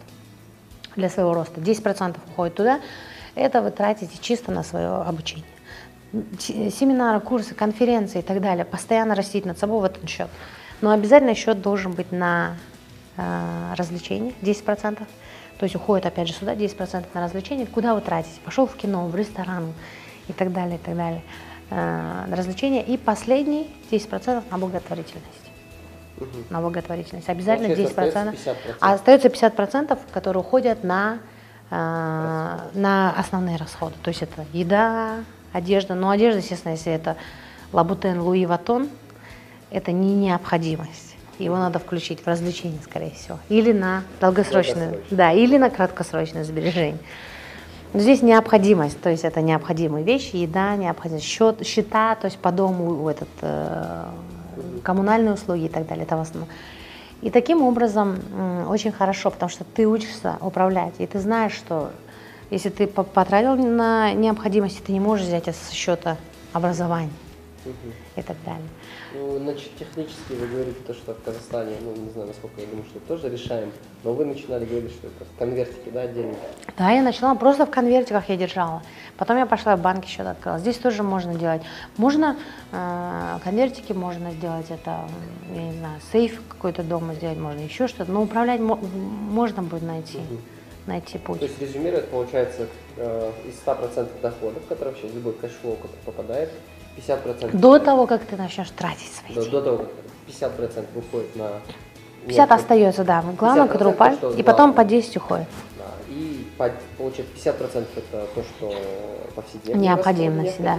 для 0.96 1.08
своего 1.08 1.34
роста. 1.34 1.60
10% 1.60 2.16
уходит 2.30 2.54
туда, 2.54 2.80
это 3.34 3.62
вы 3.62 3.70
тратите 3.70 4.18
чисто 4.20 4.50
на 4.50 4.62
свое 4.62 4.88
обучение. 4.88 5.44
Семинары, 6.38 7.20
курсы, 7.20 7.54
конференции 7.54 8.18
и 8.18 8.22
так 8.22 8.42
далее. 8.42 8.66
Постоянно 8.66 9.14
растить 9.14 9.46
над 9.46 9.58
собой 9.58 9.80
в 9.80 9.84
этот 9.84 10.06
счет. 10.08 10.28
Но 10.82 10.90
обязательно 10.90 11.34
счет 11.34 11.62
должен 11.62 11.92
быть 11.92 12.12
на 12.12 12.56
э, 13.16 13.74
развлечения 13.76 14.34
10%. 14.42 15.06
То 15.62 15.66
есть 15.66 15.76
уходит 15.76 16.06
опять 16.06 16.26
же 16.26 16.34
сюда 16.34 16.56
10% 16.56 17.04
на 17.14 17.22
развлечения. 17.22 17.66
Куда 17.66 17.94
вы 17.94 18.00
тратите? 18.00 18.40
Пошел 18.44 18.66
в 18.66 18.74
кино, 18.74 19.06
в 19.06 19.14
ресторан 19.14 19.72
и 20.26 20.32
так 20.32 20.52
далее, 20.52 20.74
и 20.74 20.78
так 20.78 20.96
далее. 20.96 21.22
Э, 21.70 22.24
на 22.26 22.34
развлечения. 22.34 22.82
И 22.82 22.96
последний 22.96 23.72
10% 23.92 24.42
на 24.50 24.58
благотворительность. 24.58 25.50
Угу. 26.16 26.26
На 26.50 26.60
благотворительность. 26.60 27.28
Обязательно 27.28 27.68
Получается, 27.68 28.00
10%. 28.00 28.34
Остается 28.34 28.50
50%. 28.50 28.76
А 28.80 28.92
остается 28.92 29.28
50%, 29.28 29.98
которые 30.10 30.40
уходят 30.40 30.82
на, 30.82 31.20
э, 31.70 32.58
на 32.74 33.14
основные 33.16 33.56
расходы. 33.56 33.94
То 34.02 34.08
есть 34.08 34.22
это 34.22 34.44
еда, 34.52 35.18
одежда. 35.52 35.94
Но 35.94 36.10
одежда, 36.10 36.40
естественно, 36.40 36.72
если 36.72 36.92
это 36.92 37.16
Лабутен, 37.72 38.20
Луи 38.20 38.46
Ватон– 38.46 38.88
это 39.70 39.92
не 39.92 40.12
необходимость. 40.16 41.11
Его 41.42 41.56
надо 41.56 41.78
включить 41.78 42.20
в 42.20 42.26
развлечение, 42.26 42.80
скорее 42.82 43.10
всего. 43.10 43.38
Или 43.48 43.72
на 43.72 44.04
долгосрочное, 44.20 44.98
да, 45.10 45.32
или 45.32 45.58
на 45.58 45.70
краткосрочное 45.70 46.44
сбережение. 46.44 46.98
Но 47.92 48.00
здесь 48.00 48.22
необходимость, 48.22 49.00
то 49.00 49.10
есть 49.10 49.24
это 49.24 49.42
необходимые 49.42 50.04
вещи, 50.04 50.36
еда, 50.36 50.76
необходимость, 50.76 51.26
счет, 51.26 51.66
счета, 51.66 52.14
то 52.14 52.26
есть 52.26 52.38
по 52.38 52.50
дому 52.50 53.06
этот, 53.08 53.28
э, 53.42 54.04
коммунальные 54.82 55.34
услуги 55.34 55.64
и 55.64 55.68
так 55.68 55.86
далее, 55.86 56.04
это 56.04 56.16
в 56.16 56.20
основном. 56.20 56.48
И 57.20 57.30
таким 57.30 57.62
образом 57.62 58.18
очень 58.68 58.92
хорошо, 58.92 59.30
потому 59.30 59.50
что 59.50 59.64
ты 59.64 59.86
учишься 59.86 60.36
управлять, 60.40 60.94
и 60.98 61.06
ты 61.06 61.20
знаешь, 61.20 61.52
что 61.52 61.90
если 62.50 62.68
ты 62.68 62.86
потратил 62.86 63.56
на 63.56 64.12
необходимости, 64.12 64.80
ты 64.84 64.92
не 64.92 65.00
можешь 65.00 65.26
взять 65.26 65.48
это 65.48 65.56
со 65.56 65.74
счета 65.74 66.16
образования 66.52 67.12
угу. 67.64 67.74
и 68.16 68.22
так 68.22 68.36
далее. 68.44 68.68
Ну, 69.14 69.38
значит, 69.38 69.70
технически 69.78 70.32
вы 70.32 70.46
говорите 70.46 70.78
то, 70.86 70.94
что 70.94 71.14
в 71.14 71.22
Казахстане, 71.22 71.76
ну, 71.82 71.92
не 71.94 72.10
знаю, 72.10 72.28
насколько 72.28 72.60
я 72.60 72.66
думаю, 72.66 72.84
что 72.86 73.00
тоже 73.00 73.28
решаем, 73.28 73.70
но 74.04 74.12
вы 74.12 74.24
начинали 74.24 74.64
говорить, 74.64 74.92
что 74.92 75.08
это 75.08 75.24
в 75.24 75.38
конвертике, 75.38 75.90
да, 75.90 76.02
отдельно? 76.02 76.34
Да, 76.78 76.90
я 76.90 77.02
начала, 77.02 77.34
просто 77.34 77.66
в 77.66 77.70
конвертиках 77.70 78.28
я 78.28 78.36
держала. 78.36 78.82
Потом 79.18 79.36
я 79.36 79.46
пошла 79.46 79.76
в 79.76 79.82
банк 79.82 80.06
счет 80.06 80.26
открыла. 80.26 80.58
Здесь 80.58 80.78
тоже 80.78 81.02
можно 81.02 81.34
делать. 81.34 81.62
Можно 81.96 82.36
э, 82.72 83.38
конвертики, 83.44 83.92
можно 83.92 84.30
сделать 84.32 84.70
это, 84.70 85.00
я 85.54 85.62
не 85.62 85.72
знаю, 85.72 86.00
сейф 86.10 86.40
какой-то 86.48 86.82
дома 86.82 87.14
сделать, 87.14 87.38
можно 87.38 87.60
еще 87.60 87.88
что-то, 87.88 88.10
но 88.10 88.22
управлять 88.22 88.60
можно 88.60 89.62
будет 89.62 89.82
найти. 89.82 90.18
Угу 90.18 90.38
найти 90.86 91.18
путь. 91.18 91.40
То 91.40 91.46
есть 91.46 91.60
резюмировать, 91.60 92.08
получается, 92.08 92.66
э, 92.96 93.32
из 93.46 93.54
100% 93.64 94.08
доходов, 94.20 94.62
которые 94.68 94.94
вообще 94.94 95.08
любой 95.08 95.32
cash 95.34 95.53
flow, 95.53 95.76
который 95.76 96.00
попадает, 96.04 96.50
50%. 96.96 97.56
До 97.56 97.78
того, 97.78 98.06
как 98.06 98.24
ты 98.24 98.36
начнешь 98.36 98.70
тратить 98.70 99.10
свои 99.12 99.34
до, 99.34 99.42
деньги. 99.42 99.52
До 99.52 99.62
того, 99.62 99.78
как 99.78 99.88
50% 100.28 100.86
уходит 100.94 101.36
на... 101.36 101.60
50 102.26 102.50
нет, 102.50 102.52
остается, 102.52 103.04
да. 103.04 103.24
Главное, 103.36 103.66
который 103.66 103.92
упал, 103.92 104.14
и 104.32 104.42
потом 104.42 104.74
по 104.74 104.84
10 104.84 105.16
уходит. 105.16 105.48
Да. 105.76 105.84
И 106.08 106.46
по, 106.56 106.70
получается 106.96 107.34
50% 107.34 107.86
это 107.96 108.26
то, 108.34 108.42
что 108.42 108.74
повседневно. 109.34 109.80
Необходимость, 109.80 110.62
да. 110.62 110.78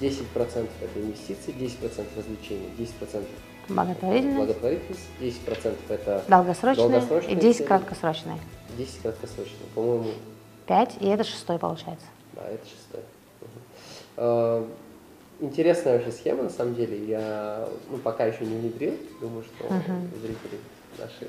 10% 0.00 0.68
это 0.80 1.00
инвестиции, 1.00 1.54
10% 1.54 2.04
развлечения, 2.16 2.68
10% 2.76 3.24
благотворительность, 3.68 4.36
благотворительность 4.36 5.08
10% 5.20 5.76
это 5.88 6.24
долгосрочные, 6.26 6.88
долгосрочные 6.88 7.36
и 7.36 7.40
10 7.40 7.56
цели, 7.58 7.66
краткосрочные. 7.68 8.38
10 8.76 9.02
краткосрочные, 9.02 9.68
по-моему. 9.76 10.10
5, 10.66 10.96
и 10.98 11.06
это 11.06 11.22
шестой 11.22 11.60
получается. 11.60 12.06
Да, 12.34 12.42
это 12.48 12.66
шестой. 12.66 13.02
Угу 14.16 14.66
интересная 15.42 15.94
вообще 15.94 16.12
схема, 16.12 16.44
на 16.44 16.50
самом 16.50 16.74
деле. 16.74 17.04
Я 17.04 17.68
ну, 17.90 17.98
пока 17.98 18.24
еще 18.24 18.44
не 18.44 18.56
внедрил. 18.56 18.96
Думаю, 19.20 19.44
что 19.44 19.64
uh-huh. 19.64 20.20
зрители 20.20 20.58
наши 20.98 21.28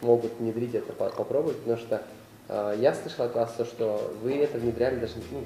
смогут 0.00 0.32
внедрить 0.38 0.74
это, 0.74 0.92
попробовать, 0.92 1.58
потому 1.58 1.78
что 1.78 2.02
э, 2.48 2.76
я 2.78 2.94
слышал 2.94 3.26
от 3.26 3.34
вас 3.34 3.52
то, 3.56 3.64
что 3.64 4.12
вы 4.22 4.34
это 4.36 4.58
внедряли, 4.58 4.96
даже 4.96 5.14
ну, 5.30 5.40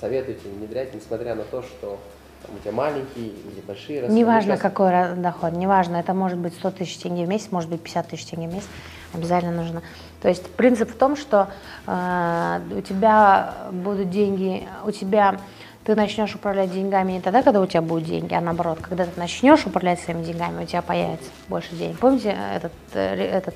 советуете 0.00 0.48
внедрять, 0.48 0.94
несмотря 0.94 1.34
на 1.34 1.44
то, 1.44 1.62
что 1.62 1.98
там, 2.42 2.56
у 2.56 2.58
тебя 2.58 2.72
маленькие 2.72 3.28
или 3.28 3.60
большие 3.66 4.00
расходы. 4.00 4.18
Неважно, 4.18 4.52
сейчас... 4.52 4.60
какой 4.60 5.16
доход, 5.16 5.52
неважно, 5.52 5.96
это 5.96 6.12
может 6.14 6.38
быть 6.38 6.54
100 6.54 6.70
тысяч 6.72 6.98
тенге 6.98 7.24
в 7.24 7.28
месяц, 7.28 7.50
может 7.50 7.70
быть 7.70 7.80
50 7.80 8.08
тысяч 8.08 8.26
тенге 8.26 8.48
в 8.48 8.54
месяц. 8.54 8.68
Обязательно 9.14 9.52
нужно. 9.52 9.82
То 10.20 10.28
есть 10.28 10.46
принцип 10.50 10.90
в 10.90 10.96
том, 10.96 11.16
что 11.16 11.48
э, 11.86 12.60
у 12.76 12.80
тебя 12.82 13.54
будут 13.70 14.10
деньги, 14.10 14.68
у 14.84 14.90
тебя 14.90 15.40
ты 15.86 15.94
начнешь 15.94 16.34
управлять 16.34 16.72
деньгами 16.72 17.12
не 17.12 17.20
тогда, 17.20 17.44
когда 17.44 17.60
у 17.60 17.66
тебя 17.66 17.80
будут 17.80 18.08
деньги, 18.08 18.34
а 18.34 18.40
наоборот, 18.40 18.80
когда 18.82 19.06
ты 19.06 19.12
начнешь 19.16 19.64
управлять 19.66 20.00
своими 20.00 20.24
деньгами, 20.24 20.64
у 20.64 20.66
тебя 20.66 20.82
появится 20.82 21.30
больше 21.48 21.76
денег. 21.76 21.96
Помните 22.00 22.36
этот, 22.54 22.72
э, 22.92 23.14
этот 23.14 23.54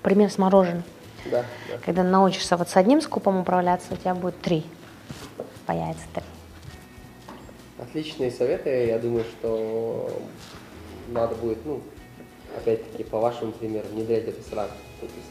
пример 0.00 0.30
с 0.30 0.38
мороженым? 0.38 0.84
Да, 1.28 1.44
да. 1.68 1.78
Когда 1.84 2.04
научишься 2.04 2.56
вот 2.56 2.68
с 2.68 2.76
одним 2.76 3.00
скупом 3.00 3.40
управляться, 3.40 3.94
у 3.94 3.96
тебя 3.96 4.14
будет 4.14 4.40
три. 4.40 4.64
Появится 5.66 6.04
три. 6.14 6.22
Отличные 7.80 8.30
советы. 8.30 8.86
Я 8.86 9.00
думаю, 9.00 9.24
что 9.24 10.22
надо 11.08 11.34
будет, 11.34 11.66
ну, 11.66 11.80
опять-таки, 12.56 13.02
по 13.02 13.18
вашему 13.18 13.50
примеру, 13.50 13.88
внедрять 13.90 14.28
это 14.28 14.40
сразу. 14.48 14.70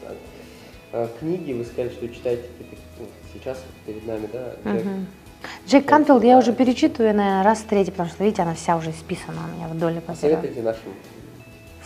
сразу. 0.02 0.18
А, 0.92 1.08
книги, 1.18 1.54
вы 1.54 1.64
сказали, 1.64 1.88
что 1.88 2.06
читаете 2.10 2.44
ну, 2.98 3.06
сейчас 3.32 3.64
перед 3.86 4.06
нами, 4.06 4.28
да? 4.30 4.54
Джек, 4.66 4.84
угу. 4.84 5.06
Джек 5.66 5.86
Канфилд 5.86 6.24
я 6.24 6.38
уже 6.38 6.52
перечитываю, 6.52 7.14
наверное, 7.14 7.42
раз 7.42 7.60
третий, 7.60 7.90
потому 7.90 8.08
что, 8.08 8.22
видите, 8.24 8.42
она 8.42 8.54
вся 8.54 8.76
уже 8.76 8.90
исписана 8.90 9.38
у 9.46 9.56
меня 9.56 9.68
вдоль 9.68 9.96
и 9.96 10.00
поперек. 10.00 10.20
Советуйте 10.20 10.62
нашим 10.62 10.92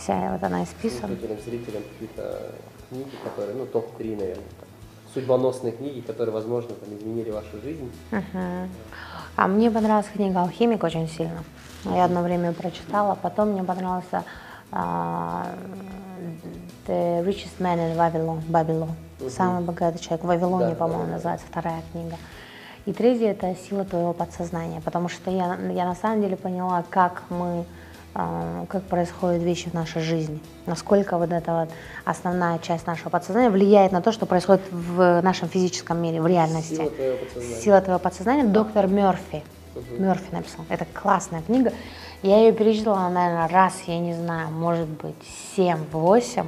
вся 0.07 0.31
вот 0.31 0.43
она 0.43 0.63
исписана. 0.63 1.07
Слушателям, 1.07 1.37
зрителям 1.45 1.83
какие-то 1.93 2.51
книги, 2.89 3.11
которые, 3.23 3.55
ну, 3.55 3.65
топ-3, 3.65 4.17
наверное, 4.17 4.43
судьбоносные 5.13 5.73
книги, 5.73 5.99
которые, 6.01 6.33
возможно, 6.33 6.73
там, 6.75 6.97
изменили 6.97 7.31
вашу 7.31 7.59
жизнь. 7.61 7.91
Uh-huh. 8.11 8.69
А 9.35 9.47
мне 9.47 9.69
понравилась 9.69 10.07
книга 10.13 10.41
«Алхимик» 10.41 10.83
очень 10.83 11.09
сильно. 11.09 11.43
Я 11.85 12.05
одно 12.05 12.21
время 12.21 12.53
прочитала, 12.53 13.17
потом 13.21 13.49
мне 13.49 13.63
понравился 13.63 14.23
uh, 14.71 15.45
«The 16.87 17.23
Richest 17.25 17.59
Man 17.59 17.77
in 17.77 17.97
Babylon», 17.97 18.41
Babylon. 18.47 18.89
Uh-huh. 19.19 19.29
«Самый 19.29 19.63
богатый 19.63 19.99
человек 19.99 20.23
в 20.23 20.27
Вавилоне», 20.27 20.69
да, 20.69 20.75
по-моему, 20.75 21.05
да, 21.05 21.13
называется 21.13 21.45
вторая 21.49 21.81
книга. 21.91 22.15
И 22.87 22.93
третья– 22.93 23.31
это 23.31 23.53
«Сила 23.67 23.83
твоего 23.83 24.13
подсознания», 24.13 24.79
потому 24.79 25.09
что 25.09 25.29
я, 25.29 25.57
я 25.73 25.83
на 25.83 25.93
самом 25.93 26.21
деле 26.21 26.37
поняла, 26.37 26.85
как 26.89 27.21
мы 27.29 27.65
а, 28.15 28.65
как 28.69 28.83
происходят 28.83 29.43
вещи 29.43 29.69
в 29.69 29.73
нашей 29.73 30.01
жизни, 30.01 30.39
насколько 30.65 31.17
вот 31.17 31.33
эта 31.33 31.51
вот 31.51 31.69
основная 32.05 32.59
часть 32.59 32.87
нашего 32.87 33.09
подсознания 33.09 33.49
влияет 33.49 33.91
на 33.91 34.01
то, 34.01 34.13
что 34.13 34.25
происходит 34.25 34.63
в 34.71 35.21
нашем 35.21 35.49
физическом 35.49 36.01
мире, 36.01 36.21
в 36.21 36.27
реальности. 36.27 36.75
Сила 36.75 36.89
твоего 36.89 37.17
подсознания. 37.17 37.61
Сила 37.61 37.81
твоего 37.81 37.99
подсознания. 37.99 38.43
Доктор 38.45 38.87
Мерфи. 38.87 39.43
Угу. 39.75 40.01
Мерфи 40.01 40.33
написал. 40.33 40.63
Это 40.69 40.85
классная 40.85 41.41
книга. 41.41 41.73
Я 42.23 42.37
ее 42.37 42.53
перечитала, 42.53 43.09
наверное, 43.09 43.49
раз, 43.49 43.73
я 43.85 43.99
не 43.99 44.13
знаю, 44.13 44.49
может 44.49 44.87
быть, 44.87 45.15
7-8. 45.57 46.45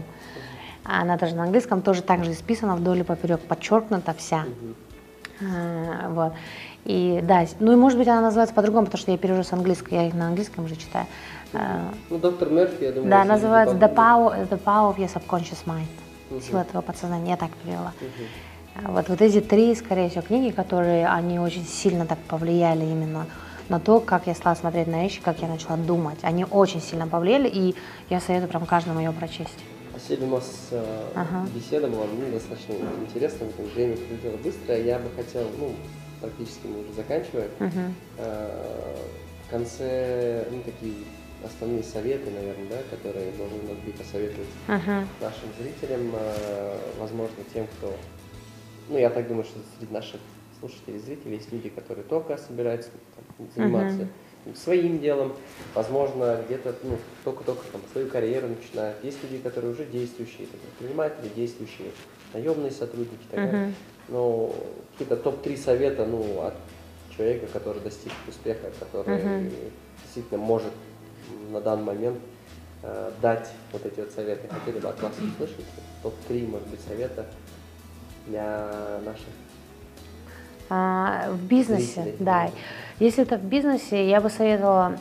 Она 0.86 1.18
даже 1.18 1.36
на 1.36 1.44
английском 1.44 1.82
тоже 1.82 2.02
так 2.02 2.24
же 2.24 2.32
исписана, 2.32 2.78
вдоль 2.78 3.00
и 3.00 3.04
поперек 3.04 3.42
подчеркнута 3.42 4.14
вся. 4.14 4.44
Угу. 4.44 4.76
А, 5.42 6.10
вот. 6.10 6.34
И 6.86 7.20
да, 7.24 7.46
ну 7.60 7.74
и 7.74 7.76
может 7.76 7.98
быть 7.98 8.08
она 8.08 8.22
называется 8.22 8.56
по-другому, 8.56 8.86
потому 8.86 9.02
что 9.02 9.12
я 9.12 9.18
перевожу 9.18 9.44
с 9.44 9.54
английского, 9.54 9.96
я 9.96 10.08
их 10.08 10.14
на 10.14 10.28
английском 10.28 10.66
уже 10.66 10.76
читаю. 10.76 11.06
Ну, 12.10 12.18
доктор 12.18 12.50
Мерфи, 12.50 12.84
я 12.84 12.92
думаю. 12.92 13.10
Да, 13.10 13.24
называется 13.24 13.76
The 13.76 13.94
Power, 13.94 14.50
The 14.50 14.62
Power 14.64 14.96
of 14.96 14.98
Your 14.98 15.12
Subconscious 15.14 15.66
Mind. 15.66 15.88
Uh-huh. 16.30 16.42
Сила 16.42 16.64
твоего 16.64 16.84
подсознания, 16.84 17.32
я 17.32 17.38
так 17.38 17.50
перевела. 17.52 17.92
Uh-huh. 18.00 18.92
Вот, 18.92 19.10
вот 19.10 19.22
эти 19.22 19.42
три, 19.42 19.76
скорее 19.76 20.10
всего, 20.10 20.22
книги, 20.22 20.52
которые, 20.52 21.08
они 21.08 21.40
очень 21.40 21.66
сильно 21.66 22.06
так 22.06 22.20
повлияли 22.20 22.86
именно 22.86 23.26
на 23.68 23.80
то, 23.80 24.00
как 24.00 24.28
я 24.28 24.36
стала 24.36 24.56
смотреть 24.56 24.88
на 24.88 25.04
вещи, 25.04 25.22
как 25.22 25.40
я 25.40 25.48
начала 25.48 25.76
думать. 25.78 26.20
Они 26.22 26.46
очень 26.46 26.82
сильно 26.82 27.08
повлияли, 27.08 27.48
и 27.48 27.76
я 28.10 28.20
советую 28.20 28.50
прям 28.50 28.66
каждому 28.66 29.00
ее 29.00 29.12
прочесть. 29.12 29.58
Спасибо, 30.10 30.26
у 30.26 30.30
нас 30.38 30.70
ага. 31.14 31.48
беседа 31.54 31.88
была 31.88 32.06
ну, 32.08 32.32
достаточно 32.32 32.74
интересная, 33.00 33.48
время 33.76 33.96
пролетело 33.96 34.38
быстро. 34.38 34.76
Я 34.76 34.98
бы 34.98 35.08
хотел, 35.16 35.48
ну, 35.60 35.76
практически 36.20 36.66
мы 36.66 36.80
уже 36.80 36.94
заканчиваем. 36.94 37.52
Э, 38.18 38.96
в 39.46 39.52
конце, 39.52 40.48
ну, 40.50 40.64
такие 40.64 40.96
основные 41.46 41.84
советы, 41.84 42.32
наверное, 42.32 42.70
да, 42.72 42.78
которые 42.90 43.32
должны 43.34 43.60
быть 43.86 43.94
посоветовать 43.94 44.48
uh-huh. 44.68 45.06
нашим 45.22 45.50
зрителям, 45.60 46.12
э, 46.16 46.78
возможно, 47.00 47.36
тем, 47.54 47.68
кто, 47.68 47.96
ну, 48.90 48.98
я 48.98 49.12
так 49.12 49.28
думаю, 49.28 49.44
что 49.44 49.60
среди 49.78 49.94
наших 49.94 50.20
слушателей, 50.60 50.98
зрителей 50.98 51.36
есть 51.36 51.54
люди, 51.54 51.70
которые 51.70 52.04
только 52.06 52.36
собираются 52.38 52.90
там, 53.16 53.48
заниматься 53.56 54.02
uh-huh. 54.02 54.08
Своим 54.56 55.00
делом, 55.00 55.34
возможно, 55.74 56.42
где-то, 56.46 56.76
ну, 56.84 56.98
только-только 57.24 57.64
там 57.72 57.82
свою 57.92 58.08
карьеру 58.08 58.48
начинают. 58.48 59.04
Есть 59.04 59.18
люди, 59.24 59.38
которые 59.38 59.72
уже 59.72 59.86
действующие, 59.86 60.48
это 60.48 60.58
предприниматели, 60.58 61.30
действующие, 61.36 61.92
наемные 62.34 62.72
сотрудники 62.72 63.22
и 63.22 63.32
так 63.32 63.40
uh-huh. 63.40 63.52
далее. 63.52 63.74
Но 64.08 64.56
какие-то 64.94 65.18
топ-3 65.18 65.58
совета, 65.58 66.06
ну, 66.06 66.42
от 66.42 66.56
человека, 67.16 67.48
который 67.48 67.82
достиг 67.82 68.12
успеха, 68.28 68.72
который 68.80 69.18
uh-huh. 69.18 69.72
действительно 70.04 70.40
может 70.40 70.74
на 71.52 71.62
данный 71.62 71.84
момент 71.84 72.20
э, 72.84 73.12
дать 73.22 73.50
вот 73.72 73.86
эти 73.86 74.00
вот 74.00 74.12
советы. 74.12 74.48
Хотели 74.48 74.80
бы 74.80 74.90
от 74.90 75.02
вас 75.02 75.14
услышать 75.18 75.66
топ-3, 76.04 76.48
может 76.48 76.68
быть, 76.68 76.82
совета 76.82 77.26
для 78.28 79.00
наших 79.06 79.28
а, 80.70 81.32
в 81.32 81.44
бизнесе, 81.44 82.16
да. 82.20 82.50
Если 83.00 83.24
это 83.24 83.38
в 83.38 83.44
бизнесе, 83.44 84.10
я 84.10 84.22
бы 84.22 84.30
советовала 84.30 84.98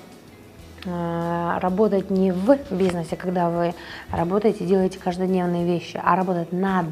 э, 0.85 1.59
работать 1.61 2.11
не 2.11 2.33
в 2.33 2.57
бизнесе, 2.71 3.17
когда 3.17 3.51
вы 3.51 3.75
работаете, 4.11 4.65
делаете 4.65 4.99
каждодневные 4.99 5.67
вещи, 5.67 6.01
а 6.03 6.17
работать 6.17 6.53
над 6.53 6.87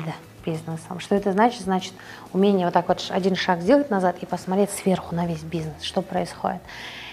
бизнесом. 0.45 1.01
Что 1.01 1.14
это 1.14 1.33
значит? 1.33 1.62
Значит, 1.62 1.93
умение 2.33 2.66
вот 2.66 2.74
так 2.74 2.89
вот 2.89 3.07
один 3.11 3.35
шаг 3.35 3.61
сделать 3.61 3.91
назад 3.91 4.16
и 4.20 4.27
посмотреть 4.27 4.70
сверху 4.70 5.14
на 5.14 5.27
весь 5.27 5.43
бизнес, 5.43 5.83
что 5.83 6.03
происходит. 6.03 6.61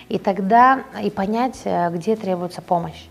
И 0.10 0.18
тогда 0.20 0.84
и 1.02 1.10
понять, 1.10 1.62
э, 1.64 1.90
где 1.92 2.16
требуется 2.16 2.62
помощь, 2.62 3.08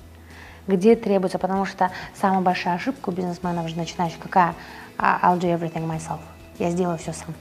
где 0.67 0.95
требуется, 0.95 1.39
потому 1.39 1.65
что 1.65 1.91
самая 2.15 2.41
большая 2.41 2.75
ошибка 2.75 3.09
у 3.09 3.13
бизнесменов 3.13 3.69
же 3.69 3.77
начинающих 3.77 4.19
какая? 4.19 4.55
А, 4.99 5.33
I'll 5.33 5.39
do 5.39 5.49
everything 5.59 5.87
myself. 5.87 6.21
Я 6.59 6.71
сделаю 6.71 6.99
все 6.99 7.13
сам. 7.13 7.35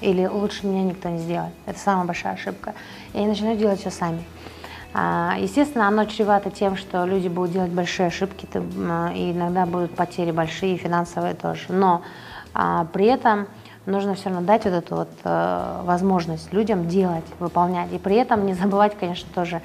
Или 0.00 0.26
лучше 0.26 0.66
меня 0.66 0.84
никто 0.84 1.08
не 1.08 1.18
сделает. 1.18 1.52
Это 1.66 1.78
самая 1.78 2.06
большая 2.06 2.34
ошибка. 2.34 2.74
И 3.12 3.18
они 3.18 3.26
начинают 3.26 3.58
делать 3.58 3.80
все 3.80 3.90
сами. 3.90 4.22
А, 4.94 5.36
естественно, 5.38 5.88
оно 5.88 6.04
чревато 6.04 6.50
тем, 6.50 6.76
что 6.76 7.04
люди 7.04 7.28
будут 7.28 7.52
делать 7.52 7.70
большие 7.70 8.06
ошибки, 8.06 8.46
и 8.54 9.32
иногда 9.32 9.66
будут 9.66 9.94
потери 9.94 10.30
большие, 10.30 10.76
финансовые 10.76 11.34
тоже. 11.34 11.66
Но 11.68 12.02
а, 12.54 12.86
при 12.92 13.06
этом 13.06 13.46
нужно 13.88 14.14
все 14.14 14.30
равно 14.30 14.46
дать 14.46 14.64
вот 14.64 14.72
эту 14.74 14.96
вот 14.96 15.08
э, 15.24 15.80
возможность 15.84 16.52
людям 16.52 16.88
делать, 16.88 17.24
выполнять. 17.38 17.92
И 17.92 17.98
при 17.98 18.16
этом 18.16 18.46
не 18.46 18.54
забывать, 18.54 18.96
конечно, 18.98 19.28
тоже 19.34 19.62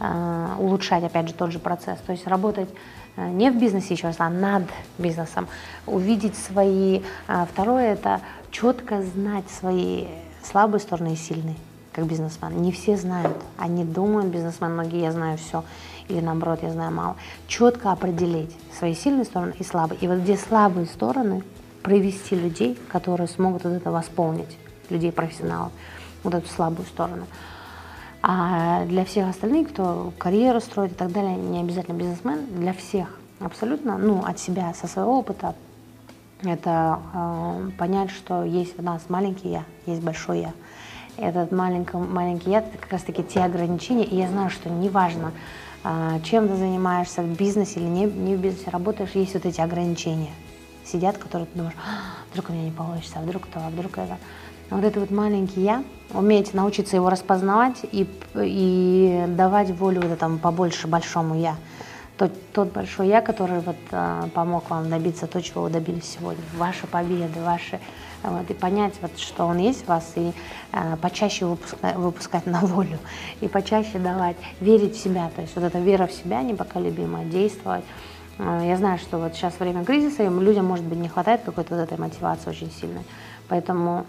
э, 0.00 0.46
улучшать, 0.58 1.04
опять 1.04 1.28
же, 1.28 1.34
тот 1.34 1.52
же 1.52 1.58
процесс. 1.58 1.98
То 2.06 2.12
есть 2.12 2.26
работать 2.26 2.68
э, 3.16 3.28
не 3.28 3.50
в 3.50 3.58
бизнесе 3.58 3.94
еще 3.94 4.08
раз, 4.08 4.16
а 4.18 4.30
над 4.30 4.64
бизнесом. 4.98 5.46
Увидеть 5.86 6.36
свои... 6.36 7.02
Э, 7.28 7.44
второе– 7.52 7.92
это 7.94 8.20
четко 8.60 9.02
знать 9.02 9.44
свои 9.50 10.06
слабые 10.42 10.80
стороны 10.80 11.12
и 11.12 11.16
сильные, 11.16 11.56
как 11.92 12.06
бизнесмен. 12.06 12.62
Не 12.62 12.72
все 12.72 12.96
знают. 12.96 13.36
Они 13.58 13.84
думают, 13.84 14.28
бизнесмен, 14.28 14.72
многие, 14.72 15.02
я 15.02 15.12
знаю 15.12 15.36
все, 15.36 15.62
или 16.08 16.20
наоборот, 16.20 16.60
я 16.62 16.70
знаю 16.70 16.90
мало. 16.90 17.16
Четко 17.48 17.92
определить 17.92 18.56
свои 18.78 18.94
сильные 18.94 19.24
стороны 19.24 19.54
и 19.58 19.62
слабые. 19.62 20.00
И 20.00 20.08
вот 20.08 20.20
где 20.20 20.36
слабые 20.36 20.86
стороны– 20.86 21.42
привести 21.82 22.34
людей, 22.34 22.76
которые 22.88 23.28
смогут 23.28 23.62
вот 23.62 23.74
это 23.74 23.92
восполнить, 23.92 24.58
людей 24.90 25.12
профессионалов, 25.12 25.70
вот 26.24 26.34
эту 26.34 26.48
слабую 26.48 26.86
сторону. 26.86 27.26
А 28.22 28.84
для 28.86 29.04
всех 29.04 29.28
остальных, 29.28 29.68
кто 29.68 30.12
карьеру 30.18 30.60
строит 30.60 30.92
и 30.92 30.94
так 30.94 31.12
далее, 31.12 31.36
не 31.36 31.60
обязательно 31.60 31.94
бизнесмен, 31.94 32.46
для 32.58 32.72
всех 32.72 33.20
абсолютно, 33.38 33.98
ну, 33.98 34.24
от 34.24 34.40
себя, 34.40 34.74
со 34.74 34.88
своего 34.88 35.18
опыта, 35.18 35.54
это 36.42 37.00
э, 37.14 37.70
понять, 37.78 38.10
что 38.10 38.44
есть 38.44 38.78
у 38.78 38.82
нас 38.82 39.02
маленький 39.08 39.50
я, 39.50 39.64
есть 39.86 40.02
большой 40.02 40.40
я. 40.40 40.52
Этот 41.16 41.50
маленький, 41.52 41.96
маленький 41.96 42.50
я, 42.50 42.58
это 42.58 42.76
как 42.78 42.92
раз 42.92 43.02
таки 43.02 43.22
те 43.22 43.40
ограничения, 43.40 44.04
и 44.04 44.16
я 44.16 44.28
знаю, 44.28 44.50
что 44.50 44.68
неважно, 44.68 45.32
э, 45.84 46.20
чем 46.24 46.48
ты 46.48 46.56
занимаешься, 46.56 47.22
в 47.22 47.36
бизнесе 47.36 47.80
или 47.80 47.88
не, 47.88 48.04
не 48.04 48.36
в 48.36 48.40
бизнесе 48.40 48.70
работаешь, 48.70 49.10
есть 49.14 49.34
вот 49.34 49.46
эти 49.46 49.60
ограничения– 49.60 50.30
сидят, 50.86 51.18
которые 51.18 51.46
ты 51.46 51.58
думаешь, 51.58 51.76
а, 51.84 52.14
вдруг 52.32 52.50
у 52.50 52.52
меня 52.52 52.64
не 52.64 52.70
получится, 52.70 53.18
а 53.18 53.22
вдруг 53.22 53.46
то, 53.46 53.60
а 53.64 53.70
вдруг 53.70 53.98
это. 53.98 54.16
Вот 54.70 54.82
это 54.82 55.00
вот 55.00 55.10
маленький 55.10 55.62
я, 55.62 55.84
уметь 56.12 56.52
научиться 56.52 56.96
его 56.96 57.08
распознавать 57.08 57.84
и, 57.92 58.08
и 58.34 59.24
давать 59.28 59.70
волю 59.70 60.02
вот 60.02 60.10
этому 60.10 60.38
побольше 60.38 60.88
большому 60.88 61.38
я. 61.38 61.56
Тот, 62.18 62.32
тот 62.52 62.72
большой 62.72 63.08
я, 63.08 63.20
который 63.20 63.60
вот, 63.60 63.76
а, 63.90 64.28
помог 64.34 64.70
вам 64.70 64.88
добиться 64.88 65.26
то, 65.26 65.42
чего 65.42 65.62
вы 65.62 65.70
добились 65.70 66.16
сегодня. 66.18 66.42
Ваши 66.56 66.86
победы, 66.86 67.40
ваши... 67.42 67.80
Вот, 68.22 68.50
и 68.50 68.54
понять, 68.54 68.94
вот, 69.02 69.18
что 69.18 69.44
он 69.44 69.58
есть 69.58 69.84
в 69.84 69.88
вас, 69.88 70.12
и 70.16 70.32
а, 70.72 70.96
почаще 70.96 71.44
выпускать, 71.44 71.96
выпускать 71.96 72.46
на 72.46 72.60
волю, 72.60 72.98
и 73.40 73.46
почаще 73.46 73.98
давать, 73.98 74.36
верить 74.60 74.96
в 74.96 74.98
себя. 74.98 75.30
То 75.36 75.42
есть 75.42 75.54
вот 75.54 75.64
эта 75.64 75.78
вера 75.78 76.06
в 76.06 76.12
себя 76.12 76.42
непоколебимая, 76.42 77.24
действовать, 77.26 77.84
Э, 78.38 78.62
Я 78.64 78.76
знаю, 78.76 78.98
что 78.98 79.18
вот 79.18 79.34
сейчас 79.34 79.58
время 79.58 79.84
кризиса, 79.84 80.22
и 80.22 80.28
людям, 80.28 80.66
может 80.66 80.84
быть, 80.84 80.98
не 80.98 81.08
хватает 81.08 81.42
какой-то 81.42 81.74
вот 81.74 81.82
этой 81.82 81.98
мотивации 81.98 82.50
очень 82.50 82.70
сильной. 82.70 83.04
Поэтому 83.48 84.06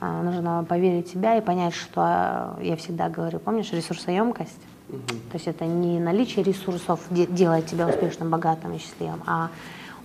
э, 0.00 0.22
нужно 0.22 0.64
поверить 0.68 1.08
в 1.08 1.12
себя 1.12 1.36
и 1.36 1.40
понять, 1.40 1.74
что 1.74 2.56
э, 2.60 2.66
я 2.66 2.76
всегда 2.76 3.08
говорю, 3.08 3.38
помнишь, 3.38 3.72
ресурсоемкость? 3.72 4.60
То 5.30 5.34
есть 5.34 5.46
это 5.46 5.64
не 5.64 5.98
наличие 6.00 6.44
ресурсов 6.44 7.00
де- 7.10 7.26
делает 7.26 7.66
тебя 7.66 7.86
успешным, 7.88 8.30
богатым 8.30 8.74
и 8.74 8.78
счастливым, 8.78 9.22
а 9.26 9.50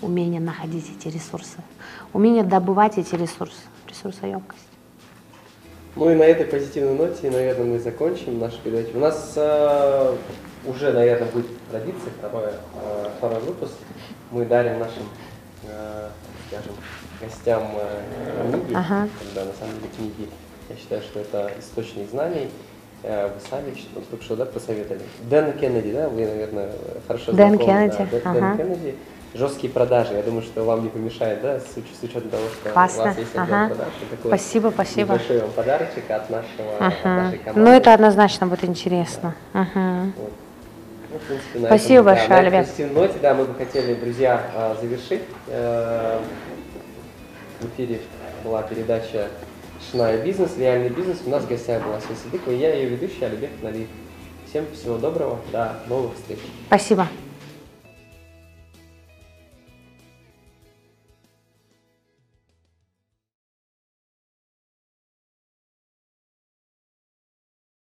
умение 0.01 0.39
находить 0.41 0.85
эти 0.97 1.13
ресурсы, 1.13 1.57
умение 2.13 2.43
добывать 2.43 2.97
эти 2.97 3.15
ресурсы, 3.15 3.61
ресурсоемкость. 3.87 4.61
Ну 5.95 6.09
и 6.11 6.15
на 6.15 6.23
этой 6.23 6.45
позитивной 6.45 6.95
ноте, 6.95 7.31
наверное, 7.31 7.65
мы 7.65 7.79
закончим 7.79 8.37
нашу 8.39 8.57
передачу. 8.61 8.97
У 8.97 8.99
нас 8.99 9.33
э, 9.37 10.15
уже, 10.65 10.91
наверное, 10.91 11.31
будет 11.31 11.47
традиция, 11.71 12.11
второй, 12.17 12.49
э, 12.75 13.09
второй 13.17 13.39
выпуск. 13.39 13.73
Мы 14.31 14.45
дарим 14.45 14.77
нашим, 14.79 15.03
э, 15.63 16.09
скажем, 16.49 16.73
гостям 17.21 17.63
э, 17.77 18.51
книги, 18.51 18.73
Ага. 18.75 19.07
когда 19.23 19.45
на 19.45 19.53
самом 19.53 19.75
деле 19.79 19.89
книги, 19.95 20.29
я 20.69 20.75
считаю, 20.75 21.01
что 21.01 21.19
это 21.21 21.51
источник 21.59 22.09
знаний. 22.09 22.49
Э, 23.07 23.27
Вы 23.27 23.39
сами 23.49 23.75
только 24.09 24.23
что 24.23 24.35
да, 24.35 24.45
посоветовали. 24.45 25.01
Дэн 25.29 25.53
Кеннеди, 25.53 25.91
да, 25.91 26.09
вы, 26.09 26.25
наверное, 26.25 26.71
хорошо 27.07 27.33
Дэн 27.33 27.49
знакомы, 27.49 27.65
Кеннеди, 27.65 27.97
да, 28.11 28.17
Дэн- 28.17 28.21
ага. 28.25 28.57
Кеннеди. 28.57 28.95
Жесткие 29.35 29.71
продажи. 29.71 30.13
Я 30.13 30.23
думаю, 30.23 30.41
что 30.41 30.63
вам 30.63 30.81
не 30.83 30.89
помешает, 30.89 31.41
да, 31.41 31.59
с, 31.59 31.77
уч- 31.77 31.93
с 31.99 32.03
учетом 32.03 32.29
того, 32.29 32.43
что 32.47 32.69
у 32.69 32.73
Классно, 32.73 33.03
вас 33.03 33.17
есть 33.17 33.35
отдел 33.35 33.53
ага. 33.53 33.67
продаж. 33.67 33.87
Такой 34.09 34.29
Спасибо, 34.31 34.69
спасибо. 34.73 35.13
Небольшой 35.13 35.41
вам 35.41 35.51
подарочек 35.51 36.09
от 36.09 36.29
нашего, 36.29 36.75
от 36.79 36.81
Ага. 37.03 37.23
нашей 37.23 37.37
команды. 37.39 37.61
Ну 37.61 37.75
это 37.77 37.93
однозначно 37.93 38.47
будет 38.47 38.63
интересно. 38.63 39.35
Ага. 39.53 40.07
Вот. 40.17 40.31
Ну, 41.11 41.19
в 41.19 41.21
принципе, 41.27 41.59
на 41.59 41.67
Спасибо 41.67 41.93
этом, 41.93 42.05
да, 42.05 42.11
большое, 42.11 42.29
на 42.29 42.47
этой 42.47 42.85
ребят. 42.85 42.95
ноте, 42.95 43.13
да, 43.21 43.33
мы 43.35 43.45
бы 43.45 43.53
хотели, 43.53 43.93
друзья, 43.93 44.41
а, 44.55 44.77
завершить. 44.81 45.21
Э, 45.47 46.19
В 47.61 47.65
эфире 47.67 47.99
была 48.43 48.61
передача 48.63 49.27
«Шная 49.91 50.23
бизнес», 50.23 50.57
«Реальный 50.57 50.89
бизнес». 50.89 51.19
У 51.25 51.29
нас 51.29 51.43
в 51.43 51.47
гостях 51.47 51.83
была 51.83 51.99
Света 51.99 52.21
Садыкова, 52.23 52.53
и 52.53 52.57
я 52.57 52.73
ее 52.73 52.89
ведущий, 52.89 53.23
Олег 53.23 53.49
Налиев. 53.61 53.87
Всем 54.49 54.65
всего 54.73 54.97
доброго, 54.97 55.39
до 55.51 55.79
новых 55.87 56.15
встреч. 56.15 56.39
Спасибо. 56.67 57.07